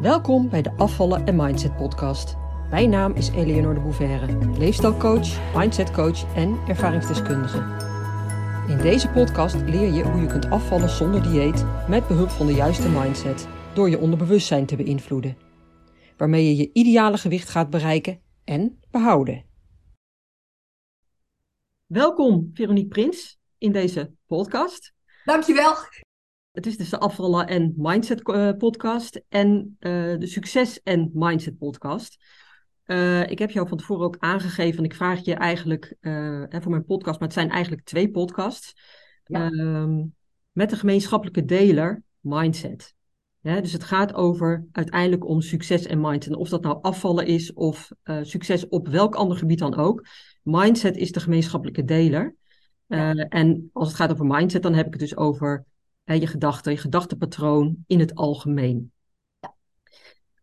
Welkom 0.00 0.48
bij 0.48 0.62
de 0.62 0.72
Afvallen 0.76 1.26
en 1.26 1.36
Mindset 1.36 1.76
podcast. 1.76 2.36
Mijn 2.70 2.90
naam 2.90 3.12
is 3.12 3.28
Eleonore 3.28 3.74
de 3.74 3.80
Bouverre, 3.80 4.58
leefstijlcoach, 4.58 5.54
mindsetcoach 5.56 6.34
en 6.34 6.58
ervaringsdeskundige. 6.68 7.58
In 8.68 8.78
deze 8.78 9.08
podcast 9.08 9.54
leer 9.54 9.92
je 9.92 10.02
hoe 10.02 10.20
je 10.20 10.26
kunt 10.26 10.50
afvallen 10.50 10.88
zonder 10.88 11.22
dieet 11.22 11.64
met 11.88 12.06
behulp 12.06 12.28
van 12.28 12.46
de 12.46 12.52
juiste 12.52 12.88
mindset 12.88 13.48
door 13.74 13.90
je 13.90 13.98
onderbewustzijn 13.98 14.66
te 14.66 14.76
beïnvloeden, 14.76 15.36
waarmee 16.16 16.46
je 16.46 16.56
je 16.56 16.70
ideale 16.72 17.18
gewicht 17.18 17.48
gaat 17.48 17.70
bereiken 17.70 18.20
en 18.44 18.80
behouden. 18.90 19.44
Welkom 21.86 22.50
Veronique 22.54 22.88
Prins 22.88 23.40
in 23.58 23.72
deze 23.72 24.14
podcast. 24.26 24.94
Dankjewel. 25.24 25.74
Het 26.50 26.66
is 26.66 26.76
dus 26.76 26.90
de 26.90 26.98
Afvallen 26.98 27.46
en 27.46 27.72
Mindset 27.76 28.22
eh, 28.22 28.50
podcast 28.58 29.22
en 29.28 29.76
uh, 29.80 30.18
de 30.18 30.26
Succes 30.26 30.82
en 30.82 31.10
Mindset 31.14 31.58
podcast. 31.58 32.24
Uh, 32.86 33.30
ik 33.30 33.38
heb 33.38 33.50
jou 33.50 33.68
van 33.68 33.78
tevoren 33.78 34.04
ook 34.04 34.16
aangegeven, 34.18 34.84
ik 34.84 34.94
vraag 34.94 35.24
je 35.24 35.34
eigenlijk 35.34 35.96
voor 36.50 36.70
mijn 36.70 36.84
podcast, 36.84 37.18
maar 37.18 37.28
het 37.28 37.38
zijn 37.38 37.50
eigenlijk 37.50 37.84
twee 37.84 38.10
podcasts. 38.10 38.74
Ja. 39.24 39.50
Uh, 39.50 40.04
met 40.52 40.70
de 40.70 40.76
gemeenschappelijke 40.76 41.44
deler 41.44 42.02
Mindset. 42.20 42.94
Ja, 43.40 43.60
dus 43.60 43.72
het 43.72 43.84
gaat 43.84 44.14
over 44.14 44.66
uiteindelijk 44.72 45.26
om 45.26 45.40
succes 45.40 45.86
en 45.86 46.00
mindset. 46.00 46.32
En 46.32 46.38
of 46.38 46.48
dat 46.48 46.62
nou 46.62 46.78
afvallen 46.82 47.26
is 47.26 47.52
of 47.52 47.92
succes 48.22 48.68
op 48.68 48.88
welk 48.88 49.14
ander 49.14 49.36
gebied 49.36 49.58
dan 49.58 49.76
ook. 49.76 50.06
Mindset 50.42 50.96
is 50.96 51.12
de 51.12 51.20
gemeenschappelijke 51.20 51.84
deler. 51.84 52.34
Ja. 52.86 53.12
en 53.12 53.70
als 53.72 53.88
het 53.88 53.96
gaat 53.96 54.12
over 54.12 54.26
mindset, 54.26 54.62
dan 54.62 54.74
heb 54.74 54.86
ik 54.86 54.92
het 54.92 55.00
dus 55.00 55.16
over 55.16 55.64
je 56.18 56.26
gedachten, 56.26 56.72
je 56.72 56.78
gedachtenpatroon 56.78 57.76
in 57.86 58.00
het 58.00 58.14
algemeen. 58.14 58.92
Ja. 59.40 59.54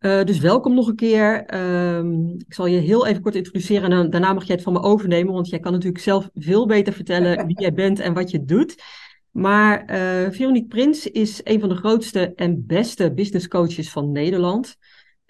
Uh, 0.00 0.24
dus 0.24 0.38
welkom 0.38 0.74
nog 0.74 0.88
een 0.88 0.96
keer. 0.96 1.54
Uh, 1.54 2.32
ik 2.38 2.54
zal 2.54 2.66
je 2.66 2.78
heel 2.78 3.06
even 3.06 3.22
kort 3.22 3.34
introduceren 3.34 3.92
en 3.92 4.10
daarna 4.10 4.32
mag 4.32 4.44
jij 4.44 4.54
het 4.54 4.64
van 4.64 4.72
me 4.72 4.82
overnemen, 4.82 5.32
want 5.32 5.48
jij 5.48 5.60
kan 5.60 5.72
natuurlijk 5.72 6.02
zelf 6.02 6.30
veel 6.34 6.66
beter 6.66 6.92
vertellen 6.92 7.36
wie 7.46 7.60
jij 7.60 7.72
bent 7.72 7.98
en 7.98 8.14
wat 8.14 8.30
je 8.30 8.44
doet. 8.44 8.82
Maar 9.30 9.80
uh, 9.80 10.30
Veronique 10.30 10.68
Prins 10.68 11.06
is 11.06 11.40
een 11.44 11.60
van 11.60 11.68
de 11.68 11.74
grootste 11.74 12.32
en 12.34 12.66
beste 12.66 13.12
business 13.14 13.48
coaches 13.48 13.90
van 13.90 14.12
Nederland. 14.12 14.76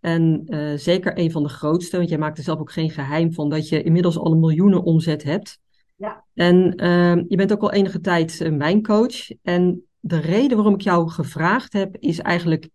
En 0.01 0.43
uh, 0.47 0.73
zeker 0.77 1.19
een 1.19 1.31
van 1.31 1.43
de 1.43 1.49
grootste, 1.49 1.97
want 1.97 2.09
jij 2.09 2.19
maakt 2.19 2.39
er 2.39 2.45
zelf 2.45 2.59
ook 2.59 2.73
geen 2.73 2.91
geheim 2.91 3.33
van 3.33 3.49
dat 3.49 3.69
je 3.69 3.83
inmiddels 3.83 4.19
al 4.19 4.33
een 4.33 4.41
miljoenen 4.41 4.83
omzet 4.83 5.23
hebt. 5.23 5.61
Ja. 5.97 6.25
En 6.35 6.83
uh, 6.85 7.25
je 7.29 7.37
bent 7.37 7.53
ook 7.53 7.63
al 7.63 7.73
enige 7.73 8.01
tijd 8.01 8.51
mijn 8.51 8.83
coach. 8.83 9.31
En 9.43 9.88
de 10.01 10.19
reden 10.19 10.57
waarom 10.57 10.75
ik 10.75 10.81
jou 10.81 11.11
gevraagd 11.11 11.73
heb, 11.73 11.97
is 11.97 12.19
eigenlijk 12.19 12.69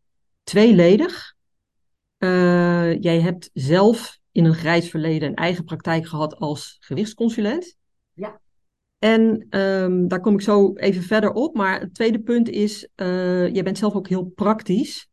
tweeledig. 0.44 1.34
Uh, 2.18 3.02
jij 3.02 3.22
hebt 3.22 3.50
zelf 3.54 4.20
in 4.32 4.46
een 4.46 4.54
grijs 4.54 4.90
verleden 4.90 5.30
een 5.30 5.36
eigen 5.36 5.64
praktijk 5.64 6.08
gehad 6.08 6.36
als 6.36 6.78
gewichtsconsulent. 6.80 7.76
Ja. 8.14 8.42
En 9.00 9.48
um, 9.50 10.08
daar 10.08 10.20
kom 10.20 10.34
ik 10.34 10.42
zo 10.42 10.74
even 10.74 11.02
verder 11.02 11.32
op. 11.32 11.56
Maar 11.56 11.80
het 11.80 11.94
tweede 11.94 12.20
punt 12.20 12.50
is, 12.50 12.88
uh, 12.96 13.54
jij 13.54 13.64
bent 13.64 13.78
zelf 13.78 13.94
ook 13.94 14.08
heel 14.08 14.24
praktisch, 14.24 15.08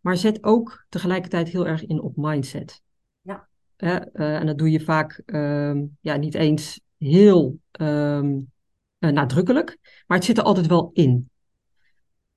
maar 0.00 0.16
zet 0.16 0.44
ook 0.44 0.84
tegelijkertijd 0.88 1.48
heel 1.48 1.66
erg 1.66 1.86
in 1.86 2.00
op 2.00 2.12
mindset. 2.16 2.82
Ja. 3.20 3.48
Uh, 3.78 4.36
en 4.36 4.46
dat 4.46 4.58
doe 4.58 4.70
je 4.70 4.80
vaak 4.80 5.22
um, 5.26 5.96
ja, 6.00 6.16
niet 6.16 6.34
eens 6.34 6.80
heel 6.98 7.58
um, 7.80 8.52
nadrukkelijk, 8.98 9.78
maar 10.06 10.16
het 10.16 10.26
zit 10.26 10.38
er 10.38 10.44
altijd 10.44 10.66
wel 10.66 10.90
in. 10.92 11.30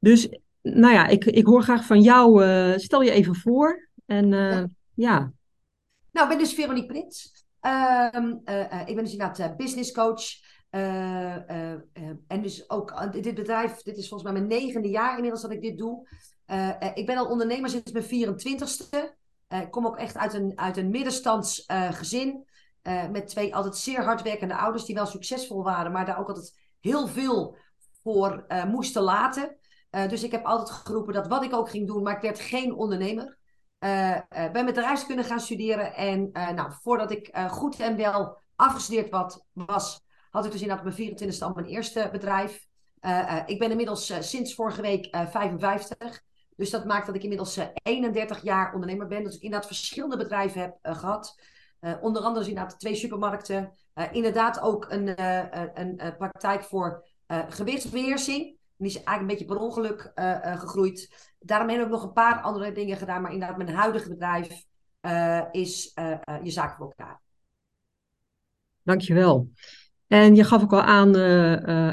Dus 0.08 0.30
nou 0.62 0.94
ja, 0.94 1.08
ik, 1.08 1.26
ik 1.26 1.46
hoor 1.46 1.64
graag 1.64 1.86
van 1.86 2.02
jou. 2.02 2.46
Uh, 2.46 2.78
stel 2.78 3.02
je 3.02 3.12
even 3.12 3.36
voor. 3.36 3.90
En 4.06 4.32
uh, 4.32 4.52
ja. 4.52 4.68
ja. 4.94 5.32
Nou, 6.12 6.32
ik 6.32 6.38
ben 6.38 6.38
dus 6.38 6.54
Veronique 6.54 6.88
Prins. 6.88 7.46
Uh, 7.62 8.08
ik 8.86 8.96
ben 8.96 9.04
dus 9.04 9.12
inderdaad 9.12 9.58
business 9.58 9.92
coach. 9.92 10.24
en 12.28 12.42
dus 12.42 12.70
ook 12.70 13.12
dit 13.12 13.36
bedrijf, 13.36 13.82
dit 13.82 13.98
is 13.98 14.08
volgens 14.08 14.32
mij 14.32 14.42
mijn 14.42 14.62
negende 14.62 14.90
jaar 14.90 15.16
inmiddels 15.16 15.42
dat 15.42 15.52
ik 15.52 15.62
dit 15.62 15.78
doe. 15.78 16.08
ik 16.94 17.06
ben 17.06 17.18
al 17.18 17.28
ondernemer 17.28 17.70
sinds 17.70 17.92
mijn 17.92 18.38
24ste. 18.38 18.98
ik 19.48 19.72
kom 19.72 19.86
ook 19.86 19.98
echt 19.98 20.18
uit 20.18 20.34
een, 20.34 20.52
uit 20.56 20.78
een 20.78 20.90
middenstandsgezin. 20.90 22.46
met 23.12 23.28
twee 23.28 23.56
altijd 23.56 23.78
zeer 23.78 24.04
hardwerkende 24.04 24.56
ouders 24.56 24.86
die 24.86 24.96
wel 24.96 25.06
succesvol 25.06 25.64
waren, 25.64 25.92
maar 25.92 26.06
daar 26.06 26.20
ook 26.20 26.28
altijd 26.28 26.60
heel 26.80 27.08
veel 27.08 27.58
voor 28.04 28.46
moesten 28.68 29.02
laten. 29.02 29.57
Uh, 29.92 30.10
dus 30.10 30.24
ik 30.24 30.32
heb 30.32 30.46
altijd 30.46 30.70
geroepen 30.70 31.14
dat 31.14 31.28
wat 31.28 31.44
ik 31.44 31.54
ook 31.54 31.70
ging 31.70 31.88
doen, 31.88 32.04
maar 32.04 32.16
ik 32.16 32.22
werd 32.22 32.40
geen 32.40 32.76
ondernemer. 32.76 33.38
Uh, 33.80 34.20
ben 34.30 34.66
bedrijfskunde 34.66 35.24
gaan 35.24 35.40
studeren. 35.40 35.96
En 35.96 36.30
nou, 36.32 36.72
voordat 36.82 37.12
ik 37.12 37.38
goed 37.50 37.80
en 37.80 37.96
wel 37.96 38.38
afgestudeerd 38.56 39.10
wat, 39.10 39.46
was, 39.54 40.02
had 40.30 40.46
ik 40.46 40.52
dus 40.52 40.62
inderdaad 40.62 40.86
op 40.86 40.98
mijn 40.98 41.18
24e 41.18 41.40
al 41.40 41.54
mijn 41.54 41.66
eerste 41.66 42.10
bedrijf. 42.12 42.68
ik 43.46 43.60
ben 43.60 43.72
inmiddels 43.72 44.30
sinds 44.30 44.56
vorige 44.56 44.82
week 44.82 45.08
55. 45.12 46.22
Dus 46.56 46.70
dat 46.70 46.86
maakt 46.86 47.06
dat 47.06 47.16
ik 47.16 47.24
inmiddels 47.24 47.60
31 47.84 48.44
jaar 48.44 48.74
ondernemer 48.74 49.08
ben. 49.08 49.24
Dus 49.24 49.36
ik 49.36 49.42
inderdaad 49.42 49.68
verschillende 49.68 50.18
bedrijven 50.18 50.62
heb 50.62 50.78
gehad. 50.82 51.40
onder 51.80 52.22
andere 52.22 52.40
dus 52.40 52.48
inderdaad 52.48 52.80
twee 52.80 52.96
supermarkten. 52.96 53.74
inderdaad 54.12 54.60
ook 54.60 54.86
een, 54.90 55.22
een 55.82 56.16
praktijk 56.18 56.64
voor 56.64 57.08
gewichtsbeheersing. 57.50 58.57
Die 58.78 58.88
is 58.88 58.96
eigenlijk 58.96 59.22
een 59.22 59.28
beetje 59.28 59.46
per 59.46 59.58
ongeluk 59.58 60.12
uh, 60.16 60.26
uh, 60.26 60.60
gegroeid. 60.60 61.32
Daarom 61.40 61.70
heb 61.70 61.82
ik 61.82 61.90
nog 61.90 62.04
een 62.04 62.14
paar 62.14 62.42
andere 62.42 62.72
dingen 62.72 62.98
gedaan. 62.98 63.22
Maar 63.22 63.32
inderdaad, 63.32 63.58
mijn 63.58 63.70
huidige 63.70 64.10
bedrijf 64.10 64.66
uh, 65.02 65.42
is 65.52 65.92
je 66.44 66.52
zaak 66.52 66.76
voor 66.76 66.86
elkaar. 66.86 67.22
Dankjewel. 68.84 69.50
En 70.08 70.36
je 70.36 70.44
gaf 70.44 70.64
ook 70.64 70.74
al 70.74 70.82
aan, 70.82 71.16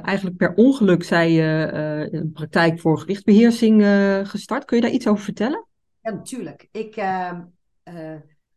eigenlijk 0.03 0.37
per 0.37 0.55
ongeluk 0.55 1.03
zei 1.03 1.33
je 1.33 1.69
een 2.11 2.33
praktijk 2.33 2.81
voor 2.81 2.99
gewichtbeheersing 2.99 3.83
gestart. 4.29 4.65
Kun 4.65 4.77
je 4.77 4.83
daar 4.83 4.93
iets 4.93 5.07
over 5.07 5.25
vertellen? 5.25 5.67
Ja, 6.01 6.11
natuurlijk. 6.11 6.69
Ik, 6.73 6.97
ehm, 6.97 7.41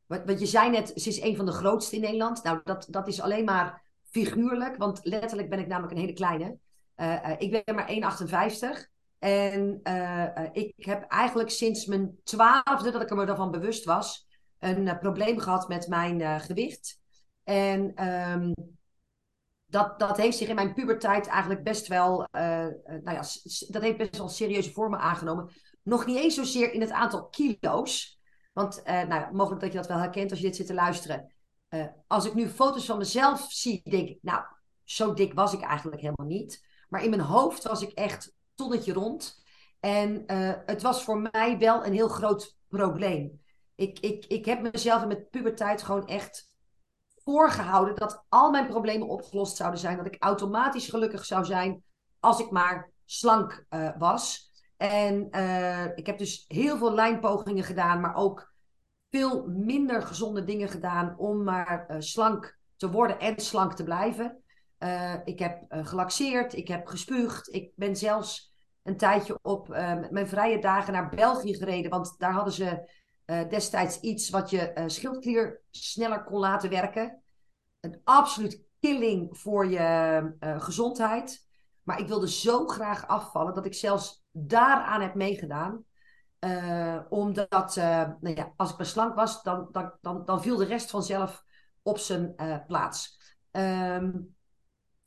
wat, 0.06 0.22
wat 0.26 0.40
je 0.40 0.46
zei 0.46 0.70
net, 0.70 0.92
ze 0.96 1.10
is 1.10 1.22
een 1.22 1.36
van 1.36 1.46
de 1.46 1.52
grootste 1.52 1.96
in 1.96 2.02
Nederland. 2.02 2.44
Nou, 2.44 2.60
dat, 2.64 2.88
dat 2.90 3.08
is 3.08 3.22
alleen 3.22 3.46
maar 3.46 3.82
figuurlijk, 4.04 4.78
want 4.78 5.00
letterlijk 5.04 5.50
ben 5.50 5.60
ik 5.60 5.68
namelijk 5.68 5.94
een 5.94 6.00
hele 6.00 6.14
kleine. 6.14 6.58
Uh, 6.98 7.32
ik 7.38 7.64
ben 7.66 7.76
maar 7.76 7.90
1,58. 7.90 8.96
En 9.20 9.80
uh, 9.84 10.50
ik 10.52 10.86
heb 10.86 11.04
eigenlijk 11.04 11.50
sinds 11.50 11.86
mijn 11.86 12.20
twaalfde, 12.24 12.92
dat 12.92 13.02
ik 13.02 13.10
er 13.10 13.16
me 13.16 13.26
daarvan 13.26 13.52
bewust 13.52 13.86
was, 13.86 14.28
een 14.60 15.00
probleem 15.00 15.40
gehad 15.40 15.68
met 15.68 15.88
mijn 15.88 16.42
gewicht. 16.42 17.00
En 17.44 18.08
um, 18.08 18.54
dat, 19.66 20.00
dat 20.00 20.18
heeft 20.18 20.38
zich 20.38 20.48
in 20.48 20.56
mijn 20.56 20.74
puberteit 20.74 21.28
eigenlijk 21.28 21.64
best 21.64 21.88
wel, 21.88 22.28
nou 22.32 23.12
ja, 23.12 23.24
dat 23.68 23.82
heeft 23.82 23.98
best 23.98 24.18
wel 24.18 24.30
serieuze 24.30 24.72
vormen 24.72 25.00
aangenomen. 25.00 25.50
Nog 25.84 26.06
niet 26.06 26.18
eens 26.18 26.36
zozeer 26.36 26.74
in 26.74 26.82
het 26.82 26.92
aantal 26.92 27.28
kilo's. 27.28 28.20
Want 28.54 28.82
nou, 28.86 29.34
mogelijk 29.34 29.62
dat 29.62 29.72
je 29.72 29.78
dat 29.78 29.88
wel 29.88 29.98
herkent 29.98 30.30
als 30.30 30.40
je 30.40 30.46
dit 30.46 30.56
zit 30.56 30.68
te 30.68 30.74
luisteren. 30.74 31.34
als 32.08 32.26
ik 32.26 32.34
nu 32.34 32.48
foto's 32.48 32.86
van 32.86 32.98
mezelf 32.98 33.52
zie, 33.52 33.82
denk 33.84 34.10
ik, 34.10 34.18
nou, 34.22 34.44
zo 34.84 35.14
dik 35.14 35.34
was 35.34 35.54
ik 35.54 35.62
eigenlijk 35.62 36.02
helemaal 36.02 36.28
niet. 36.28 36.67
Maar 36.88 37.04
in 37.04 37.10
mijn 37.10 37.22
hoofd 37.22 37.64
was 37.64 37.82
ik 37.82 37.92
echt 37.92 38.36
tonnetje 38.56 38.94
rond. 38.94 39.44
En 39.80 40.24
uh, 40.28 40.54
het 40.66 40.82
was 40.82 41.04
voor 41.04 41.30
mij 41.32 41.58
wel 41.58 41.86
een 41.86 41.94
heel 41.94 42.08
groot 42.08 42.58
probleem. 42.68 43.42
Ik, 43.76 44.00
ik, 44.00 44.26
ik 44.26 44.46
heb 44.46 44.72
mezelf 44.72 45.02
in 45.02 45.08
mijn 45.08 45.30
puberteit 45.30 45.84
gewoon 45.84 46.08
echt 46.08 46.52
voorgehouden 47.24 47.96
dat 47.96 48.26
al 48.30 48.52
mijn 48.52 48.68
problemen 48.68 49.08
opgelost 49.08 49.58
zouden 49.58 49.80
zijn. 49.80 49.98
Dat 49.98 50.06
ik 50.06 50.24
automatisch 50.24 50.90
gelukkig 50.90 51.26
zou 51.26 51.46
zijn 51.46 51.84
als 52.20 52.40
ik 52.40 52.52
maar 52.52 52.92
slank 53.06 53.66
uh, 53.70 53.90
was. 53.98 54.52
En 54.78 55.28
uh, 55.32 55.86
ik 55.98 56.06
heb 56.06 56.18
dus 56.18 56.46
heel 56.48 56.78
veel 56.78 56.94
lijnpogingen 56.94 57.64
gedaan, 57.64 58.02
maar 58.02 58.16
ook 58.16 58.54
veel 59.10 59.48
minder 59.48 60.02
gezonde 60.02 60.44
dingen 60.44 60.70
gedaan 60.70 61.18
om 61.18 61.44
maar 61.44 61.96
slank 61.98 62.58
te 62.76 62.92
worden 62.92 63.20
en 63.20 63.40
slank 63.40 63.74
te 63.74 63.84
blijven. 63.84 64.44
Uh, 64.80 65.14
ik 65.24 65.40
heb 65.40 65.74
uh, 65.74 65.86
gelaxeerd, 65.86 66.54
ik 66.54 66.68
heb 66.68 66.88
gespuugd. 66.88 67.54
Ik 67.54 67.72
ben 67.76 67.96
zelfs 67.96 68.54
een 68.84 68.98
tijdje 68.98 69.40
op 69.42 69.70
uh, 69.70 69.76
mijn 70.10 70.28
vrije 70.28 70.60
dagen 70.60 70.94
naar 70.94 71.10
België 71.10 71.54
gereden. 71.54 71.92
Want 71.92 72.16
daar 72.18 72.34
hadden 72.34 72.54
ze 72.54 72.96
destijds 73.50 74.00
iets 74.00 74.30
wat 74.30 74.50
je 74.50 74.84
schildklier 74.86 75.62
sneller 75.72 76.24
kon 76.24 76.40
laten 76.40 76.70
werken. 76.70 77.22
Een 77.80 78.02
absoluut 78.04 78.64
killing 78.80 79.38
voor 79.38 79.68
je 79.68 80.32
gezondheid. 80.42 81.48
Maar 81.84 82.00
ik 82.00 82.08
wilde 82.08 82.30
zo 82.30 82.68
graag 82.68 83.08
afvallen 83.08 83.54
dat 83.54 83.66
ik 83.66 83.74
zelfs 83.74 84.24
daaraan 84.32 85.02
heb 85.02 85.16
meegedaan. 85.16 85.84
omdat 87.10 87.76
nou 87.76 88.36
ja, 88.36 88.54
als 88.56 88.72
ik 88.72 88.78
beslank 88.78 89.16
was, 89.16 89.44
dan, 89.44 89.70
dan, 90.02 90.26
dan, 90.26 90.42
viel 90.42 90.58
de 90.58 90.66
rest 90.66 90.90
vanzelf 90.90 91.44
op 91.82 91.98
zijn 91.98 92.36
plaats. 92.68 93.20
Um, 93.52 94.37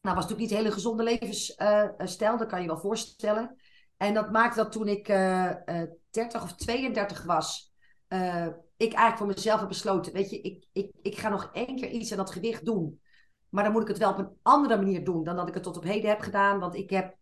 nou, 0.01 0.17
was 0.17 0.25
natuurlijk 0.25 0.41
niet 0.41 0.51
een 0.51 0.57
hele 0.57 0.73
gezonde 0.73 1.03
levensstijl, 1.03 2.39
dat 2.39 2.49
kan 2.49 2.61
je 2.61 2.67
wel 2.67 2.79
voorstellen. 2.79 3.57
En 3.97 4.15
dat 4.15 4.31
maakte 4.31 4.63
dat 4.63 4.73
toen 4.73 4.89
ik 4.89 5.09
uh, 5.09 5.51
uh, 5.67 5.83
30 6.11 6.43
of 6.43 6.55
32 6.55 7.25
was, 7.25 7.73
uh, 8.09 8.47
ik 8.77 8.93
eigenlijk 8.93 9.17
voor 9.17 9.27
mezelf 9.27 9.61
heb 9.61 9.69
besloten, 9.69 10.13
weet 10.13 10.31
je, 10.31 10.41
ik, 10.41 10.67
ik, 10.73 10.91
ik 11.03 11.19
ga 11.19 11.29
nog 11.29 11.51
één 11.53 11.77
keer 11.77 11.91
iets 11.91 12.11
aan 12.11 12.17
dat 12.17 12.31
gewicht 12.31 12.65
doen. 12.65 13.01
Maar 13.49 13.65
dan 13.65 13.73
moet 13.73 13.83
ik 13.83 13.89
het 13.89 13.99
wel 13.99 14.11
op 14.11 14.19
een 14.19 14.37
andere 14.43 14.77
manier 14.77 15.05
doen 15.05 15.25
dan 15.25 15.37
dat 15.37 15.49
ik 15.49 15.55
het 15.55 15.63
tot 15.63 15.77
op 15.77 15.83
heden 15.83 16.11
heb 16.11 16.21
gedaan. 16.21 16.59
Want 16.59 16.75
ik 16.75 16.91
heb 16.91 17.17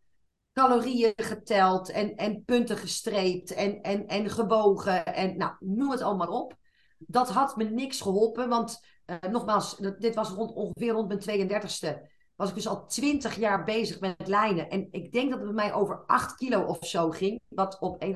calorieën 0.53 1.13
geteld 1.17 1.91
en, 1.91 2.17
en 2.17 2.45
punten 2.45 2.77
gestreept 2.77 3.55
en, 3.55 3.83
en, 3.83 4.07
en 4.07 4.31
gewogen. 4.31 5.07
En 5.07 5.37
nou, 5.37 5.53
noem 5.61 5.91
het 5.91 6.03
allemaal 6.03 6.43
op. 6.43 6.57
Dat 6.99 7.29
had 7.29 7.57
me 7.57 7.65
niks 7.65 8.01
geholpen, 8.01 8.49
want 8.49 8.81
nogmaals, 9.31 9.77
dit 9.99 10.15
was 10.15 10.31
rond, 10.31 10.53
ongeveer 10.53 10.93
rond 10.93 11.27
mijn 11.27 11.51
32e. 11.51 12.17
Was 12.39 12.49
ik 12.49 12.55
dus 12.55 12.69
al 12.69 12.87
20 12.87 13.37
jaar 13.37 13.65
bezig 13.65 14.01
met 14.01 14.27
lijnen. 14.27 14.71
En 14.71 14.89
ik 14.91 15.13
denk 15.13 15.31
dat 15.31 15.39
het 15.39 15.55
bij 15.55 15.65
mij 15.65 15.75
over 15.75 16.05
8 16.07 16.37
kilo 16.37 16.63
of 16.63 16.87
zo 16.87 17.11
ging. 17.11 17.41
Wat 17.49 17.79
op 17.79 18.05
1,58 18.05 18.13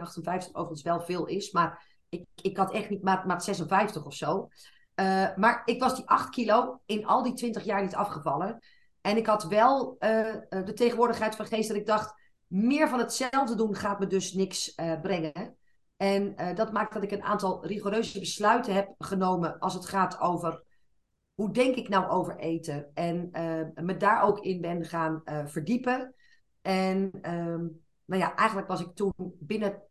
overigens 0.53 0.83
wel 0.83 1.01
veel 1.01 1.27
is. 1.27 1.53
Maar 1.53 1.85
ik, 2.09 2.27
ik 2.43 2.57
had 2.57 2.73
echt 2.73 2.91
niet 2.91 3.03
maat, 3.03 3.25
maat 3.25 3.45
56 3.45 4.05
of 4.05 4.15
zo. 4.15 4.49
Uh, 4.95 5.37
maar 5.37 5.63
ik 5.65 5.81
was 5.81 5.97
die 5.97 6.09
8 6.09 6.31
kilo 6.31 6.81
in 6.87 7.07
al 7.07 7.23
die 7.23 7.33
20 7.33 7.65
jaar 7.65 7.83
niet 7.83 7.95
afgevallen. 7.95 8.59
En 9.01 9.17
ik 9.17 9.27
had 9.27 9.45
wel 9.45 9.97
uh, 10.01 10.35
de 10.49 10.73
tegenwoordigheid 10.75 11.37
van 11.37 11.47
geest 11.47 11.69
dat 11.69 11.77
ik 11.77 11.87
dacht 11.87 12.15
meer 12.47 12.89
van 12.89 12.99
hetzelfde 12.99 13.55
doen 13.55 13.75
gaat 13.75 13.99
me 13.99 14.07
dus 14.07 14.33
niks 14.33 14.75
brengen. 15.03 15.57
En 15.97 16.35
dat 16.55 16.73
maakt 16.73 16.93
dat 16.93 17.03
ik 17.03 17.11
een 17.11 17.23
aantal 17.23 17.67
rigoureuze 17.67 18.19
besluiten 18.19 18.75
heb 18.75 18.95
genomen 18.99 19.59
als 19.59 19.75
het 19.75 19.87
gaat 19.87 20.21
over 20.21 20.63
hoe 21.35 21.53
denk 21.53 21.75
ik 21.75 21.89
nou 21.89 22.11
over 22.11 22.37
eten. 22.37 22.91
En 22.95 23.29
uh, 23.33 23.85
me 23.85 23.97
daar 23.97 24.23
ook 24.23 24.41
in 24.41 24.61
ben 24.61 24.85
gaan 24.85 25.23
verdiepen. 25.47 26.15
En 26.63 27.11
ehm, 27.23 27.67
nou 28.05 28.23
ja, 28.23 28.35
eigenlijk 28.35 28.69
was 28.69 28.81
ik 28.81 28.95
toen 28.95 29.13
binnen 29.39 29.83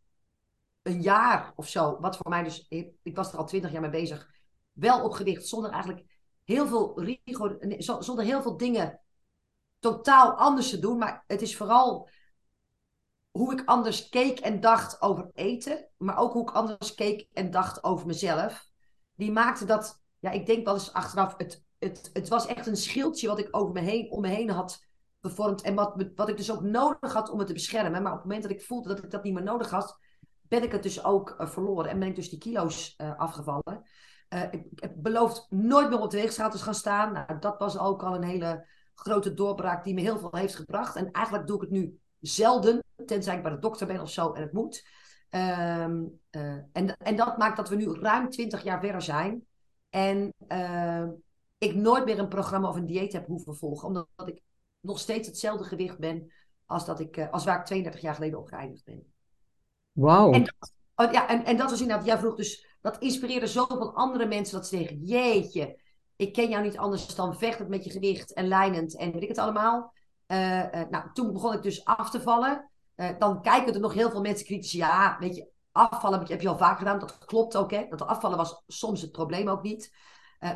een 0.82 1.02
jaar 1.02 1.52
of 1.56 1.68
zo, 1.68 2.00
wat 2.00 2.16
voor 2.16 2.30
mij 2.30 2.42
dus, 2.42 2.66
ik 3.02 3.16
was 3.16 3.32
er 3.32 3.38
al 3.38 3.46
twintig 3.46 3.72
jaar 3.72 3.80
mee 3.80 3.90
bezig, 3.90 4.30
wel 4.72 5.04
op 5.04 5.12
gewicht, 5.12 5.46
zonder 5.46 5.70
eigenlijk 5.70 6.04
heel 6.44 6.66
veel 6.66 7.02
rigor, 7.02 7.56
zonder 7.78 8.24
heel 8.24 8.42
veel 8.42 8.56
dingen 8.56 9.00
totaal 9.78 10.32
anders 10.32 10.70
te 10.70 10.78
doen. 10.78 10.98
Maar 10.98 11.24
het 11.26 11.42
is 11.42 11.56
vooral 11.56 12.08
hoe 13.30 13.52
ik 13.52 13.62
anders 13.64 14.08
keek 14.08 14.38
en 14.40 14.60
dacht 14.60 15.02
over 15.02 15.30
eten, 15.34 15.88
maar 15.96 16.18
ook 16.18 16.32
hoe 16.32 16.42
ik 16.42 16.54
anders 16.54 16.94
keek 16.94 17.28
en 17.32 17.50
dacht 17.50 17.84
over 17.84 18.06
mezelf, 18.06 18.66
die 19.14 19.32
maakte 19.32 19.64
dat, 19.64 20.01
ja, 20.22 20.30
ik 20.30 20.46
denk 20.46 20.64
wel 20.64 20.74
eens 20.74 20.92
achteraf, 20.92 21.34
het, 21.36 21.64
het, 21.78 22.10
het 22.12 22.28
was 22.28 22.46
echt 22.46 22.66
een 22.66 22.76
schildje 22.76 23.28
wat 23.28 23.38
ik 23.38 23.48
over 23.50 23.72
me 23.72 23.80
heen, 23.80 24.10
om 24.10 24.20
me 24.20 24.28
heen 24.28 24.50
had 24.50 24.86
gevormd 25.20 25.62
en 25.62 25.74
wat, 25.74 26.10
wat 26.14 26.28
ik 26.28 26.36
dus 26.36 26.52
ook 26.52 26.62
nodig 26.62 27.12
had 27.12 27.30
om 27.30 27.38
het 27.38 27.46
te 27.46 27.52
beschermen. 27.52 28.02
Maar 28.02 28.12
op 28.12 28.18
het 28.18 28.26
moment 28.26 28.42
dat 28.42 28.52
ik 28.52 28.62
voelde 28.62 28.88
dat 28.88 29.04
ik 29.04 29.10
dat 29.10 29.22
niet 29.22 29.34
meer 29.34 29.42
nodig 29.42 29.70
had, 29.70 29.98
ben 30.42 30.62
ik 30.62 30.72
het 30.72 30.82
dus 30.82 31.04
ook 31.04 31.36
uh, 31.38 31.46
verloren 31.46 31.90
en 31.90 31.98
ben 31.98 32.08
ik 32.08 32.14
dus 32.14 32.28
die 32.28 32.38
kilo's 32.38 32.94
uh, 32.98 33.18
afgevallen. 33.18 33.82
Uh, 34.34 34.42
ik, 34.42 34.66
ik 34.74 35.02
beloofd 35.02 35.46
nooit 35.50 35.88
meer 35.88 36.00
op 36.00 36.10
de 36.10 36.16
weegschaal 36.16 36.50
te 36.50 36.58
gaan 36.58 36.74
staan. 36.74 37.12
Nou, 37.12 37.38
dat 37.38 37.58
was 37.58 37.78
ook 37.78 38.02
al 38.02 38.14
een 38.14 38.24
hele 38.24 38.66
grote 38.94 39.34
doorbraak 39.34 39.84
die 39.84 39.94
me 39.94 40.00
heel 40.00 40.18
veel 40.18 40.36
heeft 40.36 40.54
gebracht. 40.54 40.96
En 40.96 41.10
eigenlijk 41.10 41.46
doe 41.46 41.56
ik 41.56 41.62
het 41.62 41.70
nu 41.70 41.98
zelden, 42.20 42.84
tenzij 43.06 43.36
ik 43.36 43.42
bij 43.42 43.52
de 43.52 43.58
dokter 43.58 43.86
ben 43.86 44.00
of 44.00 44.10
zo 44.10 44.32
en 44.32 44.42
het 44.42 44.52
moet. 44.52 44.86
Uh, 45.30 45.82
en, 45.82 46.96
en 46.98 47.16
dat 47.16 47.38
maakt 47.38 47.56
dat 47.56 47.68
we 47.68 47.76
nu 47.76 47.92
ruim 47.92 48.30
20 48.30 48.62
jaar 48.62 48.80
verder 48.80 49.02
zijn. 49.02 49.46
En 49.94 50.34
uh, 50.48 51.08
ik 51.58 51.74
nooit 51.74 52.04
meer 52.04 52.18
een 52.18 52.28
programma 52.28 52.68
of 52.68 52.76
een 52.76 52.86
dieet 52.86 53.12
heb 53.12 53.26
hoeven 53.26 53.56
volgen. 53.56 53.88
Omdat 53.88 54.08
ik 54.24 54.42
nog 54.80 54.98
steeds 54.98 55.28
hetzelfde 55.28 55.64
gewicht 55.64 55.98
ben 55.98 56.32
als, 56.66 56.86
dat 56.86 57.00
ik, 57.00 57.16
uh, 57.16 57.30
als 57.30 57.44
waar 57.44 57.58
ik 57.58 57.64
32 57.64 58.02
jaar 58.02 58.14
geleden 58.14 58.38
op 58.38 58.46
geëindigd 58.46 58.84
ben. 58.84 59.12
Wauw. 59.92 60.32
En, 60.32 60.54
oh, 60.94 61.12
ja, 61.12 61.28
en, 61.28 61.44
en 61.44 61.56
dat 61.56 61.70
was 61.70 61.80
inderdaad, 61.80 62.06
jij 62.06 62.18
vroeg 62.18 62.36
dus, 62.36 62.76
dat 62.80 62.98
inspireerde 62.98 63.46
zoveel 63.46 63.94
andere 63.94 64.26
mensen 64.26 64.56
dat 64.56 64.66
ze 64.66 64.76
zeggen, 64.76 65.04
jeetje, 65.04 65.80
ik 66.16 66.32
ken 66.32 66.48
jou 66.48 66.62
niet 66.62 66.78
anders 66.78 67.14
dan 67.14 67.38
vechtend 67.38 67.68
met 67.68 67.84
je 67.84 67.90
gewicht 67.90 68.32
en 68.32 68.48
lijnend 68.48 68.96
en 68.96 69.12
weet 69.12 69.22
ik 69.22 69.28
het 69.28 69.38
allemaal. 69.38 69.92
Uh, 70.26 70.58
uh, 70.58 70.82
nou, 70.90 71.12
toen 71.12 71.32
begon 71.32 71.52
ik 71.52 71.62
dus 71.62 71.84
af 71.84 72.10
te 72.10 72.20
vallen. 72.20 72.70
Uh, 72.96 73.08
dan 73.18 73.42
kijken 73.42 73.74
er 73.74 73.80
nog 73.80 73.94
heel 73.94 74.10
veel 74.10 74.20
mensen 74.20 74.46
kritisch. 74.46 74.72
Ja, 74.72 75.16
weet 75.18 75.36
je, 75.36 75.51
afvallen 75.72 76.26
heb 76.26 76.40
je 76.40 76.48
al 76.48 76.56
vaak 76.56 76.78
gedaan. 76.78 76.98
Dat 76.98 77.18
klopt 77.18 77.56
ook, 77.56 77.70
hè. 77.70 77.86
Dat 77.88 78.02
afvallen 78.02 78.36
was 78.36 78.62
soms 78.66 79.00
het 79.00 79.12
probleem 79.12 79.48
ook 79.48 79.62
niet. 79.62 79.92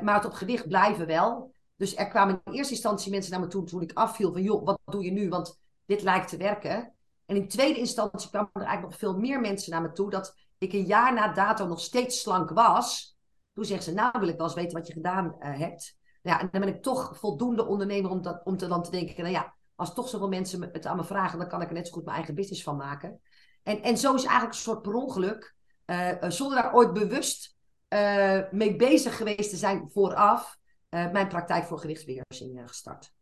maar 0.02 0.14
het 0.14 0.24
op 0.24 0.32
gewicht 0.32 0.68
blijven 0.68 1.06
wel. 1.06 1.54
Dus 1.76 1.96
er 1.96 2.08
kwamen 2.08 2.40
in 2.44 2.52
eerste 2.52 2.72
instantie 2.72 3.10
mensen 3.10 3.30
naar 3.32 3.40
me 3.40 3.46
toe 3.46 3.64
toen 3.64 3.82
ik 3.82 3.92
afviel. 3.92 4.32
Van 4.32 4.42
joh, 4.42 4.64
wat 4.64 4.80
doe 4.84 5.04
je 5.04 5.10
nu? 5.10 5.28
Want 5.28 5.60
dit 5.84 6.02
lijkt 6.02 6.28
te 6.28 6.36
werken. 6.36 6.94
En 7.26 7.36
in 7.36 7.48
tweede 7.48 7.78
instantie 7.78 8.30
kwamen 8.30 8.50
er 8.52 8.60
eigenlijk 8.60 8.90
nog 8.90 8.98
veel 8.98 9.18
meer 9.18 9.40
mensen 9.40 9.70
naar 9.70 9.82
me 9.82 9.92
toe. 9.92 10.10
Dat 10.10 10.34
ik 10.58 10.72
een 10.72 10.84
jaar 10.84 11.14
na 11.14 11.32
dato 11.32 11.66
nog 11.66 11.80
steeds 11.80 12.20
slank 12.20 12.50
was. 12.50 13.16
Toen 13.52 13.64
zeggen 13.64 13.84
ze, 13.84 13.92
nou 13.92 14.18
wil 14.18 14.28
ik 14.28 14.36
wel 14.36 14.46
eens 14.46 14.54
weten 14.54 14.78
wat 14.78 14.86
je 14.86 14.92
gedaan 14.92 15.36
hebt. 15.38 15.96
Ja, 16.22 16.40
en 16.40 16.48
dan 16.50 16.60
ben 16.60 16.74
ik 16.74 16.82
toch 16.82 17.18
voldoende 17.18 17.66
ondernemer 17.66 18.10
om, 18.10 18.22
dat, 18.22 18.40
om 18.44 18.56
te 18.56 18.66
dan 18.66 18.82
te 18.82 18.90
denken, 18.90 19.22
nou 19.22 19.34
ja, 19.34 19.54
als 19.74 19.94
toch 19.94 20.08
zoveel 20.08 20.28
mensen 20.28 20.62
het 20.72 20.86
aan 20.86 20.96
me 20.96 21.04
vragen, 21.04 21.38
dan 21.38 21.48
kan 21.48 21.62
ik 21.62 21.68
er 21.68 21.74
net 21.74 21.86
zo 21.86 21.92
goed 21.92 22.04
mijn 22.04 22.16
eigen 22.16 22.34
business 22.34 22.62
van 22.62 22.76
maken. 22.76 23.20
En, 23.66 23.82
en 23.82 23.98
zo 23.98 24.14
is 24.14 24.24
eigenlijk 24.24 24.54
een 24.54 24.60
soort 24.60 24.82
per 24.82 24.94
ongeluk, 24.94 25.54
uh, 25.86 26.12
zonder 26.28 26.62
daar 26.62 26.74
ooit 26.74 26.92
bewust 26.92 27.56
uh, 27.88 28.40
mee 28.50 28.76
bezig 28.76 29.16
geweest 29.16 29.50
te 29.50 29.56
zijn 29.56 29.90
vooraf, 29.92 30.58
uh, 30.90 31.10
mijn 31.10 31.28
praktijk 31.28 31.64
voor 31.64 31.78
gewichtsbeheersing 31.78 32.62
gestart. 32.66 33.12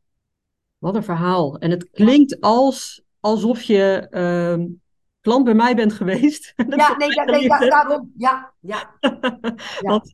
Wat 0.79 0.95
een 0.95 1.05
verhaal. 1.05 1.59
En 1.59 1.71
het 1.71 1.91
klinkt 1.91 2.41
als, 2.41 3.05
alsof 3.21 3.63
je 3.63 4.07
ehm, 4.11 4.67
klant 5.21 5.45
bij 5.45 5.55
mij 5.55 5.75
bent 5.75 5.93
geweest. 5.93 6.53
ja, 6.77 6.97
nee, 6.97 7.15
ja, 7.15 7.25
nee 7.25 7.49
da 7.49 7.59
daarom. 7.59 8.13
Ja, 8.17 8.53
ja. 8.61 8.97
ja. 9.01 9.81
Want 9.81 10.11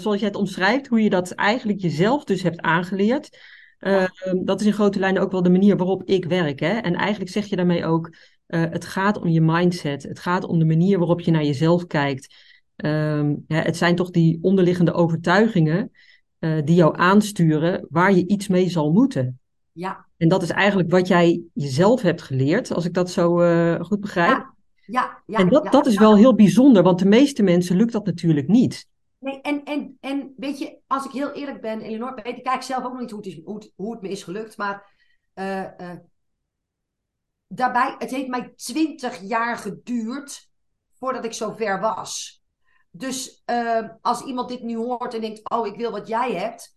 zoals 0.00 0.18
jij 0.18 0.28
het 0.28 0.36
omschrijft, 0.36 0.86
hoe 0.86 1.02
je 1.02 1.10
dat 1.10 1.30
eigenlijk 1.30 1.80
jezelf 1.80 2.24
dus 2.24 2.42
hebt 2.42 2.60
aangeleerd. 2.60 3.38
Uh, 3.80 4.04
dat 4.44 4.60
is 4.60 4.66
in 4.66 4.72
grote 4.72 4.98
lijnen 4.98 5.22
ook 5.22 5.30
wel 5.30 5.42
de 5.42 5.50
manier 5.50 5.76
waarop 5.76 6.02
ik 6.04 6.24
werk. 6.24 6.60
Hè? 6.60 6.78
En 6.78 6.94
eigenlijk 6.94 7.30
zeg 7.30 7.46
je 7.46 7.56
daarmee 7.56 7.84
ook, 7.84 8.14
uh, 8.48 8.60
het 8.60 8.84
gaat 8.84 9.18
om 9.18 9.28
je 9.28 9.40
mindset. 9.40 10.02
Het 10.02 10.18
gaat 10.18 10.44
om 10.44 10.58
de 10.58 10.64
manier 10.64 10.98
waarop 10.98 11.20
je 11.20 11.30
naar 11.30 11.44
jezelf 11.44 11.86
kijkt. 11.86 12.34
Um, 12.76 13.44
ja, 13.48 13.62
het 13.62 13.76
zijn 13.76 13.96
toch 13.96 14.10
die 14.10 14.38
onderliggende 14.42 14.92
overtuigingen 14.92 15.90
uh, 16.38 16.62
die 16.64 16.74
jou 16.74 16.98
aansturen 16.98 17.86
waar 17.90 18.12
je 18.12 18.26
iets 18.26 18.48
mee 18.48 18.68
zal 18.68 18.92
moeten. 18.92 19.40
Ja. 19.72 20.06
En 20.16 20.28
dat 20.28 20.42
is 20.42 20.50
eigenlijk 20.50 20.90
wat 20.90 21.08
jij 21.08 21.42
jezelf 21.52 22.02
hebt 22.02 22.22
geleerd, 22.22 22.72
als 22.72 22.84
ik 22.84 22.94
dat 22.94 23.10
zo 23.10 23.40
uh, 23.42 23.80
goed 23.80 24.00
begrijp. 24.00 24.36
Ja. 24.36 24.54
Ja, 24.88 25.22
ja, 25.26 25.38
en 25.38 25.48
dat, 25.48 25.64
ja, 25.64 25.70
dat 25.70 25.86
is 25.86 25.98
wel 25.98 26.16
heel 26.16 26.34
bijzonder, 26.34 26.82
want 26.82 26.98
de 26.98 27.08
meeste 27.08 27.42
mensen 27.42 27.76
lukt 27.76 27.92
dat 27.92 28.06
natuurlijk 28.06 28.48
niet. 28.48 28.86
Nee, 29.18 29.40
en, 29.40 29.64
en, 29.64 29.96
en 30.00 30.32
weet 30.36 30.58
je, 30.58 30.76
als 30.86 31.04
ik 31.04 31.10
heel 31.10 31.32
eerlijk 31.32 31.60
ben, 31.60 31.80
Eleanor, 31.80 32.14
weet 32.14 32.36
ik 32.36 32.42
kijk 32.42 32.62
zelf 32.62 32.84
ook 32.84 32.92
nog 32.92 33.00
niet 33.00 33.10
hoe 33.10 33.20
het, 33.20 33.28
is, 33.28 33.40
hoe 33.44 33.54
het, 33.54 33.72
hoe 33.76 33.92
het 33.92 34.02
me 34.02 34.08
is 34.08 34.22
gelukt, 34.22 34.56
maar 34.56 34.86
uh, 35.34 35.60
uh, 35.60 35.90
daarbij, 37.46 37.94
het 37.98 38.10
heeft 38.10 38.28
mij 38.28 38.52
twintig 38.56 39.20
jaar 39.20 39.56
geduurd 39.56 40.50
voordat 40.98 41.24
ik 41.24 41.32
zo 41.32 41.52
ver 41.52 41.80
was. 41.80 42.42
Dus 42.90 43.42
uh, 43.50 43.88
als 44.00 44.22
iemand 44.22 44.48
dit 44.48 44.62
nu 44.62 44.76
hoort 44.76 45.14
en 45.14 45.20
denkt, 45.20 45.50
oh, 45.50 45.66
ik 45.66 45.76
wil 45.76 45.90
wat 45.90 46.08
jij 46.08 46.32
hebt, 46.32 46.74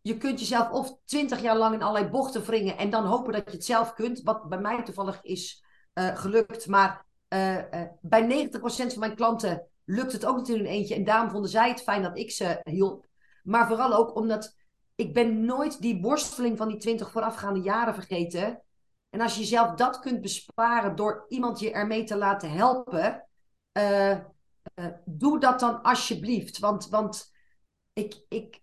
je 0.00 0.16
kunt 0.16 0.38
jezelf 0.40 0.70
of 0.70 0.96
twintig 1.04 1.40
jaar 1.40 1.56
lang 1.56 1.74
in 1.74 1.82
allerlei 1.82 2.10
bochten 2.10 2.44
wringen 2.44 2.78
en 2.78 2.90
dan 2.90 3.04
hopen 3.04 3.32
dat 3.32 3.42
je 3.44 3.50
het 3.50 3.64
zelf 3.64 3.94
kunt, 3.94 4.22
wat 4.22 4.48
bij 4.48 4.58
mij 4.58 4.82
toevallig 4.82 5.22
is 5.22 5.64
gelukt, 5.94 6.66
maar 6.66 7.06
bij 8.00 8.48
90% 8.50 8.56
van 8.58 8.98
mijn 8.98 9.14
klanten 9.14 9.68
lukt 9.84 10.12
het 10.12 10.26
ook 10.26 10.36
natuurlijk 10.36 10.68
in 10.68 10.74
eentje. 10.74 10.94
En 10.94 11.04
daarom 11.04 11.30
vonden 11.30 11.50
zij 11.50 11.68
het 11.68 11.82
fijn 11.82 12.02
dat 12.02 12.18
ik 12.18 12.30
ze 12.30 12.60
hielp. 12.62 13.06
Maar 13.42 13.66
vooral 13.66 13.94
ook 13.94 14.16
omdat 14.16 14.56
ik 14.94 15.14
ben 15.14 15.44
nooit 15.44 15.80
die 15.80 16.00
worsteling 16.00 16.58
van 16.58 16.68
die 16.68 16.76
twintig 16.76 17.10
voorafgaande 17.10 17.60
jaren 17.60 17.94
vergeten. 17.94 18.62
En 19.14 19.20
als 19.20 19.34
je 19.34 19.40
jezelf 19.40 19.74
dat 19.74 19.98
kunt 19.98 20.20
besparen 20.20 20.96
door 20.96 21.24
iemand 21.28 21.60
je 21.60 21.72
ermee 21.72 22.04
te 22.04 22.16
laten 22.16 22.50
helpen, 22.50 23.26
uh, 23.78 24.10
uh, 24.10 24.86
doe 25.04 25.40
dat 25.40 25.60
dan 25.60 25.82
alsjeblieft. 25.82 26.58
Want, 26.58 26.88
want 26.88 27.32
ik, 27.92 28.24
ik, 28.28 28.62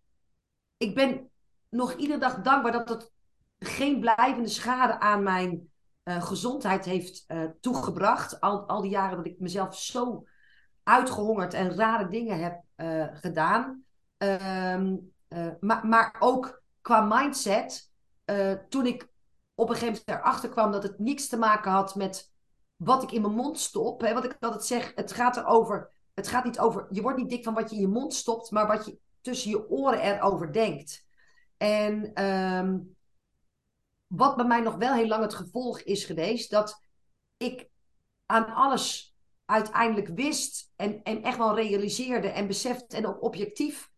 ik 0.78 0.96
ben 0.96 1.30
nog 1.70 1.94
iedere 1.94 2.20
dag 2.20 2.42
dankbaar 2.42 2.72
dat 2.72 2.90
het 2.90 3.12
geen 3.60 4.00
blijvende 4.00 4.48
schade 4.48 5.00
aan 5.00 5.24
mijn 5.24 5.72
uh, 6.04 6.24
gezondheid 6.24 6.86
heeft 6.86 7.26
toegebracht. 7.60 8.40
Al, 8.40 8.68
al 8.68 8.82
die 8.82 8.92
jaren 8.92 9.18
dat 9.18 9.26
ik 9.26 9.40
mezelf 9.40 9.78
zo 9.78 10.28
uitgehongerd 10.84 11.54
en 11.54 11.76
rare 11.76 12.08
dingen 12.08 12.40
heb 12.40 12.62
gedaan. 13.20 13.84
Uh, 14.18 14.96
maar, 15.60 15.88
maar 15.88 16.16
ook 16.20 16.64
qua 16.82 17.02
mindset, 17.02 17.92
toen 18.70 18.86
ik 18.86 19.11
op 19.62 19.70
een 19.70 19.76
gegeven 19.76 20.02
moment 20.06 20.26
erachter 20.26 20.50
kwam 20.50 20.72
dat 20.72 20.84
het 20.84 21.00
niets 21.00 21.28
te 21.28 21.38
maken 21.38 21.72
had 21.72 21.96
met 21.96 22.32
wat 22.76 23.04
ik 23.04 23.12
in 23.12 23.22
mijn 23.22 23.34
mond 23.34 23.60
stop. 23.60 24.02
Hè, 24.02 24.14
wat 24.14 24.24
ik 24.24 24.38
altijd 24.40 24.66
zeg, 24.66 24.92
het 24.96 25.12
gaat 25.12 25.38
erover, 25.38 25.92
het 26.14 26.28
gaat 26.28 26.44
niet 26.44 26.60
over, 26.60 26.88
je 26.90 27.02
wordt 27.02 27.18
niet 27.18 27.30
dik 27.30 27.44
van 27.44 27.54
wat 27.54 27.70
je 27.70 27.76
in 27.76 27.82
je 27.82 27.88
mond 27.88 28.14
stopt, 28.14 28.52
maar 28.52 28.68
wat 28.68 28.86
je 28.86 28.98
tussen 29.22 29.50
je 29.50 29.70
oren 29.70 30.02
erover 30.02 30.54
denkt. 30.54 31.06
En 31.58 32.24
um, 32.26 32.96
wat 34.08 34.36
bij 34.36 34.46
mij 34.46 34.62
nog 34.62 34.76
wel 34.76 34.94
heel 34.94 35.08
lang 35.08 35.24
het 35.24 35.34
gevolg 35.34 35.82
is 35.82 36.06
geweest, 36.06 36.52
dat 36.52 36.84
ik 37.38 37.70
aan 38.26 38.54
alles 38.54 39.16
uiteindelijk 39.46 40.08
wist 40.08 40.72
en, 40.76 41.04
en 41.04 41.24
echt 41.24 41.38
wel 41.38 41.56
realiseerde 41.56 42.28
en 42.28 42.48
besefte 42.48 42.98
en 42.98 43.08
ook 43.08 43.24
objectief 43.24 43.90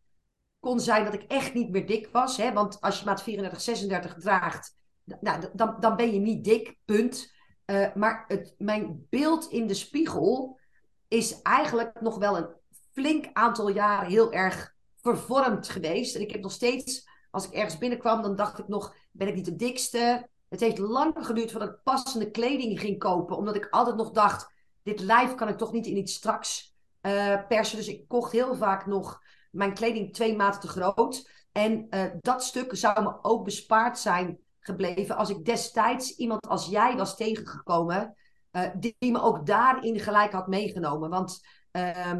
kon 0.59 0.79
zijn 0.79 1.05
dat 1.05 1.13
ik 1.13 1.23
echt 1.23 1.53
niet 1.53 1.69
meer 1.69 1.87
dik 1.87 2.09
was. 2.11 2.37
Hè? 2.37 2.53
Want 2.53 2.81
als 2.81 2.99
je 2.99 3.05
maat 3.05 3.23
34, 3.23 3.61
36 3.61 4.13
draagt, 4.13 4.81
nou, 5.03 5.45
dan, 5.53 5.75
dan 5.79 5.95
ben 5.95 6.13
je 6.13 6.19
niet 6.19 6.43
dik, 6.43 6.77
punt. 6.85 7.31
Uh, 7.65 7.93
maar 7.95 8.25
het, 8.27 8.55
mijn 8.57 9.07
beeld 9.09 9.51
in 9.51 9.67
de 9.67 9.73
spiegel 9.73 10.59
is 11.07 11.41
eigenlijk 11.41 12.01
nog 12.01 12.17
wel 12.17 12.37
een 12.37 12.49
flink 12.91 13.29
aantal 13.33 13.69
jaren 13.69 14.09
heel 14.09 14.33
erg 14.33 14.73
vervormd 15.01 15.69
geweest. 15.69 16.15
En 16.15 16.21
ik 16.21 16.31
heb 16.31 16.41
nog 16.41 16.51
steeds, 16.51 17.09
als 17.31 17.45
ik 17.45 17.53
ergens 17.53 17.77
binnenkwam, 17.77 18.21
dan 18.21 18.35
dacht 18.35 18.59
ik 18.59 18.67
nog, 18.67 18.95
ben 19.11 19.27
ik 19.27 19.35
niet 19.35 19.45
de 19.45 19.55
dikste? 19.55 20.29
Het 20.49 20.59
heeft 20.59 20.77
lang 20.77 21.13
geduurd 21.17 21.51
voordat 21.51 21.69
ik 21.69 21.83
passende 21.83 22.31
kleding 22.31 22.79
ging 22.79 22.99
kopen, 22.99 23.37
omdat 23.37 23.55
ik 23.55 23.67
altijd 23.69 23.95
nog 23.95 24.11
dacht, 24.11 24.51
dit 24.83 24.99
lijf 24.99 25.35
kan 25.35 25.47
ik 25.47 25.57
toch 25.57 25.71
niet 25.71 25.85
in 25.85 25.97
iets 25.97 26.13
straks 26.13 26.75
uh, 27.01 27.47
persen. 27.47 27.77
Dus 27.77 27.87
ik 27.87 28.07
kocht 28.07 28.31
heel 28.31 28.55
vaak 28.55 28.85
nog 28.85 29.21
mijn 29.51 29.73
kleding 29.73 30.13
twee 30.13 30.35
maten 30.35 30.61
te 30.61 30.67
groot. 30.67 31.29
En 31.51 31.87
uh, 31.89 32.03
dat 32.19 32.43
stuk 32.43 32.75
zou 32.75 33.03
me 33.03 33.23
ook 33.23 33.43
bespaard 33.43 33.99
zijn 33.99 34.39
gebleven 34.65 35.15
als 35.15 35.29
ik 35.29 35.45
destijds 35.45 36.15
iemand 36.15 36.47
als 36.47 36.67
jij 36.67 36.95
was 36.95 37.15
tegengekomen, 37.15 38.15
uh, 38.51 38.69
die, 38.79 39.11
me 39.11 39.21
ook 39.21 39.45
daarin 39.45 39.99
gelijk 39.99 40.31
had 40.31 40.47
meegenomen. 40.47 41.09
Want 41.09 41.41
uh, 41.71 42.13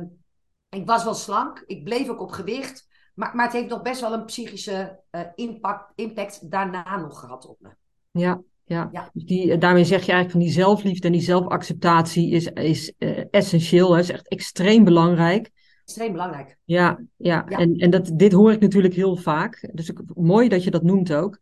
ik 0.69 0.85
was 0.85 1.03
wel 1.03 1.13
slank, 1.13 1.63
ik 1.65 1.83
bleef 1.83 2.09
ook 2.09 2.21
op 2.21 2.31
gewicht, 2.31 2.87
maar, 3.13 3.35
maar 3.35 3.45
het 3.45 3.53
heeft 3.53 3.69
nog 3.69 3.81
best 3.81 4.01
wel 4.01 4.13
een 4.13 4.25
psychische 4.25 4.99
uh, 5.11 5.21
impact, 5.35 5.91
impact 5.95 6.51
daarna 6.51 6.97
nog 6.97 7.19
gehad 7.19 7.47
op 7.47 7.57
me. 7.59 7.69
Ja, 8.11 8.41
ja. 8.63 8.89
ja. 8.91 9.09
Dus 9.13 9.23
die, 9.23 9.57
daarmee 9.57 9.85
zeg 9.85 10.05
je 10.05 10.11
eigenlijk 10.11 10.31
van 10.31 10.39
die 10.39 10.63
zelfliefde 10.63 11.07
en 11.07 11.13
die 11.13 11.21
zelfacceptatie 11.21 12.31
is, 12.31 12.47
is 12.47 12.93
uh, 12.97 13.23
essentieel, 13.31 13.93
hè? 13.93 13.99
is 13.99 14.11
echt 14.11 14.27
extreem 14.27 14.83
belangrijk. 14.83 15.51
Extreem 15.85 16.11
belangrijk. 16.11 16.57
Ja, 16.63 16.99
ja. 17.17 17.45
ja. 17.49 17.57
En, 17.57 17.75
en 17.75 17.89
dat, 17.89 18.11
dit 18.13 18.31
hoor 18.31 18.51
ik 18.51 18.59
natuurlijk 18.59 18.93
heel 18.93 19.15
vaak. 19.15 19.69
Dus 19.73 19.89
ik, 19.89 20.01
mooi 20.15 20.49
dat 20.49 20.63
je 20.63 20.71
dat 20.71 20.83
noemt 20.83 21.13
ook. 21.13 21.39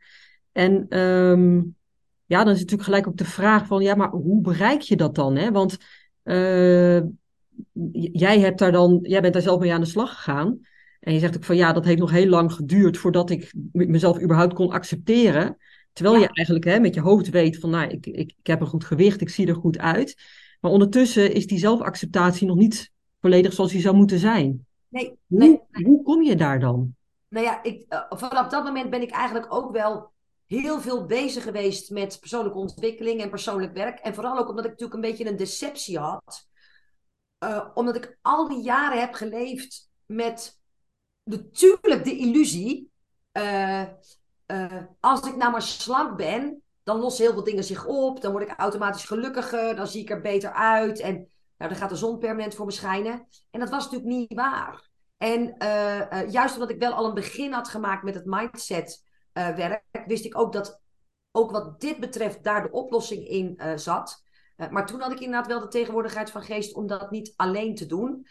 En 0.51 0.99
um, 0.99 1.75
ja, 2.25 2.43
dan 2.43 2.53
is 2.53 2.59
natuurlijk 2.59 2.83
gelijk 2.83 3.07
ook 3.07 3.17
de 3.17 3.25
vraag 3.25 3.65
van, 3.65 3.81
ja, 3.81 3.95
maar 3.95 4.09
hoe 4.09 4.41
bereik 4.41 4.81
je 4.81 4.95
dat 4.95 5.15
dan? 5.15 5.35
Hè? 5.35 5.51
Want 5.51 5.77
uh, 6.23 7.01
jij, 8.11 8.39
hebt 8.39 8.59
daar 8.59 8.71
dan, 8.71 8.99
jij 9.01 9.21
bent 9.21 9.33
daar 9.33 9.41
zelf 9.41 9.59
mee 9.59 9.73
aan 9.73 9.81
de 9.81 9.87
slag 9.87 10.09
gegaan. 10.09 10.59
En 10.99 11.13
je 11.13 11.19
zegt 11.19 11.35
ook 11.35 11.43
van, 11.43 11.55
ja, 11.55 11.73
dat 11.73 11.85
heeft 11.85 11.99
nog 11.99 12.11
heel 12.11 12.27
lang 12.27 12.53
geduurd 12.53 12.97
voordat 12.97 13.29
ik 13.29 13.53
mezelf 13.71 14.21
überhaupt 14.21 14.53
kon 14.53 14.71
accepteren. 14.71 15.57
Terwijl 15.93 16.15
ja. 16.15 16.21
je 16.21 16.33
eigenlijk 16.33 16.65
hè, 16.65 16.79
met 16.79 16.93
je 16.93 17.01
hoofd 17.01 17.29
weet 17.29 17.59
van, 17.59 17.69
nou, 17.69 17.89
ik, 17.89 18.05
ik, 18.05 18.33
ik 18.37 18.47
heb 18.47 18.61
een 18.61 18.67
goed 18.67 18.85
gewicht, 18.85 19.21
ik 19.21 19.29
zie 19.29 19.47
er 19.47 19.55
goed 19.55 19.77
uit. 19.77 20.15
Maar 20.59 20.71
ondertussen 20.71 21.33
is 21.33 21.47
die 21.47 21.59
zelfacceptatie 21.59 22.47
nog 22.47 22.57
niet 22.57 22.91
volledig 23.19 23.53
zoals 23.53 23.71
die 23.71 23.81
zou 23.81 23.95
moeten 23.95 24.19
zijn. 24.19 24.65
Nee, 24.87 25.17
nee, 25.27 25.49
hoe, 25.49 25.83
hoe 25.83 26.03
kom 26.03 26.23
je 26.23 26.35
daar 26.35 26.59
dan? 26.59 26.95
Nou 27.27 27.45
ja, 27.45 27.63
ik, 27.63 27.85
uh, 27.89 27.99
vanaf 28.09 28.47
dat 28.47 28.63
moment 28.63 28.89
ben 28.89 29.01
ik 29.01 29.11
eigenlijk 29.11 29.53
ook 29.53 29.71
wel 29.71 30.11
heel 30.59 30.81
veel 30.81 31.05
bezig 31.05 31.43
geweest 31.43 31.89
met 31.89 32.19
persoonlijke 32.19 32.57
ontwikkeling 32.57 33.21
en 33.21 33.29
persoonlijk 33.29 33.73
werk. 33.73 33.99
En 33.99 34.13
vooral 34.13 34.37
ook 34.37 34.49
omdat 34.49 34.65
ik 34.65 34.71
natuurlijk 34.71 35.03
een 35.03 35.09
beetje 35.09 35.25
een 35.25 35.37
deceptie 35.37 35.99
had. 35.99 36.47
Uh, 37.43 37.67
omdat 37.73 37.95
ik 37.95 38.17
al 38.21 38.47
die 38.47 38.61
jaren 38.61 38.99
heb 38.99 39.13
geleefd 39.13 39.89
met 40.05 40.59
natuurlijk 41.23 42.03
de 42.03 42.17
illusie. 42.17 42.91
Uh, 43.37 43.83
uh, 44.47 44.83
als 44.99 45.27
ik 45.27 45.35
nou 45.35 45.51
maar 45.51 45.61
slank 45.61 46.17
ben, 46.17 46.61
dan 46.83 46.99
lossen 46.99 47.23
heel 47.23 47.33
veel 47.33 47.43
dingen 47.43 47.63
zich 47.63 47.85
op. 47.85 48.21
Dan 48.21 48.31
word 48.31 48.43
ik 48.43 48.57
automatisch 48.57 49.05
gelukkiger. 49.05 49.75
Dan 49.75 49.87
zie 49.87 50.01
ik 50.01 50.09
er 50.09 50.21
beter 50.21 50.53
uit. 50.53 50.99
En 50.99 51.15
nou, 51.57 51.71
dan 51.71 51.75
gaat 51.75 51.89
de 51.89 51.95
zon 51.95 52.17
permanent 52.17 52.55
voor 52.55 52.65
me 52.65 52.71
schijnen. 52.71 53.27
En 53.51 53.59
dat 53.59 53.69
was 53.69 53.83
natuurlijk 53.83 54.11
niet 54.11 54.33
waar. 54.33 54.89
En 55.17 55.55
juist 56.29 56.53
omdat 56.53 56.69
ik 56.69 56.79
wel 56.79 56.93
al 56.93 57.05
een 57.05 57.13
begin 57.13 57.53
had 57.53 57.67
gemaakt 57.67 58.03
met 58.03 58.15
het 58.15 58.25
mindset 58.25 59.09
uh, 59.33 59.55
werk, 59.55 59.83
wist 60.05 60.25
ik 60.25 60.37
ook 60.37 60.53
dat 60.53 60.81
ook 61.31 61.51
wat 61.51 61.81
dit 61.81 61.99
betreft 61.99 62.43
daar 62.43 62.63
de 62.63 62.71
oplossing 62.71 63.27
in 63.27 63.53
uh, 63.57 63.77
zat. 63.77 64.23
Uh, 64.57 64.69
maar 64.69 64.85
toen 64.85 65.01
had 65.01 65.11
ik 65.11 65.19
inderdaad 65.19 65.47
wel 65.47 65.59
de 65.59 65.67
tegenwoordigheid 65.67 66.31
van 66.31 66.41
geest 66.41 66.73
om 66.73 66.87
dat 66.87 67.11
niet 67.11 67.33
alleen 67.35 67.75
te 67.75 67.85
doen. 67.85 68.27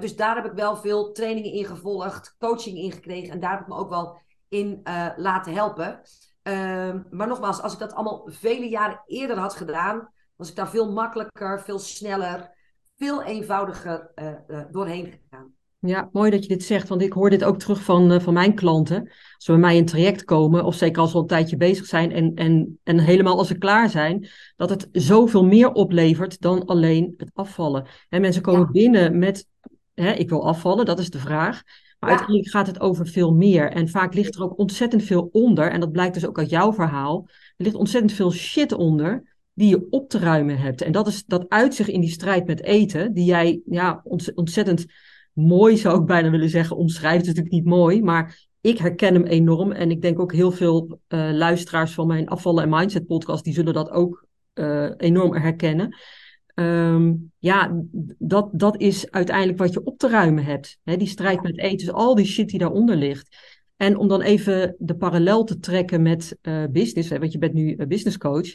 dus 0.00 0.16
daar 0.16 0.34
heb 0.34 0.44
ik 0.44 0.52
wel 0.52 0.76
veel 0.76 1.12
trainingen 1.12 1.52
in 1.52 1.64
gevolgd, 1.64 2.34
coaching 2.38 2.78
in 2.78 2.92
gekregen 2.92 3.32
en 3.32 3.40
daar 3.40 3.50
heb 3.50 3.60
ik 3.60 3.66
me 3.66 3.74
ook 3.74 3.88
wel 3.88 4.20
in 4.48 4.80
laten 5.16 5.52
helpen. 5.52 6.00
Ehm, 6.42 7.02
maar 7.10 7.26
nogmaals, 7.26 7.60
als 7.60 7.72
ik 7.72 7.78
dat 7.78 7.92
allemaal 7.92 8.28
vele 8.30 8.68
jaren 8.68 9.02
eerder 9.06 9.38
had 9.38 9.54
gedaan, 9.54 10.12
was 10.36 10.48
ik 10.48 10.56
daar 10.56 10.70
veel 10.70 10.92
makkelijker, 10.92 11.60
veel 11.60 11.78
sneller, 11.78 12.56
veel 12.96 13.22
eenvoudiger 13.22 14.12
doorheen. 14.70 15.23
Ja, 15.86 16.08
mooi 16.12 16.30
dat 16.30 16.42
je 16.42 16.48
dit 16.48 16.62
zegt, 16.62 16.88
want 16.88 17.02
ik 17.02 17.12
hoor 17.12 17.30
dit 17.30 17.44
ook 17.44 17.58
terug 17.58 17.82
van, 17.82 18.12
uh, 18.12 18.20
van 18.20 18.32
mijn 18.32 18.54
klanten. 18.54 19.00
Als 19.34 19.46
we 19.46 19.52
bij 19.52 19.60
mij 19.60 19.76
in 19.76 19.84
traject 19.84 20.24
komen, 20.24 20.64
of 20.64 20.74
zeker 20.74 21.00
als 21.00 21.10
we 21.10 21.16
al 21.16 21.22
een 21.22 21.28
tijdje 21.28 21.56
bezig 21.56 21.86
zijn 21.86 22.12
en, 22.12 22.34
en, 22.34 22.78
en 22.82 22.98
helemaal 22.98 23.38
als 23.38 23.48
ze 23.48 23.58
klaar 23.58 23.90
zijn, 23.90 24.28
dat 24.56 24.70
het 24.70 24.88
zoveel 24.92 25.44
meer 25.44 25.72
oplevert 25.72 26.40
dan 26.40 26.64
alleen 26.64 27.14
het 27.16 27.30
afvallen. 27.34 27.86
En 28.08 28.20
mensen 28.20 28.42
komen 28.42 28.60
ja. 28.60 28.70
binnen 28.70 29.18
met, 29.18 29.46
hè, 29.94 30.12
ik 30.12 30.28
wil 30.28 30.46
afvallen, 30.46 30.84
dat 30.84 30.98
is 30.98 31.10
de 31.10 31.18
vraag. 31.18 31.62
Maar 31.98 32.10
ja. 32.10 32.16
uiteindelijk 32.16 32.50
gaat 32.50 32.66
het 32.66 32.80
over 32.80 33.06
veel 33.06 33.34
meer. 33.34 33.70
En 33.70 33.88
vaak 33.88 34.14
ligt 34.14 34.34
er 34.34 34.42
ook 34.42 34.58
ontzettend 34.58 35.02
veel 35.02 35.28
onder, 35.32 35.70
en 35.70 35.80
dat 35.80 35.92
blijkt 35.92 36.14
dus 36.14 36.26
ook 36.26 36.38
uit 36.38 36.50
jouw 36.50 36.72
verhaal. 36.72 37.24
Er 37.56 37.64
ligt 37.64 37.76
ontzettend 37.76 38.12
veel 38.12 38.32
shit 38.32 38.72
onder 38.72 39.34
die 39.52 39.68
je 39.68 39.86
op 39.90 40.08
te 40.08 40.18
ruimen 40.18 40.58
hebt. 40.58 40.82
En 40.82 40.92
dat, 40.92 41.06
is, 41.06 41.24
dat 41.24 41.48
uit 41.48 41.74
zich 41.74 41.88
in 41.88 42.00
die 42.00 42.10
strijd 42.10 42.46
met 42.46 42.62
eten, 42.62 43.12
die 43.12 43.24
jij 43.24 43.60
ja, 43.66 44.02
ontzettend 44.34 44.86
mooi 45.34 45.76
zou 45.76 46.00
ik 46.00 46.06
bijna 46.06 46.30
willen 46.30 46.48
zeggen, 46.48 46.76
omschrijft 46.76 47.26
het 47.26 47.36
natuurlijk 47.36 47.54
niet 47.54 47.74
mooi, 47.74 48.02
maar 48.02 48.46
ik 48.60 48.78
herken 48.78 49.14
hem 49.14 49.24
enorm. 49.24 49.72
En 49.72 49.90
ik 49.90 50.02
denk 50.02 50.20
ook 50.20 50.32
heel 50.32 50.50
veel 50.50 51.00
uh, 51.08 51.30
luisteraars 51.32 51.92
van 51.92 52.06
mijn 52.06 52.28
afvallen 52.28 52.62
en 52.62 52.68
mindset 52.68 53.06
podcast, 53.06 53.44
die 53.44 53.54
zullen 53.54 53.74
dat 53.74 53.90
ook 53.90 54.26
uh, 54.54 54.90
enorm 54.96 55.34
herkennen. 55.34 55.96
Um, 56.54 57.32
ja, 57.38 57.82
dat, 58.18 58.48
dat 58.52 58.80
is 58.80 59.10
uiteindelijk 59.10 59.58
wat 59.58 59.72
je 59.72 59.84
op 59.84 59.98
te 59.98 60.08
ruimen 60.08 60.44
hebt. 60.44 60.78
Die 60.84 61.06
strijd 61.06 61.42
met 61.42 61.58
eten, 61.58 61.86
dus 61.86 61.92
al 61.92 62.14
die 62.14 62.26
shit 62.26 62.48
die 62.48 62.58
daaronder 62.58 62.96
ligt. 62.96 63.36
En 63.76 63.96
om 63.96 64.08
dan 64.08 64.20
even 64.20 64.76
de 64.78 64.96
parallel 64.96 65.44
te 65.44 65.58
trekken 65.58 66.02
met 66.02 66.38
uh, 66.42 66.64
business, 66.70 67.10
hè, 67.10 67.18
want 67.18 67.32
je 67.32 67.38
bent 67.38 67.52
nu 67.52 67.86
business 67.86 68.18
coach. 68.18 68.54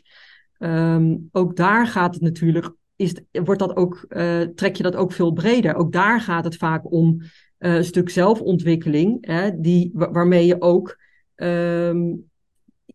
Um, 0.57 1.29
ook 1.31 1.55
daar 1.55 1.87
gaat 1.87 2.13
het 2.13 2.23
natuurlijk 2.23 2.73
is, 2.99 3.13
wordt 3.31 3.59
dat 3.59 3.75
ook, 3.75 4.05
uh, 4.09 4.41
trek 4.41 4.75
je 4.75 4.83
dat 4.83 4.95
ook 4.95 5.11
veel 5.11 5.31
breder. 5.31 5.75
Ook 5.75 5.91
daar 5.91 6.21
gaat 6.21 6.43
het 6.43 6.57
vaak 6.57 6.91
om 6.91 7.21
uh, 7.21 7.75
een 7.75 7.83
stuk 7.83 8.09
zelfontwikkeling, 8.09 9.25
hè, 9.25 9.59
die, 9.59 9.91
waarmee 9.93 10.45
je 10.45 10.61
ook 10.61 10.97
um, 11.35 12.29